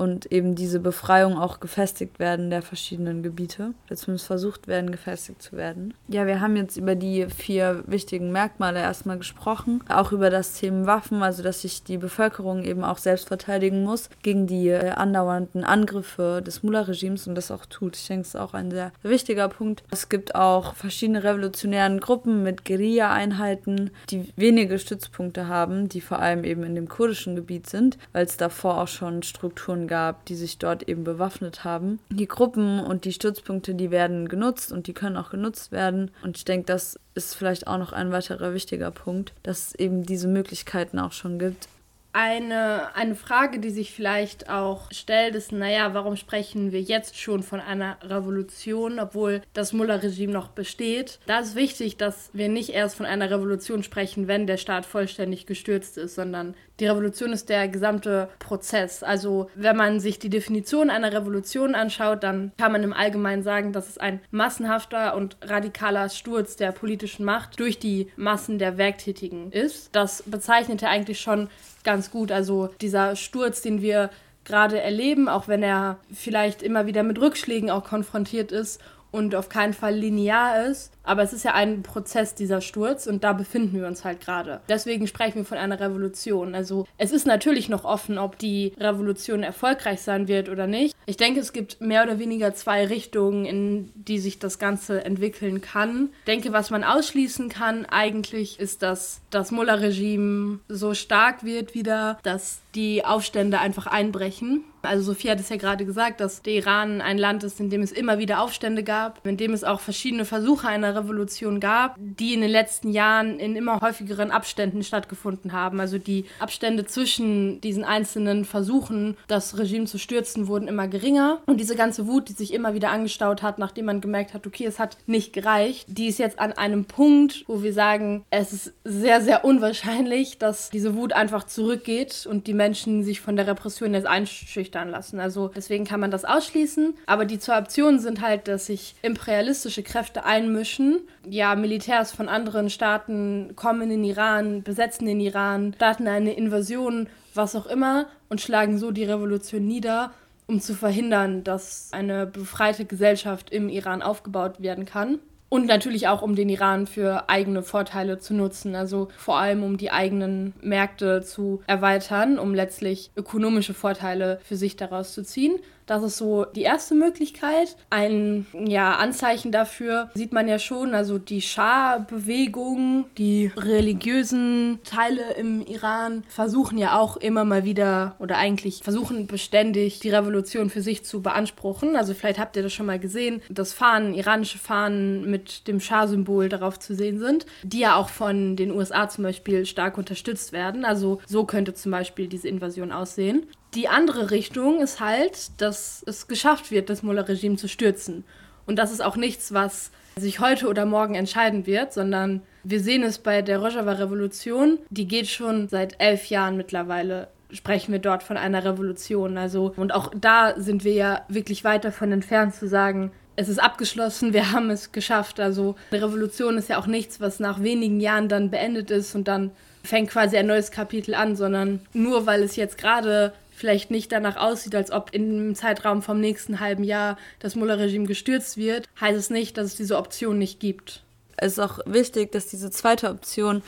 und 0.00 0.32
eben 0.32 0.54
diese 0.54 0.80
Befreiung 0.80 1.36
auch 1.36 1.60
gefestigt 1.60 2.18
werden 2.18 2.48
der 2.48 2.62
verschiedenen 2.62 3.22
Gebiete, 3.22 3.74
zumindest 3.94 4.26
versucht 4.26 4.66
werden, 4.66 4.90
gefestigt 4.90 5.42
zu 5.42 5.58
werden. 5.58 5.92
Ja, 6.08 6.26
wir 6.26 6.40
haben 6.40 6.56
jetzt 6.56 6.78
über 6.78 6.94
die 6.94 7.26
vier 7.26 7.84
wichtigen 7.86 8.32
Merkmale 8.32 8.80
erstmal 8.80 9.18
gesprochen, 9.18 9.84
auch 9.90 10.12
über 10.12 10.30
das 10.30 10.54
Thema 10.54 10.86
Waffen, 10.86 11.22
also 11.22 11.42
dass 11.42 11.60
sich 11.60 11.84
die 11.84 11.98
Bevölkerung 11.98 12.64
eben 12.64 12.82
auch 12.82 12.96
selbst 12.96 13.28
verteidigen 13.28 13.84
muss 13.84 14.08
gegen 14.22 14.46
die 14.46 14.68
äh, 14.68 14.88
andauernden 14.88 15.64
Angriffe 15.64 16.40
des 16.46 16.62
Mullah-Regimes 16.62 17.26
und 17.26 17.34
das 17.34 17.50
auch 17.50 17.66
tut. 17.66 17.94
Ich 17.94 18.06
denke, 18.06 18.22
das 18.22 18.28
ist 18.28 18.40
auch 18.40 18.54
ein 18.54 18.70
sehr 18.70 18.92
wichtiger 19.02 19.48
Punkt. 19.48 19.84
Es 19.90 20.08
gibt 20.08 20.34
auch 20.34 20.76
verschiedene 20.76 21.24
revolutionären 21.24 22.00
Gruppen 22.00 22.42
mit 22.42 22.64
Guerilla-Einheiten, 22.64 23.90
die 24.08 24.32
wenige 24.36 24.78
Stützpunkte 24.78 25.46
haben, 25.46 25.90
die 25.90 26.00
vor 26.00 26.20
allem 26.20 26.44
eben 26.44 26.62
in 26.62 26.74
dem 26.74 26.88
kurdischen 26.88 27.36
Gebiet 27.36 27.68
sind, 27.68 27.98
weil 28.14 28.24
es 28.24 28.38
davor 28.38 28.80
auch 28.80 28.88
schon 28.88 29.22
Strukturen 29.22 29.89
gab, 29.90 30.24
die 30.24 30.36
sich 30.36 30.56
dort 30.56 30.88
eben 30.88 31.04
bewaffnet 31.04 31.64
haben. 31.64 31.98
Die 32.08 32.28
Gruppen 32.28 32.80
und 32.80 33.04
die 33.04 33.12
Stützpunkte, 33.12 33.74
die 33.74 33.90
werden 33.90 34.28
genutzt 34.28 34.72
und 34.72 34.86
die 34.86 34.94
können 34.94 35.18
auch 35.18 35.30
genutzt 35.30 35.72
werden. 35.72 36.12
Und 36.22 36.38
ich 36.38 36.46
denke, 36.46 36.64
das 36.64 36.98
ist 37.14 37.34
vielleicht 37.34 37.66
auch 37.66 37.76
noch 37.76 37.92
ein 37.92 38.12
weiterer 38.12 38.54
wichtiger 38.54 38.90
Punkt, 38.90 39.34
dass 39.42 39.66
es 39.66 39.74
eben 39.74 40.04
diese 40.04 40.28
Möglichkeiten 40.28 40.98
auch 40.98 41.12
schon 41.12 41.38
gibt, 41.38 41.68
eine, 42.12 42.94
eine 42.96 43.14
Frage, 43.14 43.60
die 43.60 43.70
sich 43.70 43.92
vielleicht 43.92 44.50
auch 44.50 44.90
stellt, 44.90 45.36
ist, 45.36 45.52
naja, 45.52 45.94
warum 45.94 46.16
sprechen 46.16 46.72
wir 46.72 46.80
jetzt 46.80 47.16
schon 47.16 47.42
von 47.42 47.60
einer 47.60 47.98
Revolution, 48.02 48.98
obwohl 48.98 49.42
das 49.52 49.72
Mullah-Regime 49.72 50.32
noch 50.32 50.48
besteht? 50.48 51.20
Da 51.26 51.38
ist 51.38 51.54
wichtig, 51.54 51.98
dass 51.98 52.30
wir 52.32 52.48
nicht 52.48 52.70
erst 52.70 52.96
von 52.96 53.06
einer 53.06 53.30
Revolution 53.30 53.84
sprechen, 53.84 54.26
wenn 54.26 54.48
der 54.48 54.56
Staat 54.56 54.86
vollständig 54.86 55.46
gestürzt 55.46 55.98
ist, 55.98 56.16
sondern 56.16 56.54
die 56.80 56.86
Revolution 56.86 57.32
ist 57.32 57.48
der 57.48 57.68
gesamte 57.68 58.28
Prozess. 58.38 59.02
Also 59.02 59.50
wenn 59.54 59.76
man 59.76 60.00
sich 60.00 60.18
die 60.18 60.30
Definition 60.30 60.90
einer 60.90 61.12
Revolution 61.12 61.74
anschaut, 61.74 62.22
dann 62.22 62.52
kann 62.58 62.72
man 62.72 62.82
im 62.82 62.92
Allgemeinen 62.92 63.42
sagen, 63.42 63.72
dass 63.72 63.88
es 63.88 63.98
ein 63.98 64.20
massenhafter 64.30 65.14
und 65.14 65.36
radikaler 65.42 66.08
Sturz 66.08 66.56
der 66.56 66.72
politischen 66.72 67.24
Macht 67.24 67.60
durch 67.60 67.78
die 67.78 68.10
Massen 68.16 68.58
der 68.58 68.78
Werktätigen 68.78 69.52
ist. 69.52 69.94
Das 69.94 70.22
bezeichnet 70.24 70.82
ja 70.82 70.88
eigentlich 70.88 71.20
schon 71.20 71.48
ganz 71.84 72.10
gut. 72.10 72.32
Also 72.32 72.70
dieser 72.80 73.14
Sturz, 73.16 73.60
den 73.60 73.82
wir 73.82 74.10
gerade 74.44 74.80
erleben, 74.80 75.28
auch 75.28 75.48
wenn 75.48 75.62
er 75.62 75.98
vielleicht 76.12 76.62
immer 76.62 76.86
wieder 76.86 77.02
mit 77.02 77.20
Rückschlägen 77.20 77.70
auch 77.70 77.84
konfrontiert 77.84 78.52
ist 78.52 78.80
und 79.10 79.34
auf 79.34 79.48
keinen 79.48 79.74
Fall 79.74 79.94
linear 79.94 80.66
ist, 80.66 80.92
aber 81.10 81.24
es 81.24 81.32
ist 81.32 81.44
ja 81.44 81.54
ein 81.54 81.82
Prozess, 81.82 82.36
dieser 82.36 82.60
Sturz, 82.60 83.08
und 83.08 83.24
da 83.24 83.32
befinden 83.32 83.80
wir 83.80 83.88
uns 83.88 84.04
halt 84.04 84.20
gerade. 84.20 84.60
Deswegen 84.68 85.08
sprechen 85.08 85.38
wir 85.38 85.44
von 85.44 85.58
einer 85.58 85.80
Revolution. 85.80 86.54
Also 86.54 86.86
es 86.98 87.10
ist 87.10 87.26
natürlich 87.26 87.68
noch 87.68 87.84
offen, 87.84 88.16
ob 88.16 88.38
die 88.38 88.74
Revolution 88.78 89.42
erfolgreich 89.42 90.02
sein 90.02 90.28
wird 90.28 90.48
oder 90.48 90.68
nicht. 90.68 90.94
Ich 91.06 91.16
denke, 91.16 91.40
es 91.40 91.52
gibt 91.52 91.80
mehr 91.80 92.04
oder 92.04 92.20
weniger 92.20 92.54
zwei 92.54 92.86
Richtungen, 92.86 93.44
in 93.44 93.90
die 93.96 94.20
sich 94.20 94.38
das 94.38 94.60
Ganze 94.60 95.04
entwickeln 95.04 95.60
kann. 95.60 96.10
Ich 96.20 96.26
denke, 96.26 96.52
was 96.52 96.70
man 96.70 96.84
ausschließen 96.84 97.48
kann 97.48 97.86
eigentlich, 97.86 98.60
ist, 98.60 98.82
dass 98.82 99.20
das 99.30 99.50
Mullah-Regime 99.50 100.60
so 100.68 100.94
stark 100.94 101.42
wird 101.42 101.74
wieder, 101.74 102.20
dass 102.22 102.60
die 102.76 103.04
Aufstände 103.04 103.58
einfach 103.58 103.88
einbrechen. 103.88 104.64
Also 104.82 105.12
Sophie 105.12 105.30
hat 105.30 105.40
es 105.40 105.48
ja 105.48 105.56
gerade 105.56 105.84
gesagt, 105.84 106.20
dass 106.20 106.42
der 106.42 106.54
Iran 106.54 107.00
ein 107.00 107.18
Land 107.18 107.44
ist, 107.44 107.60
in 107.60 107.68
dem 107.68 107.82
es 107.82 107.92
immer 107.92 108.18
wieder 108.18 108.40
Aufstände 108.40 108.82
gab, 108.82 109.26
in 109.26 109.36
dem 109.36 109.52
es 109.52 109.64
auch 109.64 109.80
verschiedene 109.80 110.24
Versuche 110.24 110.68
einer 110.68 110.94
Revolution 111.00 111.60
gab, 111.60 111.96
die 111.98 112.34
in 112.34 112.40
den 112.40 112.50
letzten 112.50 112.90
Jahren 112.90 113.38
in 113.38 113.56
immer 113.56 113.80
häufigeren 113.80 114.30
Abständen 114.30 114.82
stattgefunden 114.82 115.52
haben. 115.52 115.80
Also 115.80 115.98
die 115.98 116.24
Abstände 116.38 116.86
zwischen 116.86 117.60
diesen 117.60 117.84
einzelnen 117.84 118.44
Versuchen, 118.44 119.16
das 119.28 119.58
Regime 119.58 119.86
zu 119.86 119.98
stürzen, 119.98 120.46
wurden 120.46 120.68
immer 120.68 120.88
geringer. 120.88 121.40
Und 121.46 121.60
diese 121.60 121.76
ganze 121.76 122.06
Wut, 122.06 122.28
die 122.28 122.34
sich 122.34 122.52
immer 122.54 122.74
wieder 122.74 122.90
angestaut 122.90 123.42
hat, 123.42 123.58
nachdem 123.58 123.86
man 123.86 124.00
gemerkt 124.00 124.34
hat, 124.34 124.46
okay, 124.46 124.66
es 124.66 124.78
hat 124.78 124.96
nicht 125.06 125.32
gereicht, 125.32 125.86
die 125.88 126.06
ist 126.06 126.18
jetzt 126.18 126.38
an 126.38 126.52
einem 126.52 126.84
Punkt, 126.84 127.44
wo 127.46 127.62
wir 127.62 127.72
sagen, 127.72 128.24
es 128.30 128.52
ist 128.52 128.72
sehr, 128.84 129.20
sehr 129.20 129.44
unwahrscheinlich, 129.44 130.38
dass 130.38 130.70
diese 130.70 130.94
Wut 130.94 131.12
einfach 131.12 131.44
zurückgeht 131.44 132.26
und 132.28 132.46
die 132.46 132.54
Menschen 132.54 133.02
sich 133.02 133.20
von 133.20 133.36
der 133.36 133.46
Repression 133.46 133.94
jetzt 133.94 134.06
einschüchtern 134.06 134.90
lassen. 134.90 135.20
Also 135.20 135.50
deswegen 135.54 135.84
kann 135.84 136.00
man 136.00 136.10
das 136.10 136.24
ausschließen. 136.24 136.94
Aber 137.06 137.24
die 137.24 137.38
zwei 137.38 137.58
Optionen 137.58 138.00
sind 138.00 138.20
halt, 138.20 138.48
dass 138.48 138.66
sich 138.66 138.94
imperialistische 139.02 139.82
Kräfte 139.82 140.24
einmischen 140.24 140.79
Menschen, 140.80 141.00
ja, 141.28 141.54
Militärs 141.54 142.12
von 142.12 142.28
anderen 142.28 142.70
Staaten 142.70 143.52
kommen 143.54 143.82
in 143.82 143.90
den 143.90 144.04
Iran, 144.04 144.62
besetzen 144.62 145.06
den 145.06 145.20
Iran, 145.20 145.74
starten 145.76 146.08
eine 146.08 146.32
Invasion, 146.32 147.08
was 147.34 147.54
auch 147.54 147.66
immer, 147.66 148.06
und 148.28 148.40
schlagen 148.40 148.78
so 148.78 148.90
die 148.90 149.04
Revolution 149.04 149.66
nieder, 149.66 150.12
um 150.46 150.60
zu 150.60 150.74
verhindern, 150.74 151.44
dass 151.44 151.90
eine 151.92 152.26
befreite 152.26 152.84
Gesellschaft 152.84 153.50
im 153.50 153.68
Iran 153.68 154.02
aufgebaut 154.02 154.60
werden 154.62 154.84
kann. 154.84 155.18
Und 155.48 155.66
natürlich 155.66 156.06
auch, 156.06 156.22
um 156.22 156.36
den 156.36 156.48
Iran 156.48 156.86
für 156.86 157.28
eigene 157.28 157.64
Vorteile 157.64 158.20
zu 158.20 158.34
nutzen. 158.34 158.76
Also 158.76 159.08
vor 159.16 159.36
allem, 159.36 159.64
um 159.64 159.76
die 159.78 159.90
eigenen 159.90 160.54
Märkte 160.62 161.22
zu 161.22 161.60
erweitern, 161.66 162.38
um 162.38 162.54
letztlich 162.54 163.10
ökonomische 163.16 163.74
Vorteile 163.74 164.38
für 164.44 164.54
sich 164.54 164.76
daraus 164.76 165.12
zu 165.12 165.24
ziehen. 165.24 165.58
Das 165.90 166.04
ist 166.04 166.18
so 166.18 166.44
die 166.44 166.62
erste 166.62 166.94
Möglichkeit. 166.94 167.76
Ein 167.90 168.46
ja, 168.52 168.92
Anzeichen 168.92 169.50
dafür 169.50 170.08
sieht 170.14 170.32
man 170.32 170.46
ja 170.46 170.60
schon, 170.60 170.94
also 170.94 171.18
die 171.18 171.42
Schah-Bewegung, 171.42 173.06
die 173.18 173.50
religiösen 173.56 174.78
Teile 174.84 175.32
im 175.36 175.66
Iran 175.66 176.22
versuchen 176.28 176.78
ja 176.78 176.96
auch 176.96 177.16
immer 177.16 177.44
mal 177.44 177.64
wieder 177.64 178.14
oder 178.20 178.36
eigentlich 178.36 178.84
versuchen 178.84 179.26
beständig 179.26 179.98
die 179.98 180.10
Revolution 180.10 180.70
für 180.70 180.80
sich 180.80 181.04
zu 181.04 181.22
beanspruchen. 181.22 181.96
Also 181.96 182.14
vielleicht 182.14 182.38
habt 182.38 182.54
ihr 182.54 182.62
das 182.62 182.72
schon 182.72 182.86
mal 182.86 183.00
gesehen, 183.00 183.42
dass 183.50 183.72
Fahnen, 183.72 184.14
iranische 184.14 184.58
Fahnen 184.58 185.28
mit 185.28 185.66
dem 185.66 185.80
Schah-Symbol 185.80 186.48
darauf 186.48 186.78
zu 186.78 186.94
sehen 186.94 187.18
sind, 187.18 187.46
die 187.64 187.80
ja 187.80 187.96
auch 187.96 188.10
von 188.10 188.54
den 188.54 188.70
USA 188.70 189.08
zum 189.08 189.24
Beispiel 189.24 189.66
stark 189.66 189.98
unterstützt 189.98 190.52
werden. 190.52 190.84
Also 190.84 191.20
so 191.26 191.46
könnte 191.46 191.74
zum 191.74 191.90
Beispiel 191.90 192.28
diese 192.28 192.46
Invasion 192.46 192.92
aussehen. 192.92 193.48
Die 193.74 193.88
andere 193.88 194.30
Richtung 194.30 194.80
ist 194.80 195.00
halt, 195.00 195.60
dass 195.60 196.02
es 196.06 196.28
geschafft 196.28 196.70
wird, 196.70 196.90
das 196.90 197.02
Mullah-Regime 197.02 197.56
zu 197.56 197.68
stürzen. 197.68 198.24
Und 198.66 198.76
das 198.76 198.92
ist 198.92 199.00
auch 199.00 199.16
nichts, 199.16 199.52
was 199.52 199.90
sich 200.16 200.40
heute 200.40 200.68
oder 200.68 200.86
morgen 200.86 201.14
entscheiden 201.14 201.66
wird, 201.66 201.92
sondern 201.92 202.42
wir 202.62 202.80
sehen 202.80 203.02
es 203.02 203.18
bei 203.18 203.42
der 203.42 203.58
Rojava-Revolution. 203.58 204.78
Die 204.90 205.08
geht 205.08 205.28
schon 205.28 205.68
seit 205.68 206.00
elf 206.00 206.26
Jahren 206.26 206.56
mittlerweile 206.56 207.28
sprechen 207.52 207.92
wir 207.92 207.98
dort 207.98 208.22
von 208.22 208.36
einer 208.36 208.64
Revolution. 208.64 209.36
Also, 209.36 209.72
und 209.76 209.92
auch 209.92 210.12
da 210.14 210.54
sind 210.56 210.84
wir 210.84 210.92
ja 210.92 211.24
wirklich 211.28 211.64
weit 211.64 211.84
davon 211.84 212.12
entfernt 212.12 212.54
zu 212.54 212.68
sagen, 212.68 213.10
es 213.36 213.48
ist 213.48 213.58
abgeschlossen, 213.58 214.32
wir 214.32 214.52
haben 214.52 214.70
es 214.70 214.92
geschafft. 214.92 215.40
Also 215.40 215.76
eine 215.90 216.02
Revolution 216.02 216.58
ist 216.58 216.68
ja 216.68 216.78
auch 216.78 216.86
nichts, 216.86 217.20
was 217.20 217.40
nach 217.40 217.62
wenigen 217.62 218.00
Jahren 218.00 218.28
dann 218.28 218.50
beendet 218.50 218.90
ist 218.90 219.14
und 219.14 219.28
dann 219.28 219.50
fängt 219.82 220.10
quasi 220.10 220.36
ein 220.36 220.46
neues 220.46 220.70
Kapitel 220.70 221.14
an, 221.14 221.36
sondern 221.36 221.80
nur 221.94 222.26
weil 222.26 222.42
es 222.42 222.56
jetzt 222.56 222.76
gerade 222.76 223.32
vielleicht 223.60 223.90
nicht 223.90 224.10
danach 224.10 224.36
aussieht, 224.36 224.74
als 224.74 224.90
ob 224.90 225.10
im 225.12 225.54
Zeitraum 225.54 226.02
vom 226.02 226.18
nächsten 226.18 226.60
halben 226.60 226.82
Jahr 226.82 227.16
das 227.38 227.54
Mullah-Regime 227.54 228.06
gestürzt 228.06 228.56
wird, 228.56 228.88
heißt 229.00 229.18
es 229.18 229.30
nicht, 229.30 229.56
dass 229.56 229.66
es 229.66 229.76
diese 229.76 229.98
Option 229.98 230.38
nicht 230.38 230.58
gibt. 230.60 231.02
Es 231.36 231.52
ist 231.52 231.58
auch 231.58 231.78
wichtig, 231.86 232.32
dass 232.32 232.48
diese 232.48 232.70
zweite 232.70 233.10
Option 233.10 233.62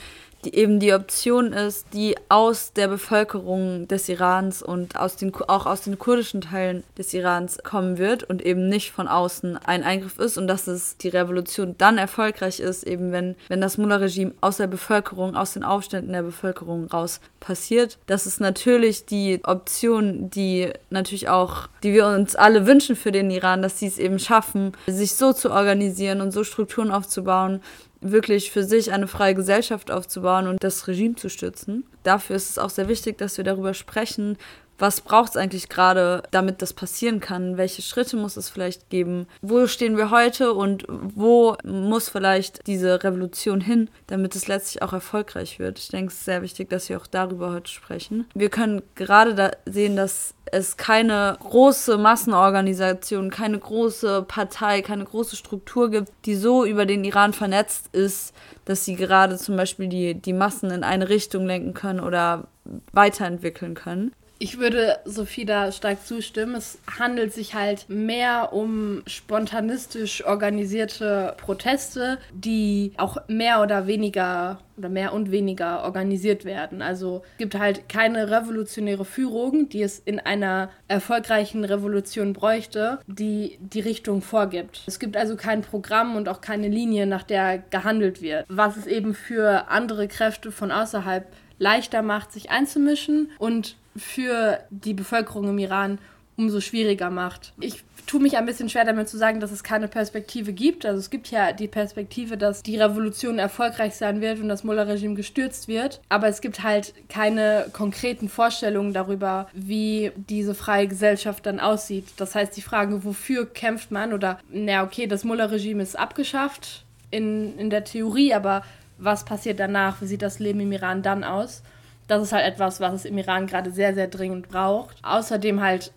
die 0.44 0.54
eben 0.56 0.80
die 0.80 0.92
Option 0.92 1.52
ist, 1.52 1.86
die 1.92 2.16
aus 2.28 2.72
der 2.72 2.88
Bevölkerung 2.88 3.86
des 3.86 4.08
Irans 4.08 4.62
und 4.62 4.96
aus 4.96 5.16
den, 5.16 5.32
auch 5.34 5.66
aus 5.66 5.82
den 5.82 5.98
kurdischen 5.98 6.40
Teilen 6.40 6.82
des 6.98 7.14
Irans 7.14 7.58
kommen 7.62 7.98
wird 7.98 8.24
und 8.24 8.44
eben 8.44 8.68
nicht 8.68 8.90
von 8.90 9.06
außen 9.06 9.56
ein 9.56 9.84
Eingriff 9.84 10.18
ist 10.18 10.38
und 10.38 10.48
dass 10.48 10.66
es 10.66 10.96
die 10.96 11.08
Revolution 11.08 11.76
dann 11.78 11.96
erfolgreich 11.96 12.58
ist, 12.58 12.82
eben 12.82 13.12
wenn, 13.12 13.36
wenn 13.48 13.60
das 13.60 13.78
Mullah-Regime 13.78 14.32
aus 14.40 14.56
der 14.56 14.66
Bevölkerung, 14.66 15.36
aus 15.36 15.52
den 15.52 15.62
Aufständen 15.62 16.12
der 16.12 16.22
Bevölkerung 16.22 16.86
raus 16.86 17.20
passiert. 17.38 17.98
Das 18.06 18.26
ist 18.26 18.40
natürlich 18.40 19.06
die 19.06 19.40
Option, 19.44 20.30
die 20.30 20.70
natürlich 20.90 21.28
auch, 21.28 21.68
die 21.82 21.92
wir 21.92 22.06
uns 22.06 22.34
alle 22.34 22.66
wünschen 22.66 22.96
für 22.96 23.12
den 23.12 23.30
Iran, 23.30 23.62
dass 23.62 23.78
sie 23.78 23.86
es 23.86 23.98
eben 23.98 24.18
schaffen, 24.18 24.72
sich 24.86 25.14
so 25.14 25.32
zu 25.32 25.50
organisieren 25.50 26.20
und 26.20 26.32
so 26.32 26.42
Strukturen 26.42 26.90
aufzubauen, 26.90 27.60
wirklich 28.02 28.50
für 28.50 28.64
sich 28.64 28.92
eine 28.92 29.06
freie 29.06 29.34
Gesellschaft 29.34 29.90
aufzubauen 29.90 30.48
und 30.48 30.62
das 30.62 30.86
Regime 30.88 31.14
zu 31.14 31.30
stützen. 31.30 31.84
Dafür 32.02 32.36
ist 32.36 32.50
es 32.50 32.58
auch 32.58 32.70
sehr 32.70 32.88
wichtig, 32.88 33.18
dass 33.18 33.36
wir 33.36 33.44
darüber 33.44 33.74
sprechen, 33.74 34.36
was 34.78 35.00
braucht 35.00 35.30
es 35.30 35.36
eigentlich 35.36 35.68
gerade, 35.68 36.22
damit 36.30 36.60
das 36.60 36.72
passieren 36.72 37.20
kann? 37.20 37.56
Welche 37.56 37.82
Schritte 37.82 38.16
muss 38.16 38.36
es 38.36 38.50
vielleicht 38.50 38.90
geben? 38.90 39.28
Wo 39.40 39.66
stehen 39.66 39.96
wir 39.96 40.10
heute 40.10 40.52
und 40.54 40.84
wo 40.88 41.56
muss 41.64 42.08
vielleicht 42.08 42.66
diese 42.66 43.04
Revolution 43.04 43.60
hin, 43.60 43.90
damit 44.08 44.34
es 44.34 44.48
letztlich 44.48 44.82
auch 44.82 44.92
erfolgreich 44.92 45.58
wird? 45.58 45.78
Ich 45.78 45.88
denke, 45.88 46.12
es 46.12 46.18
ist 46.18 46.24
sehr 46.24 46.42
wichtig, 46.42 46.68
dass 46.68 46.88
wir 46.88 46.96
auch 46.96 47.06
darüber 47.06 47.52
heute 47.52 47.70
sprechen. 47.70 48.26
Wir 48.34 48.50
können 48.50 48.82
gerade 48.94 49.34
da 49.34 49.50
sehen, 49.66 49.96
dass 49.96 50.34
es 50.46 50.76
keine 50.76 51.36
große 51.40 51.96
Massenorganisation, 51.96 53.30
keine 53.30 53.58
große 53.58 54.22
Partei, 54.22 54.82
keine 54.82 55.04
große 55.04 55.36
Struktur 55.36 55.90
gibt, 55.90 56.10
die 56.26 56.34
so 56.34 56.64
über 56.64 56.86
den 56.86 57.04
Iran 57.04 57.32
vernetzt 57.32 57.88
ist, 57.92 58.34
dass 58.64 58.84
sie 58.84 58.96
gerade 58.96 59.38
zum 59.38 59.56
Beispiel 59.56 59.88
die, 59.88 60.14
die 60.14 60.32
Massen 60.32 60.70
in 60.70 60.84
eine 60.84 61.08
Richtung 61.08 61.46
lenken 61.46 61.72
können 61.72 62.00
oder 62.00 62.48
weiterentwickeln 62.92 63.74
können 63.74 64.12
Ich 64.42 64.58
würde 64.58 64.98
Sophie 65.04 65.44
da 65.44 65.70
stark 65.70 66.04
zustimmen. 66.04 66.56
Es 66.56 66.80
handelt 66.98 67.32
sich 67.32 67.54
halt 67.54 67.88
mehr 67.88 68.52
um 68.52 69.04
spontanistisch 69.06 70.24
organisierte 70.24 71.36
Proteste, 71.36 72.18
die 72.34 72.90
auch 72.96 73.18
mehr 73.28 73.62
oder 73.62 73.86
weniger 73.86 74.58
oder 74.76 74.88
mehr 74.88 75.12
und 75.12 75.30
weniger 75.30 75.84
organisiert 75.84 76.44
werden. 76.44 76.82
Also 76.82 77.22
es 77.34 77.38
gibt 77.38 77.56
halt 77.56 77.88
keine 77.88 78.32
revolutionäre 78.32 79.04
Führung, 79.04 79.68
die 79.68 79.82
es 79.84 80.00
in 80.00 80.18
einer 80.18 80.70
erfolgreichen 80.88 81.62
Revolution 81.62 82.32
bräuchte, 82.32 82.98
die 83.06 83.60
die 83.60 83.78
Richtung 83.78 84.22
vorgibt. 84.22 84.82
Es 84.88 84.98
gibt 84.98 85.16
also 85.16 85.36
kein 85.36 85.60
Programm 85.60 86.16
und 86.16 86.28
auch 86.28 86.40
keine 86.40 86.66
Linie, 86.66 87.06
nach 87.06 87.22
der 87.22 87.58
gehandelt 87.58 88.20
wird, 88.20 88.46
was 88.48 88.76
es 88.76 88.88
eben 88.88 89.14
für 89.14 89.68
andere 89.68 90.08
Kräfte 90.08 90.50
von 90.50 90.72
außerhalb 90.72 91.28
leichter 91.58 92.02
macht, 92.02 92.32
sich 92.32 92.50
einzumischen 92.50 93.30
und 93.38 93.76
für 93.96 94.58
die 94.70 94.94
Bevölkerung 94.94 95.48
im 95.48 95.58
Iran 95.58 95.98
umso 96.36 96.60
schwieriger 96.60 97.10
macht. 97.10 97.52
Ich 97.60 97.84
tue 98.06 98.20
mich 98.20 98.36
ein 98.36 98.46
bisschen 98.46 98.68
schwer 98.68 98.84
damit 98.84 99.08
zu 99.08 99.18
sagen, 99.18 99.38
dass 99.40 99.52
es 99.52 99.62
keine 99.62 99.86
Perspektive 99.86 100.52
gibt. 100.52 100.86
Also 100.86 100.98
es 100.98 101.10
gibt 101.10 101.30
ja 101.30 101.52
die 101.52 101.68
Perspektive, 101.68 102.36
dass 102.36 102.62
die 102.62 102.78
Revolution 102.78 103.38
erfolgreich 103.38 103.94
sein 103.94 104.20
wird 104.20 104.40
und 104.40 104.48
das 104.48 104.64
Mullah-Regime 104.64 105.14
gestürzt 105.14 105.68
wird. 105.68 106.00
Aber 106.08 106.28
es 106.28 106.40
gibt 106.40 106.62
halt 106.62 106.94
keine 107.08 107.66
konkreten 107.72 108.28
Vorstellungen 108.28 108.92
darüber, 108.92 109.48
wie 109.52 110.10
diese 110.16 110.54
freie 110.54 110.88
Gesellschaft 110.88 111.46
dann 111.46 111.60
aussieht. 111.60 112.06
Das 112.16 112.34
heißt, 112.34 112.56
die 112.56 112.62
Frage, 112.62 113.04
wofür 113.04 113.46
kämpft 113.46 113.90
man 113.90 114.12
oder, 114.12 114.38
na 114.50 114.84
okay, 114.84 115.06
das 115.06 115.24
Mullah-Regime 115.24 115.82
ist 115.82 115.98
abgeschafft 115.98 116.84
in, 117.10 117.58
in 117.58 117.70
der 117.70 117.84
Theorie, 117.84 118.34
aber 118.34 118.64
was 118.98 119.24
passiert 119.24 119.60
danach? 119.60 120.00
Wie 120.00 120.06
sieht 120.06 120.22
das 120.22 120.38
Leben 120.38 120.60
im 120.60 120.72
Iran 120.72 121.02
dann 121.02 121.24
aus? 121.24 121.62
Das 122.08 122.22
ist 122.22 122.32
halt 122.32 122.44
etwas, 122.44 122.80
was 122.80 122.94
es 122.94 123.04
im 123.04 123.18
Iran 123.18 123.46
gerade 123.46 123.70
sehr, 123.70 123.94
sehr 123.94 124.08
dringend 124.08 124.48
braucht. 124.48 124.96
Außerdem 125.02 125.60
halt 125.60 125.92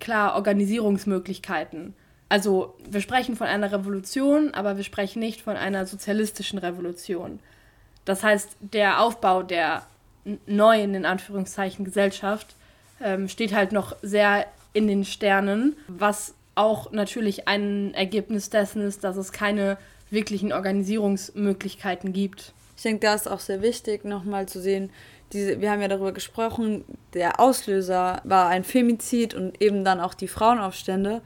klar 0.00 0.34
Organisierungsmöglichkeiten. 0.34 1.94
Also 2.28 2.74
wir 2.88 3.00
sprechen 3.00 3.36
von 3.36 3.46
einer 3.46 3.70
Revolution, 3.70 4.52
aber 4.52 4.76
wir 4.76 4.84
sprechen 4.84 5.20
nicht 5.20 5.42
von 5.42 5.56
einer 5.56 5.86
sozialistischen 5.86 6.58
Revolution. 6.58 7.38
Das 8.04 8.22
heißt, 8.22 8.56
der 8.60 9.00
Aufbau 9.00 9.42
der 9.42 9.82
neuen, 10.46 10.94
in 10.94 11.06
Anführungszeichen, 11.06 11.84
Gesellschaft 11.84 12.56
ähm, 13.00 13.28
steht 13.28 13.54
halt 13.54 13.72
noch 13.72 13.96
sehr 14.02 14.46
in 14.72 14.88
den 14.88 15.04
Sternen, 15.04 15.76
was 15.86 16.34
auch 16.54 16.90
natürlich 16.90 17.46
ein 17.46 17.94
Ergebnis 17.94 18.50
dessen 18.50 18.82
ist, 18.82 19.04
dass 19.04 19.16
es 19.16 19.30
keine 19.30 19.78
wirklichen 20.10 20.52
Organisierungsmöglichkeiten 20.52 22.12
gibt. 22.12 22.52
Ich 22.76 22.82
denke, 22.82 23.06
da 23.06 23.14
ist 23.14 23.28
auch 23.28 23.40
sehr 23.40 23.62
wichtig, 23.62 24.04
nochmal 24.04 24.46
zu 24.46 24.60
sehen, 24.60 24.90
diese, 25.32 25.60
wir 25.60 25.70
haben 25.70 25.80
ja 25.80 25.88
darüber 25.88 26.12
gesprochen, 26.12 26.84
der 27.14 27.40
Auslöser 27.40 28.20
war 28.24 28.48
ein 28.48 28.64
Femizid 28.64 29.34
und 29.34 29.60
eben 29.60 29.84
dann 29.84 30.00
auch 30.00 30.14
die 30.14 30.28
Frauenaufstände. 30.28 31.22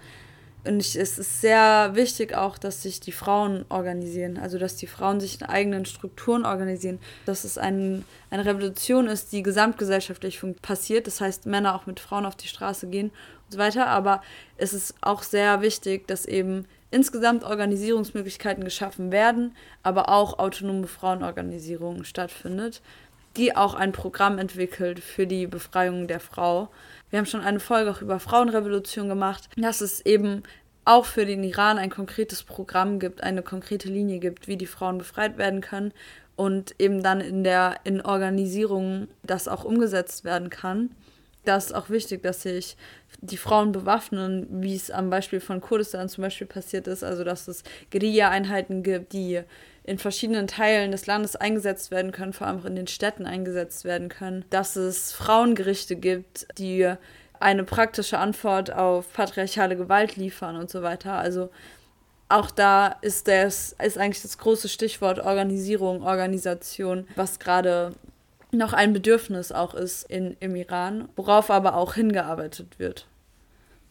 Und 0.64 0.80
ich, 0.80 0.96
es 0.96 1.18
ist 1.18 1.40
sehr 1.40 1.92
wichtig 1.94 2.34
auch, 2.34 2.58
dass 2.58 2.82
sich 2.82 3.00
die 3.00 3.12
Frauen 3.12 3.64
organisieren, 3.70 4.36
also 4.36 4.58
dass 4.58 4.76
die 4.76 4.86
Frauen 4.86 5.18
sich 5.18 5.40
in 5.40 5.46
eigenen 5.46 5.86
Strukturen 5.86 6.44
organisieren, 6.44 6.98
dass 7.24 7.44
es 7.44 7.56
ein, 7.56 8.04
eine 8.28 8.44
Revolution 8.44 9.06
ist, 9.06 9.32
die 9.32 9.42
gesamtgesellschaftlich 9.42 10.40
passiert, 10.60 11.06
das 11.06 11.20
heißt 11.22 11.46
Männer 11.46 11.74
auch 11.74 11.86
mit 11.86 11.98
Frauen 11.98 12.26
auf 12.26 12.36
die 12.36 12.48
Straße 12.48 12.88
gehen 12.88 13.08
und 13.08 13.52
so 13.52 13.58
weiter, 13.58 13.86
aber 13.86 14.22
es 14.58 14.74
ist 14.74 14.94
auch 15.00 15.22
sehr 15.22 15.62
wichtig, 15.62 16.06
dass 16.06 16.26
eben 16.26 16.66
insgesamt 16.90 17.42
Organisierungsmöglichkeiten 17.42 18.62
geschaffen 18.62 19.12
werden, 19.12 19.56
aber 19.82 20.10
auch 20.10 20.38
autonome 20.38 20.88
Frauenorganisierung 20.88 22.04
stattfindet 22.04 22.82
die 23.36 23.56
auch 23.56 23.74
ein 23.74 23.92
Programm 23.92 24.38
entwickelt 24.38 25.00
für 25.00 25.26
die 25.26 25.46
Befreiung 25.46 26.08
der 26.08 26.20
Frau. 26.20 26.68
Wir 27.10 27.18
haben 27.18 27.26
schon 27.26 27.42
eine 27.42 27.60
Folge 27.60 27.90
auch 27.90 28.02
über 28.02 28.20
Frauenrevolution 28.20 29.08
gemacht, 29.08 29.48
dass 29.56 29.80
es 29.80 30.04
eben 30.04 30.42
auch 30.84 31.04
für 31.04 31.26
den 31.26 31.44
Iran 31.44 31.78
ein 31.78 31.90
konkretes 31.90 32.42
Programm 32.42 32.98
gibt, 32.98 33.22
eine 33.22 33.42
konkrete 33.42 33.88
Linie 33.88 34.18
gibt, 34.18 34.48
wie 34.48 34.56
die 34.56 34.66
Frauen 34.66 34.98
befreit 34.98 35.38
werden 35.38 35.60
können 35.60 35.92
und 36.36 36.74
eben 36.78 37.02
dann 37.02 37.20
in 37.20 37.44
der 37.44 37.76
in 37.84 38.00
Organisierung 38.00 39.08
das 39.22 39.46
auch 39.46 39.64
umgesetzt 39.64 40.24
werden 40.24 40.50
kann. 40.50 40.90
Das 41.44 41.66
ist 41.66 41.72
auch 41.72 41.90
wichtig, 41.90 42.22
dass 42.22 42.42
sich 42.42 42.76
die 43.20 43.36
Frauen 43.36 43.72
bewaffnen, 43.72 44.46
wie 44.50 44.74
es 44.74 44.90
am 44.90 45.10
Beispiel 45.10 45.40
von 45.40 45.60
Kurdistan 45.60 46.08
zum 46.08 46.22
Beispiel 46.22 46.46
passiert 46.46 46.86
ist, 46.86 47.02
also 47.02 47.24
dass 47.24 47.48
es 47.48 47.62
Guerilla-Einheiten 47.90 48.82
gibt, 48.82 49.12
die 49.12 49.42
in 49.84 49.98
verschiedenen 49.98 50.46
Teilen 50.46 50.92
des 50.92 51.06
Landes 51.06 51.36
eingesetzt 51.36 51.90
werden 51.90 52.12
können, 52.12 52.32
vor 52.32 52.46
allem 52.46 52.60
auch 52.60 52.64
in 52.64 52.76
den 52.76 52.86
Städten 52.86 53.26
eingesetzt 53.26 53.84
werden 53.84 54.08
können, 54.08 54.44
dass 54.50 54.76
es 54.76 55.12
Frauengerichte 55.12 55.96
gibt, 55.96 56.46
die 56.58 56.92
eine 57.40 57.64
praktische 57.64 58.18
Antwort 58.18 58.72
auf 58.72 59.12
patriarchale 59.12 59.76
Gewalt 59.76 60.16
liefern 60.16 60.56
und 60.56 60.70
so 60.70 60.82
weiter. 60.82 61.14
Also 61.14 61.50
auch 62.28 62.50
da 62.50 62.96
ist 63.00 63.26
das 63.26 63.74
ist 63.82 63.98
eigentlich 63.98 64.22
das 64.22 64.38
große 64.38 64.68
Stichwort 64.68 65.18
Organisierung, 65.18 66.02
Organisation, 66.02 67.08
was 67.16 67.38
gerade 67.38 67.92
noch 68.52 68.72
ein 68.72 68.92
Bedürfnis 68.92 69.52
auch 69.52 69.74
ist 69.74 70.04
in, 70.04 70.36
im 70.40 70.54
Iran, 70.54 71.08
worauf 71.16 71.50
aber 71.50 71.74
auch 71.74 71.94
hingearbeitet 71.94 72.78
wird. 72.78 73.06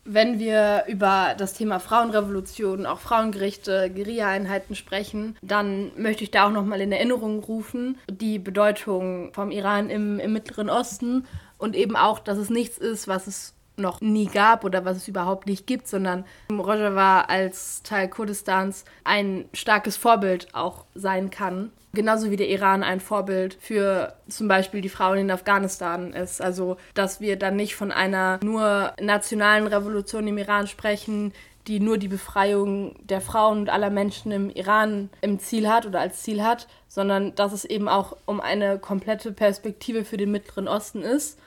Wenn 0.06 0.40
wir 0.40 0.86
über 0.88 1.36
das 1.38 1.54
Thema 1.54 1.80
Frauenrevolution, 1.80 2.86
auch 2.86 3.00
Frauengerichte, 3.00 3.92
Guerilla-Einheiten 3.94 4.76
sprechen, 4.76 5.38
dann 5.42 5.92
möchte 5.98 6.24
ich 6.24 6.32
da 6.32 6.48
auch 6.48 6.52
nochmal 6.52 6.82
in 6.82 6.92
Erinnerung 6.92 7.40
rufen, 7.40 7.98
die 8.10 8.40
Bedeutung 8.40 9.32
vom 9.34 9.52
Iran 9.52 9.90
im, 9.90 10.20
im 10.20 10.34
Mittleren 10.34 10.70
Osten 10.70 11.28
und 11.58 11.76
eben 11.76 11.96
auch, 11.96 12.20
dass 12.20 12.38
es 12.38 12.50
nichts 12.50 12.78
ist, 12.78 13.08
was 13.08 13.28
es 13.28 13.54
noch 13.80 14.02
nie 14.02 14.28
gab 14.28 14.64
oder 14.64 14.86
was 14.86 14.98
es 14.98 15.08
überhaupt 15.08 15.48
nicht 15.48 15.66
gibt, 15.68 15.88
sondern 15.88 16.26
Rojava 16.52 17.22
als 17.22 17.82
Teil 17.84 18.10
Kurdistans 18.10 18.86
ein 19.04 19.46
starkes 19.54 19.98
Vorbild 19.98 20.54
auch 20.54 20.86
sein 20.94 21.30
kann. 21.30 21.72
Genauso 21.94 22.30
wie 22.30 22.36
der 22.36 22.50
Iran 22.50 22.84
ein 22.84 23.00
Vorbild 23.00 23.58
für 23.60 24.14
zum 24.28 24.48
Beispiel 24.48 24.82
die 24.82 24.90
Frauen 24.90 25.18
in 25.18 25.32
Afghanistan 25.32 26.14
ist. 26.14 26.40
Also, 26.40 26.78
dass 26.94 27.20
wir 27.20 27.36
dann 27.36 27.56
nicht 27.56 27.76
von 27.76 27.92
einer 27.92 28.40
nur 28.44 28.94
nationalen 29.02 29.66
Revolution 29.66 30.28
im 30.28 30.38
Iran 30.38 30.68
sprechen, 30.68 31.34
die 31.68 31.80
nur 31.80 31.98
die 31.98 32.08
Befreiung 32.08 32.96
der 33.06 33.22
Frauen 33.22 33.60
und 33.60 33.70
aller 33.70 33.90
Menschen 33.90 34.32
im 34.32 34.50
Iran 34.50 35.10
im 35.22 35.40
Ziel 35.40 35.68
hat 35.68 35.86
oder 35.86 36.00
als 36.00 36.22
Ziel 36.22 36.44
hat, 36.44 36.68
sondern 36.88 37.34
dass 37.36 37.54
es 37.54 37.66
eben 37.66 37.90
auch 37.90 38.18
um 38.26 38.40
eine 38.40 38.80
komplette 38.80 39.32
Perspektive 39.32 40.06
für 40.06 40.18
den 40.18 40.32
Mittleren 40.32 40.68
Osten 40.68 41.02
ist 41.02 41.40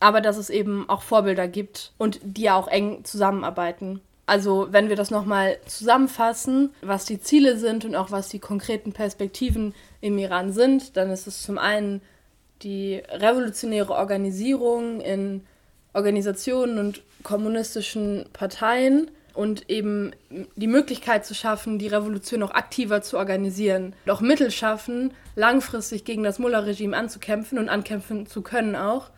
aber 0.00 0.20
dass 0.20 0.36
es 0.36 0.50
eben 0.50 0.88
auch 0.88 1.02
Vorbilder 1.02 1.48
gibt 1.48 1.92
und 1.98 2.20
die 2.22 2.42
ja 2.42 2.56
auch 2.56 2.68
eng 2.68 3.04
zusammenarbeiten. 3.04 4.00
Also 4.26 4.68
wenn 4.70 4.88
wir 4.88 4.96
das 4.96 5.10
nochmal 5.10 5.58
zusammenfassen, 5.66 6.70
was 6.82 7.04
die 7.04 7.20
Ziele 7.20 7.56
sind 7.58 7.84
und 7.84 7.94
auch 7.94 8.10
was 8.10 8.28
die 8.28 8.40
konkreten 8.40 8.92
Perspektiven 8.92 9.72
im 10.00 10.18
Iran 10.18 10.52
sind, 10.52 10.96
dann 10.96 11.10
ist 11.10 11.28
es 11.28 11.42
zum 11.42 11.58
einen 11.58 12.02
die 12.62 13.02
revolutionäre 13.08 13.92
Organisierung 13.92 15.00
in 15.00 15.46
Organisationen 15.92 16.78
und 16.78 17.02
kommunistischen 17.22 18.26
Parteien 18.32 19.10
und 19.32 19.70
eben 19.70 20.12
die 20.56 20.66
Möglichkeit 20.66 21.24
zu 21.24 21.34
schaffen, 21.34 21.78
die 21.78 21.88
Revolution 21.88 22.42
auch 22.42 22.50
aktiver 22.50 23.02
zu 23.02 23.18
organisieren, 23.18 23.94
auch 24.08 24.20
Mittel 24.20 24.50
schaffen, 24.50 25.12
langfristig 25.36 26.04
gegen 26.04 26.22
das 26.22 26.38
Mullah-Regime 26.38 26.96
anzukämpfen 26.96 27.58
und 27.58 27.68
ankämpfen 27.68 28.26
zu 28.26 28.42
können 28.42 28.74
auch 28.74 29.10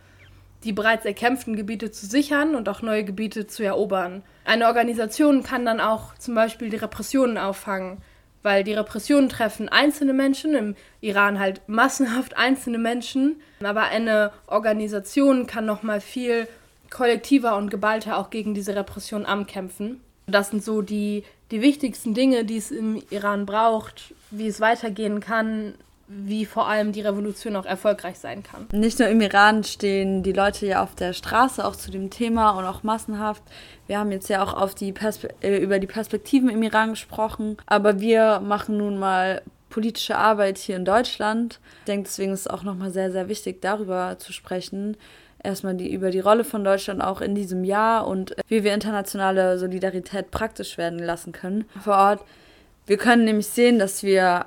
die 0.65 0.73
bereits 0.73 1.05
erkämpften 1.05 1.57
Gebiete 1.57 1.91
zu 1.91 2.07
sichern 2.07 2.55
und 2.55 2.69
auch 2.69 2.83
neue 2.83 3.05
Gebiete 3.05 3.47
zu 3.47 3.63
erobern. 3.63 4.23
Eine 4.45 4.67
Organisation 4.67 5.43
kann 5.43 5.65
dann 5.65 5.81
auch 5.81 6.15
zum 6.17 6.35
Beispiel 6.35 6.71
die 6.71 6.77
Repressionen 6.77 7.39
auffangen, 7.39 7.99
weil 8.43 8.65
die 8.65 8.75
Repressionen 8.75 9.29
treffen 9.29 9.69
einzelne 9.69 10.13
Menschen, 10.13 10.55
im 10.55 10.75
Iran 11.01 11.39
halt 11.39 11.61
massenhaft 11.69 12.37
einzelne 12.37 12.79
Menschen, 12.79 13.41
aber 13.63 13.85
eine 13.85 14.33
Organisation 14.47 15.47
kann 15.47 15.67
noch 15.67 15.83
mal 15.83 16.01
viel 16.01 16.49
kollektiver 16.91 17.57
und 17.57 17.71
geballter 17.71 18.17
auch 18.19 18.31
gegen 18.31 18.55
diese 18.55 18.75
Repression 18.75 19.27
ankämpfen. 19.27 20.01
Das 20.27 20.51
sind 20.51 20.63
so 20.63 20.83
die, 20.83 21.25
die 21.51 21.63
wichtigsten 21.63 22.15
Dinge, 22.15 22.45
die 22.45 22.57
es 22.57 22.71
im 22.71 23.03
Iran 23.11 23.47
braucht, 23.47 24.15
wie 24.31 24.47
es 24.47 24.61
weitergehen 24.61 25.21
kann, 25.21 25.75
wie 26.09 26.47
vor 26.47 26.67
allem 26.69 26.93
die 26.93 27.03
Revolution 27.03 27.55
auch 27.55 27.67
erfolgreich 27.67 28.19
sein 28.19 28.43
kann. 28.43 28.67
Nicht 28.73 28.99
nur 28.99 29.09
im 29.09 29.21
Iran 29.21 29.63
stehen 29.63 30.23
die 30.23 30.33
Leute 30.33 30.67
ja 30.67 30.83
auf 30.83 30.95
der 30.95 31.13
Straße 31.13 31.65
auch 31.65 31.77
zu 31.77 31.91
dem 31.91 32.11
Thema 32.11 32.51
und 32.53 32.65
auch 32.65 32.83
massenhaft. 32.83 33.43
Wir 33.87 33.99
haben 33.99 34.11
jetzt 34.11 34.29
ja 34.29 34.43
auch 34.43 34.55
auf 34.55 34.75
die 34.75 34.95
äh, 35.43 35.59
über 35.59 35.79
die 35.79 35.87
Perspektiven 35.87 36.49
im 36.49 36.63
Iran 36.63 36.91
gesprochen, 36.91 37.59
aber 37.67 38.01
wir 38.01 38.41
machen 38.41 38.79
nun 38.79 38.99
mal 38.99 39.43
politische 39.69 40.17
Arbeit 40.17 40.57
hier 40.57 40.77
in 40.77 40.87
Deutschland. 40.87 41.61
Ich 41.81 41.85
denke, 41.85 42.09
deswegen 42.09 42.33
ist 42.33 42.41
es 42.41 42.47
auch 42.47 42.63
nochmal 42.63 42.91
sehr, 42.91 43.13
sehr 43.13 43.29
wichtig, 43.29 43.61
darüber 43.61 44.17
zu 44.19 44.33
sprechen. 44.33 44.97
Erstmal 45.43 45.75
die, 45.75 45.93
über 45.93 46.11
die 46.11 46.21
Rolle 46.21 46.43
von 46.43 46.65
Deutschland 46.65 47.03
auch 47.03 47.21
in 47.21 47.35
diesem 47.35 47.65
Jahr 47.65 48.07
und 48.07 48.35
wie 48.49 48.65
wir 48.65 48.75
internationale 48.75 49.59
Solidarität 49.59 50.31
praktisch 50.31 50.79
werden 50.79 50.99
lassen 50.99 51.33
können 51.33 51.67
vor 51.81 51.97
Ort. 51.97 52.25
Wir 52.87 52.97
können 52.97 53.25
nämlich 53.25 53.47
sehen, 53.47 53.79
dass 53.79 54.03
wir 54.03 54.47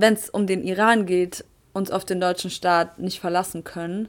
wenn 0.00 0.14
es 0.14 0.30
um 0.30 0.46
den 0.46 0.62
Iran 0.64 1.06
geht, 1.06 1.44
uns 1.72 1.90
auf 1.90 2.04
den 2.04 2.20
deutschen 2.20 2.50
Staat 2.50 2.98
nicht 2.98 3.20
verlassen 3.20 3.64
können 3.64 4.08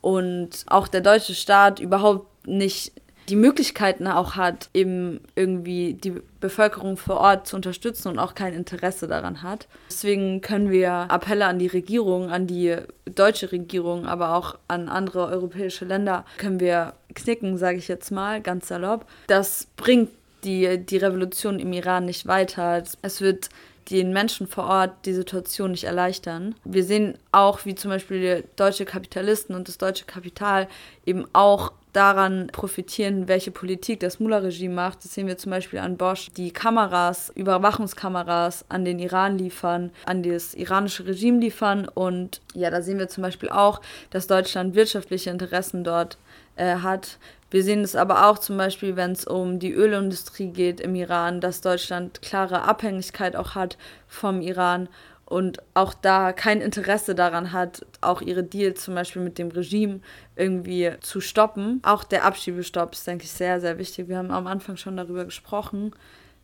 und 0.00 0.64
auch 0.66 0.88
der 0.88 1.00
deutsche 1.00 1.34
Staat 1.34 1.80
überhaupt 1.80 2.46
nicht 2.46 2.92
die 3.28 3.36
Möglichkeiten 3.36 4.06
auch 4.06 4.36
hat, 4.36 4.70
eben 4.72 5.20
irgendwie 5.34 5.94
die 5.94 6.14
Bevölkerung 6.40 6.96
vor 6.96 7.16
Ort 7.16 7.48
zu 7.48 7.56
unterstützen 7.56 8.08
und 8.08 8.18
auch 8.18 8.34
kein 8.34 8.54
Interesse 8.54 9.08
daran 9.08 9.42
hat. 9.42 9.66
Deswegen 9.90 10.40
können 10.40 10.70
wir 10.70 10.92
Appelle 10.92 11.46
an 11.46 11.58
die 11.58 11.66
Regierung, 11.66 12.30
an 12.30 12.46
die 12.46 12.76
deutsche 13.04 13.50
Regierung, 13.50 14.06
aber 14.06 14.34
auch 14.36 14.56
an 14.68 14.88
andere 14.88 15.26
europäische 15.26 15.84
Länder, 15.84 16.24
können 16.38 16.60
wir 16.60 16.94
knicken, 17.14 17.58
sage 17.58 17.78
ich 17.78 17.88
jetzt 17.88 18.10
mal, 18.10 18.40
ganz 18.40 18.68
salopp. 18.68 19.06
Das 19.26 19.66
bringt 19.76 20.10
die, 20.44 20.78
die 20.78 20.98
Revolution 20.98 21.58
im 21.58 21.72
Iran 21.72 22.04
nicht 22.04 22.26
weiter. 22.26 22.82
Es 23.02 23.20
wird 23.20 23.48
den 23.90 24.12
Menschen 24.12 24.46
vor 24.46 24.64
Ort 24.64 24.92
die 25.04 25.12
Situation 25.12 25.70
nicht 25.70 25.84
erleichtern. 25.84 26.54
Wir 26.64 26.84
sehen 26.84 27.18
auch, 27.32 27.64
wie 27.64 27.74
zum 27.74 27.90
Beispiel 27.90 28.44
deutsche 28.56 28.84
Kapitalisten 28.84 29.54
und 29.54 29.68
das 29.68 29.78
deutsche 29.78 30.04
Kapital 30.04 30.68
eben 31.04 31.26
auch 31.32 31.72
daran 31.96 32.48
profitieren, 32.48 33.26
welche 33.26 33.50
Politik 33.50 34.00
das 34.00 34.20
Mullah-Regime 34.20 34.74
macht. 34.74 35.02
Das 35.02 35.14
sehen 35.14 35.26
wir 35.26 35.38
zum 35.38 35.50
Beispiel 35.50 35.78
an 35.78 35.96
Bosch, 35.96 36.28
die 36.36 36.50
Kameras, 36.50 37.32
Überwachungskameras 37.34 38.66
an 38.68 38.84
den 38.84 38.98
Iran 38.98 39.38
liefern, 39.38 39.90
an 40.04 40.22
das 40.22 40.52
iranische 40.52 41.06
Regime 41.06 41.40
liefern. 41.40 41.88
Und 41.88 42.42
ja, 42.52 42.70
da 42.70 42.82
sehen 42.82 42.98
wir 42.98 43.08
zum 43.08 43.22
Beispiel 43.22 43.48
auch, 43.48 43.80
dass 44.10 44.26
Deutschland 44.26 44.74
wirtschaftliche 44.74 45.30
Interessen 45.30 45.84
dort 45.84 46.18
äh, 46.56 46.76
hat. 46.76 47.18
Wir 47.50 47.62
sehen 47.62 47.82
es 47.82 47.94
aber 47.94 48.28
auch 48.28 48.38
zum 48.38 48.56
Beispiel, 48.56 48.96
wenn 48.96 49.12
es 49.12 49.24
um 49.24 49.58
die 49.58 49.72
Ölindustrie 49.72 50.48
geht 50.48 50.80
im 50.80 50.94
Iran, 50.94 51.40
dass 51.40 51.60
Deutschland 51.60 52.20
klare 52.22 52.62
Abhängigkeit 52.62 53.36
auch 53.36 53.54
hat 53.54 53.78
vom 54.08 54.40
Iran 54.40 54.88
und 55.26 55.58
auch 55.74 55.94
da 55.94 56.32
kein 56.32 56.60
Interesse 56.60 57.14
daran 57.14 57.52
hat, 57.52 57.84
auch 58.00 58.22
ihre 58.22 58.44
Deals 58.44 58.84
zum 58.84 58.94
Beispiel 58.94 59.22
mit 59.22 59.38
dem 59.38 59.50
Regime 59.50 60.00
irgendwie 60.36 60.92
zu 61.00 61.20
stoppen. 61.20 61.80
Auch 61.84 62.04
der 62.04 62.24
Abschiebestopp 62.24 62.92
ist, 62.92 63.06
denke 63.06 63.24
ich, 63.24 63.32
sehr, 63.32 63.60
sehr 63.60 63.78
wichtig. 63.78 64.08
Wir 64.08 64.18
haben 64.18 64.30
am 64.30 64.46
Anfang 64.46 64.76
schon 64.76 64.96
darüber 64.96 65.24
gesprochen. 65.24 65.92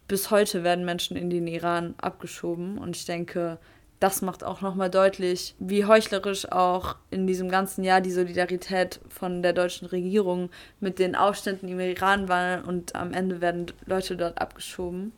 Bis 0.08 0.30
heute 0.30 0.64
werden 0.64 0.84
Menschen 0.84 1.16
in 1.16 1.30
den 1.30 1.46
Iran 1.46 1.94
abgeschoben 1.98 2.78
und 2.78 2.96
ich 2.96 3.04
denke, 3.04 3.58
das 4.02 4.20
macht 4.20 4.42
auch 4.42 4.60
nochmal 4.60 4.90
deutlich, 4.90 5.54
wie 5.60 5.84
heuchlerisch 5.84 6.50
auch 6.50 6.96
in 7.10 7.28
diesem 7.28 7.48
ganzen 7.48 7.84
Jahr 7.84 8.00
die 8.00 8.10
Solidarität 8.10 8.98
von 9.08 9.42
der 9.42 9.52
deutschen 9.52 9.86
Regierung 9.86 10.50
mit 10.80 10.98
den 10.98 11.14
Aufständen 11.14 11.68
im 11.68 11.78
Iran 11.78 12.28
war 12.28 12.66
und 12.66 12.96
am 12.96 13.12
Ende 13.12 13.40
werden 13.40 13.66
Leute 13.86 14.16
dort 14.16 14.40
abgeschoben. 14.40 15.12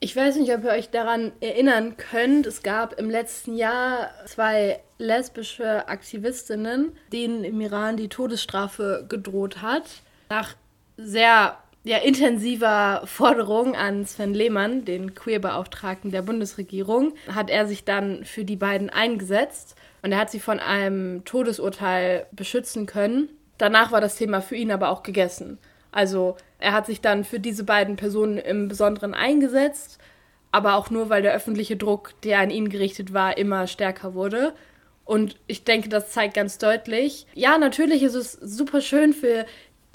Ich 0.00 0.14
weiß 0.14 0.36
nicht, 0.36 0.52
ob 0.52 0.64
ihr 0.64 0.70
euch 0.70 0.90
daran 0.90 1.32
erinnern 1.40 1.96
könnt. 1.96 2.46
Es 2.46 2.62
gab 2.62 2.98
im 3.00 3.08
letzten 3.08 3.56
Jahr 3.56 4.10
zwei 4.26 4.80
lesbische 4.98 5.88
Aktivistinnen, 5.88 6.92
denen 7.10 7.42
im 7.42 7.58
Iran 7.62 7.96
die 7.96 8.10
Todesstrafe 8.10 9.06
gedroht 9.08 9.62
hat. 9.62 9.84
Nach 10.28 10.54
sehr 10.98 11.56
ja, 11.86 11.98
intensiver 11.98 13.02
Forderung 13.04 13.76
an 13.76 14.04
Sven 14.04 14.34
Lehmann, 14.34 14.84
den 14.84 15.14
Queerbeauftragten 15.14 16.10
der 16.10 16.22
Bundesregierung, 16.22 17.14
hat 17.32 17.48
er 17.48 17.68
sich 17.68 17.84
dann 17.84 18.24
für 18.24 18.44
die 18.44 18.56
beiden 18.56 18.90
eingesetzt 18.90 19.76
und 20.02 20.10
er 20.10 20.18
hat 20.18 20.30
sie 20.32 20.40
von 20.40 20.58
einem 20.58 21.24
Todesurteil 21.24 22.26
beschützen 22.32 22.86
können. 22.86 23.28
Danach 23.56 23.92
war 23.92 24.00
das 24.00 24.16
Thema 24.16 24.40
für 24.40 24.56
ihn 24.56 24.72
aber 24.72 24.88
auch 24.88 25.04
gegessen. 25.04 25.58
Also 25.92 26.36
er 26.58 26.72
hat 26.72 26.86
sich 26.86 27.02
dann 27.02 27.22
für 27.22 27.38
diese 27.38 27.62
beiden 27.62 27.94
Personen 27.94 28.38
im 28.38 28.66
Besonderen 28.66 29.14
eingesetzt, 29.14 29.98
aber 30.50 30.74
auch 30.74 30.90
nur, 30.90 31.08
weil 31.08 31.22
der 31.22 31.34
öffentliche 31.34 31.76
Druck, 31.76 32.20
der 32.22 32.40
an 32.40 32.50
ihn 32.50 32.68
gerichtet 32.68 33.12
war, 33.12 33.38
immer 33.38 33.68
stärker 33.68 34.14
wurde. 34.14 34.54
Und 35.04 35.36
ich 35.46 35.62
denke, 35.62 35.88
das 35.88 36.10
zeigt 36.10 36.34
ganz 36.34 36.58
deutlich, 36.58 37.28
ja, 37.32 37.58
natürlich 37.58 38.02
ist 38.02 38.16
es 38.16 38.32
super 38.32 38.80
schön 38.80 39.12
für 39.12 39.46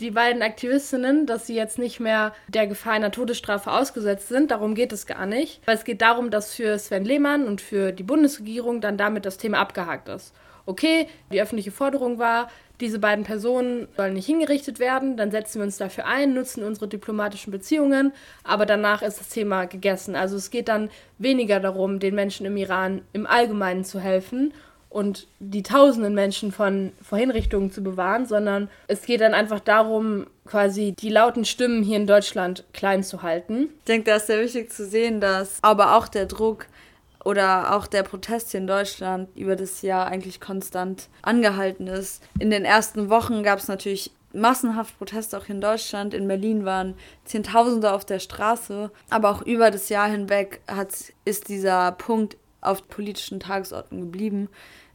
die 0.01 0.11
beiden 0.11 0.41
Aktivistinnen, 0.41 1.25
dass 1.25 1.47
sie 1.47 1.55
jetzt 1.55 1.77
nicht 1.77 1.99
mehr 1.99 2.33
der 2.47 2.67
Gefahr 2.67 2.93
einer 2.93 3.11
Todesstrafe 3.11 3.71
ausgesetzt 3.71 4.27
sind. 4.27 4.51
Darum 4.51 4.75
geht 4.75 4.91
es 4.91 5.05
gar 5.05 5.25
nicht. 5.25 5.61
Weil 5.65 5.75
es 5.75 5.85
geht 5.85 6.01
darum, 6.01 6.31
dass 6.31 6.53
für 6.53 6.77
Sven 6.77 7.05
Lehmann 7.05 7.45
und 7.45 7.61
für 7.61 7.91
die 7.91 8.03
Bundesregierung 8.03 8.81
dann 8.81 8.97
damit 8.97 9.25
das 9.25 9.37
Thema 9.37 9.59
abgehakt 9.59 10.09
ist. 10.09 10.33
Okay, 10.65 11.07
die 11.31 11.41
öffentliche 11.41 11.71
Forderung 11.71 12.19
war, 12.19 12.49
diese 12.81 12.99
beiden 12.99 13.23
Personen 13.23 13.87
sollen 13.95 14.13
nicht 14.13 14.25
hingerichtet 14.25 14.79
werden, 14.79 15.17
dann 15.17 15.31
setzen 15.31 15.59
wir 15.59 15.65
uns 15.65 15.77
dafür 15.77 16.05
ein, 16.05 16.33
nutzen 16.33 16.63
unsere 16.63 16.87
diplomatischen 16.87 17.51
Beziehungen, 17.51 18.11
aber 18.43 18.65
danach 18.65 19.01
ist 19.01 19.19
das 19.19 19.29
Thema 19.29 19.65
gegessen. 19.65 20.15
Also 20.15 20.35
es 20.35 20.49
geht 20.49 20.67
dann 20.67 20.89
weniger 21.17 21.59
darum, 21.59 21.99
den 21.99 22.15
Menschen 22.15 22.45
im 22.45 22.57
Iran 22.57 23.01
im 23.13 23.27
Allgemeinen 23.27 23.83
zu 23.83 23.99
helfen 23.99 24.53
und 24.91 25.27
die 25.39 25.63
tausenden 25.63 26.13
Menschen 26.13 26.51
von 26.51 26.91
vor 27.01 27.17
Hinrichtungen 27.17 27.71
zu 27.71 27.81
bewahren, 27.81 28.25
sondern 28.25 28.69
es 28.87 29.03
geht 29.03 29.21
dann 29.21 29.33
einfach 29.33 29.61
darum, 29.61 30.27
quasi 30.45 30.93
die 30.99 31.09
lauten 31.09 31.45
Stimmen 31.45 31.81
hier 31.81 31.95
in 31.95 32.07
Deutschland 32.07 32.65
klein 32.73 33.01
zu 33.01 33.23
halten. 33.23 33.69
Ich 33.79 33.85
denke, 33.85 34.11
da 34.11 34.17
ist 34.17 34.27
sehr 34.27 34.41
wichtig 34.41 34.71
zu 34.71 34.85
sehen, 34.85 35.21
dass 35.21 35.59
aber 35.61 35.95
auch 35.95 36.09
der 36.09 36.25
Druck 36.25 36.67
oder 37.23 37.75
auch 37.75 37.87
der 37.87 38.03
Protest 38.03 38.51
hier 38.51 38.59
in 38.59 38.67
Deutschland 38.67 39.29
über 39.35 39.55
das 39.55 39.81
Jahr 39.81 40.07
eigentlich 40.07 40.41
konstant 40.41 41.07
angehalten 41.21 41.87
ist. 41.87 42.21
In 42.39 42.49
den 42.49 42.65
ersten 42.65 43.09
Wochen 43.09 43.43
gab 43.43 43.59
es 43.59 43.69
natürlich 43.69 44.11
massenhaft 44.33 44.97
Proteste 44.97 45.37
auch 45.37 45.45
hier 45.45 45.55
in 45.55 45.61
Deutschland. 45.61 46.13
In 46.13 46.27
Berlin 46.27 46.65
waren 46.65 46.95
Zehntausende 47.23 47.93
auf 47.93 48.03
der 48.03 48.19
Straße. 48.19 48.91
Aber 49.09 49.29
auch 49.29 49.41
über 49.41 49.71
das 49.71 49.87
Jahr 49.89 50.09
hinweg 50.09 50.61
hat, 50.67 51.13
ist 51.23 51.47
dieser 51.47 51.93
Punkt 51.93 52.35
auf 52.61 52.87
politischen 52.87 53.39
Tagesordnung 53.39 54.01
geblieben. 54.01 54.49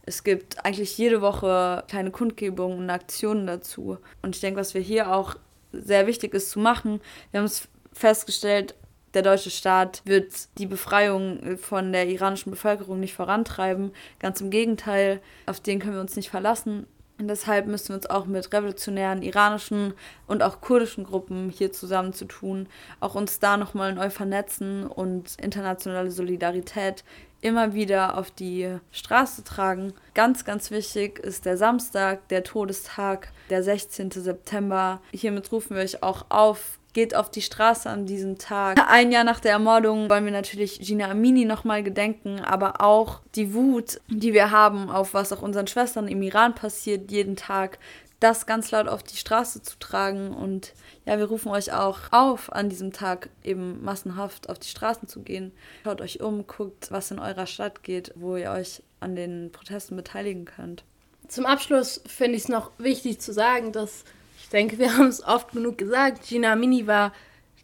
Es 0.07 0.23
gibt 0.23 0.65
eigentlich 0.65 0.97
jede 0.97 1.21
Woche 1.21 1.83
kleine 1.89 2.11
Kundgebungen 2.11 2.79
und 2.79 2.89
Aktionen 2.89 3.45
dazu. 3.45 3.97
Und 4.21 4.35
ich 4.35 4.41
denke, 4.41 4.59
was 4.59 4.73
wir 4.73 4.79
hier 4.79 5.13
auch 5.13 5.35
sehr 5.73 6.07
wichtig 6.07 6.33
ist 6.33 6.49
zu 6.49 6.59
machen, 6.59 7.01
wir 7.31 7.41
haben 7.41 7.45
es 7.45 7.67
festgestellt, 7.91 8.73
der 9.13 9.21
deutsche 9.21 9.49
Staat 9.49 10.01
wird 10.05 10.31
die 10.57 10.65
Befreiung 10.65 11.57
von 11.57 11.91
der 11.91 12.07
iranischen 12.07 12.51
Bevölkerung 12.51 13.01
nicht 13.01 13.15
vorantreiben. 13.15 13.91
Ganz 14.19 14.39
im 14.39 14.49
Gegenteil, 14.49 15.21
auf 15.45 15.59
den 15.59 15.79
können 15.79 15.95
wir 15.95 16.01
uns 16.01 16.15
nicht 16.15 16.29
verlassen. 16.29 16.87
Und 17.19 17.27
deshalb 17.27 17.65
müssen 17.65 17.89
wir 17.89 17.95
uns 17.95 18.09
auch 18.09 18.27
mit 18.27 18.53
revolutionären 18.53 19.23
iranischen 19.23 19.93
und 20.27 20.43
auch 20.43 20.61
kurdischen 20.61 21.03
Gruppen 21.03 21.49
hier 21.49 21.73
zusammenzutun, 21.73 22.69
auch 22.99 23.15
uns 23.15 23.39
da 23.39 23.57
nochmal 23.57 23.93
neu 23.93 24.11
vernetzen 24.11 24.85
und 24.85 25.35
internationale 25.41 26.11
Solidarität 26.11 27.03
immer 27.41 27.73
wieder 27.73 28.17
auf 28.17 28.31
die 28.31 28.77
Straße 28.91 29.43
tragen. 29.43 29.93
Ganz, 30.13 30.45
ganz 30.45 30.71
wichtig 30.71 31.19
ist 31.19 31.45
der 31.45 31.57
Samstag, 31.57 32.27
der 32.29 32.43
Todestag, 32.43 33.31
der 33.49 33.63
16. 33.63 34.11
September. 34.11 35.01
Hiermit 35.11 35.51
rufen 35.51 35.75
wir 35.75 35.83
euch 35.83 36.03
auch 36.03 36.25
auf, 36.29 36.79
geht 36.93 37.15
auf 37.15 37.29
die 37.29 37.43
Straße 37.43 37.89
an 37.89 38.07
diesem 38.07 38.39
Tag. 38.39 38.79
Ein 38.89 39.11
Jahr 39.11 39.23
nach 39.23 39.39
der 39.39 39.51
Ermordung 39.51 40.09
wollen 40.09 40.25
wir 40.25 40.31
natürlich 40.31 40.79
Gina 40.79 41.11
Amini 41.11 41.45
nochmal 41.45 41.83
gedenken, 41.83 42.39
aber 42.39 42.81
auch 42.81 43.21
die 43.35 43.53
Wut, 43.53 44.01
die 44.07 44.33
wir 44.33 44.51
haben 44.51 44.89
auf 44.89 45.13
was 45.13 45.31
auch 45.31 45.43
unseren 45.43 45.67
Schwestern 45.67 46.07
im 46.07 46.23
Iran 46.23 46.55
passiert, 46.55 47.11
jeden 47.11 47.35
Tag, 47.35 47.77
das 48.19 48.45
ganz 48.45 48.71
laut 48.71 48.87
auf 48.87 49.03
die 49.03 49.17
Straße 49.17 49.61
zu 49.61 49.77
tragen. 49.79 50.33
Und 50.33 50.73
ja, 51.05 51.17
wir 51.19 51.25
rufen 51.25 51.49
euch 51.49 51.71
auch 51.71 51.99
auf, 52.11 52.51
an 52.51 52.69
diesem 52.69 52.91
Tag 52.91 53.29
eben 53.43 53.83
massenhaft 53.83 54.49
auf 54.49 54.59
die 54.59 54.67
Straßen 54.67 55.07
zu 55.07 55.21
gehen. 55.21 55.51
Schaut 55.83 56.01
euch 56.01 56.21
um, 56.21 56.47
guckt, 56.47 56.91
was 56.91 57.11
in 57.11 57.19
eurer 57.19 57.45
Stadt 57.45 57.83
geht, 57.83 58.11
wo 58.15 58.35
ihr 58.35 58.51
euch 58.51 58.81
an 58.99 59.15
den 59.15 59.51
Protesten 59.51 59.95
beteiligen 59.95 60.45
könnt. 60.45 60.83
Zum 61.27 61.45
Abschluss 61.45 62.01
finde 62.07 62.37
ich 62.37 62.43
es 62.43 62.49
noch 62.49 62.71
wichtig 62.77 63.19
zu 63.19 63.33
sagen, 63.33 63.71
dass 63.71 64.03
ich 64.39 64.49
denke, 64.49 64.79
wir 64.79 64.93
haben 64.97 65.07
es 65.07 65.23
oft 65.23 65.51
genug 65.51 65.77
gesagt. 65.77 66.27
Gina 66.27 66.53
Amini 66.53 66.87
war 66.87 67.13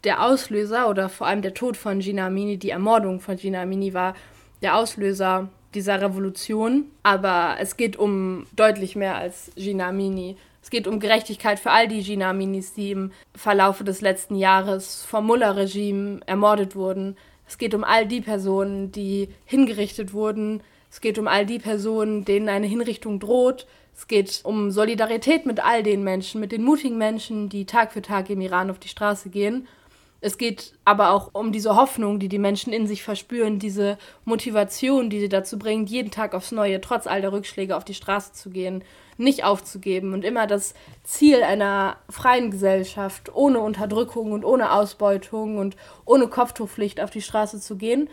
der 0.04 0.22
Auslöser 0.22 0.88
oder 0.88 1.08
vor 1.08 1.26
allem 1.26 1.42
der 1.42 1.54
Tod 1.54 1.76
von 1.76 2.00
Gina 2.00 2.26
Amini, 2.26 2.58
die 2.58 2.70
Ermordung 2.70 3.20
von 3.20 3.36
Gina 3.36 3.62
Amini 3.62 3.94
war 3.94 4.14
der 4.62 4.76
Auslöser 4.76 5.48
dieser 5.74 6.00
Revolution. 6.00 6.86
Aber 7.02 7.56
es 7.58 7.76
geht 7.76 7.96
um 7.96 8.46
deutlich 8.54 8.96
mehr 8.96 9.16
als 9.16 9.52
Gina 9.56 9.88
Amini. 9.88 10.36
Es 10.64 10.70
geht 10.70 10.88
um 10.88 10.98
Gerechtigkeit 10.98 11.60
für 11.60 11.70
all 11.70 11.88
die 11.88 12.02
Gina 12.02 12.30
Aminis, 12.30 12.72
die 12.72 12.92
im 12.92 13.12
Verlaufe 13.34 13.84
des 13.84 14.00
letzten 14.00 14.34
Jahres 14.34 15.04
vom 15.04 15.26
Mullah-Regime 15.26 16.20
ermordet 16.24 16.74
wurden. 16.74 17.18
Es 17.46 17.58
geht 17.58 17.74
um 17.74 17.84
all 17.84 18.06
die 18.06 18.22
Personen, 18.22 18.90
die 18.90 19.28
hingerichtet 19.44 20.14
wurden. 20.14 20.62
Es 20.90 21.02
geht 21.02 21.18
um 21.18 21.28
all 21.28 21.44
die 21.44 21.58
Personen, 21.58 22.24
denen 22.24 22.48
eine 22.48 22.66
Hinrichtung 22.66 23.20
droht. 23.20 23.66
Es 23.94 24.08
geht 24.08 24.40
um 24.44 24.70
Solidarität 24.70 25.44
mit 25.44 25.62
all 25.62 25.82
den 25.82 26.02
Menschen, 26.02 26.40
mit 26.40 26.50
den 26.50 26.64
mutigen 26.64 26.96
Menschen, 26.96 27.50
die 27.50 27.66
Tag 27.66 27.92
für 27.92 28.00
Tag 28.00 28.30
im 28.30 28.40
Iran 28.40 28.70
auf 28.70 28.78
die 28.78 28.88
Straße 28.88 29.28
gehen. 29.28 29.68
Es 30.24 30.38
geht 30.38 30.72
aber 30.86 31.10
auch 31.10 31.34
um 31.34 31.52
diese 31.52 31.76
Hoffnung, 31.76 32.18
die 32.18 32.30
die 32.30 32.38
Menschen 32.38 32.72
in 32.72 32.86
sich 32.86 33.02
verspüren, 33.02 33.58
diese 33.58 33.98
Motivation, 34.24 35.10
die 35.10 35.20
sie 35.20 35.28
dazu 35.28 35.58
bringt, 35.58 35.90
jeden 35.90 36.10
Tag 36.10 36.32
aufs 36.32 36.50
Neue, 36.50 36.80
trotz 36.80 37.06
all 37.06 37.20
der 37.20 37.30
Rückschläge, 37.30 37.76
auf 37.76 37.84
die 37.84 37.92
Straße 37.92 38.32
zu 38.32 38.48
gehen, 38.48 38.82
nicht 39.18 39.44
aufzugeben 39.44 40.14
und 40.14 40.24
immer 40.24 40.46
das 40.46 40.72
Ziel 41.02 41.42
einer 41.42 41.98
freien 42.08 42.50
Gesellschaft, 42.50 43.34
ohne 43.34 43.58
Unterdrückung 43.58 44.32
und 44.32 44.46
ohne 44.46 44.72
Ausbeutung 44.72 45.58
und 45.58 45.76
ohne 46.06 46.26
Kopftuchpflicht 46.28 47.02
auf 47.02 47.10
die 47.10 47.20
Straße 47.20 47.60
zu 47.60 47.76
gehen. 47.76 48.08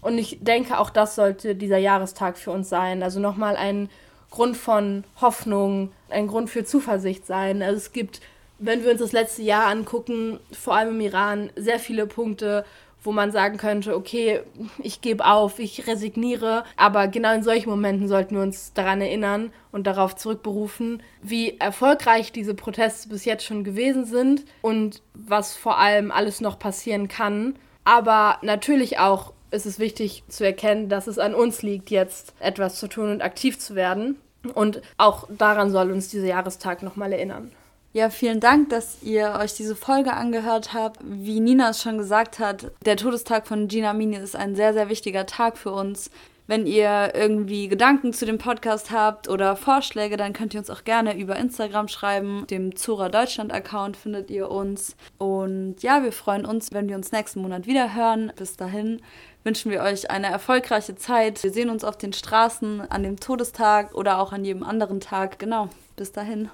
Und 0.00 0.18
ich 0.18 0.38
denke, 0.42 0.78
auch 0.78 0.90
das 0.90 1.16
sollte 1.16 1.56
dieser 1.56 1.78
Jahrestag 1.78 2.38
für 2.38 2.52
uns 2.52 2.68
sein. 2.68 3.02
Also 3.02 3.18
nochmal 3.18 3.56
ein 3.56 3.90
Grund 4.30 4.56
von 4.56 5.02
Hoffnung, 5.20 5.90
ein 6.10 6.28
Grund 6.28 6.48
für 6.48 6.64
Zuversicht 6.64 7.26
sein. 7.26 7.60
Also 7.60 7.78
es 7.78 7.90
gibt, 7.90 8.20
wenn 8.58 8.82
wir 8.82 8.90
uns 8.90 9.00
das 9.00 9.12
letzte 9.12 9.42
Jahr 9.42 9.66
angucken, 9.66 10.40
vor 10.52 10.74
allem 10.74 10.94
im 10.94 11.00
Iran, 11.00 11.50
sehr 11.56 11.78
viele 11.78 12.06
Punkte, 12.06 12.64
wo 13.06 13.12
man 13.12 13.30
sagen 13.30 13.56
könnte, 13.56 13.96
okay, 13.96 14.40
ich 14.78 15.00
gebe 15.00 15.24
auf, 15.24 15.58
ich 15.58 15.86
resigniere. 15.86 16.64
Aber 16.76 17.08
genau 17.08 17.32
in 17.34 17.44
solchen 17.44 17.70
Momenten 17.70 18.08
sollten 18.08 18.34
wir 18.34 18.42
uns 18.42 18.72
daran 18.72 19.00
erinnern 19.00 19.52
und 19.70 19.86
darauf 19.86 20.16
zurückberufen, 20.16 21.02
wie 21.22 21.56
erfolgreich 21.58 22.32
diese 22.32 22.54
Proteste 22.54 23.08
bis 23.08 23.24
jetzt 23.24 23.44
schon 23.44 23.62
gewesen 23.62 24.04
sind 24.04 24.44
und 24.60 25.02
was 25.14 25.56
vor 25.56 25.78
allem 25.78 26.10
alles 26.10 26.40
noch 26.40 26.58
passieren 26.58 27.06
kann. 27.08 27.56
Aber 27.84 28.38
natürlich 28.42 28.98
auch 28.98 29.32
ist 29.52 29.66
es 29.66 29.78
wichtig 29.78 30.24
zu 30.28 30.44
erkennen, 30.44 30.88
dass 30.88 31.06
es 31.06 31.20
an 31.20 31.34
uns 31.34 31.62
liegt, 31.62 31.90
jetzt 31.90 32.34
etwas 32.40 32.80
zu 32.80 32.88
tun 32.88 33.12
und 33.12 33.22
aktiv 33.22 33.58
zu 33.58 33.76
werden. 33.76 34.16
Und 34.54 34.82
auch 34.96 35.28
daran 35.30 35.70
soll 35.70 35.92
uns 35.92 36.08
dieser 36.08 36.26
Jahrestag 36.26 36.82
nochmal 36.82 37.12
erinnern. 37.12 37.52
Ja, 37.96 38.10
vielen 38.10 38.40
Dank, 38.40 38.68
dass 38.68 39.02
ihr 39.02 39.38
euch 39.40 39.54
diese 39.54 39.74
Folge 39.74 40.12
angehört 40.12 40.74
habt. 40.74 41.00
Wie 41.02 41.40
Nina 41.40 41.70
es 41.70 41.80
schon 41.80 41.96
gesagt 41.96 42.38
hat, 42.38 42.70
der 42.84 42.98
Todestag 42.98 43.46
von 43.46 43.68
Gina 43.68 43.94
Mini 43.94 44.18
ist 44.18 44.36
ein 44.36 44.54
sehr, 44.54 44.74
sehr 44.74 44.90
wichtiger 44.90 45.24
Tag 45.24 45.56
für 45.56 45.72
uns. 45.72 46.10
Wenn 46.46 46.66
ihr 46.66 47.14
irgendwie 47.14 47.68
Gedanken 47.68 48.12
zu 48.12 48.26
dem 48.26 48.36
Podcast 48.36 48.90
habt 48.90 49.30
oder 49.30 49.56
Vorschläge, 49.56 50.18
dann 50.18 50.34
könnt 50.34 50.52
ihr 50.52 50.60
uns 50.60 50.68
auch 50.68 50.84
gerne 50.84 51.18
über 51.18 51.36
Instagram 51.36 51.88
schreiben. 51.88 52.46
Dem 52.50 52.76
Zora 52.76 53.08
Deutschland 53.08 53.50
Account 53.50 53.96
findet 53.96 54.28
ihr 54.30 54.50
uns. 54.50 54.94
Und 55.16 55.76
ja, 55.80 56.02
wir 56.02 56.12
freuen 56.12 56.44
uns, 56.44 56.74
wenn 56.74 56.90
wir 56.90 56.96
uns 56.96 57.12
nächsten 57.12 57.40
Monat 57.40 57.66
wieder 57.66 57.94
hören. 57.94 58.30
Bis 58.36 58.58
dahin 58.58 59.00
wünschen 59.42 59.70
wir 59.70 59.80
euch 59.80 60.10
eine 60.10 60.26
erfolgreiche 60.26 60.96
Zeit. 60.96 61.42
Wir 61.42 61.50
sehen 61.50 61.70
uns 61.70 61.82
auf 61.82 61.96
den 61.96 62.12
Straßen 62.12 62.82
an 62.90 63.02
dem 63.02 63.18
Todestag 63.18 63.94
oder 63.94 64.18
auch 64.18 64.34
an 64.34 64.44
jedem 64.44 64.64
anderen 64.64 65.00
Tag. 65.00 65.38
Genau, 65.38 65.70
bis 65.96 66.12
dahin. 66.12 66.50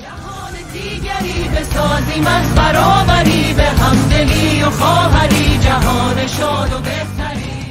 جهان 0.00 0.52
دیگری 0.72 1.48
بسازیم 1.48 2.26
از 2.26 2.54
برابری 2.54 3.54
به 3.54 3.62
همدلی 3.62 4.62
و 4.62 4.70
خواهری. 4.70 5.58
جهان 5.58 6.26
شاد 6.26 6.72
و 6.72 6.78
بهتر 6.78 7.61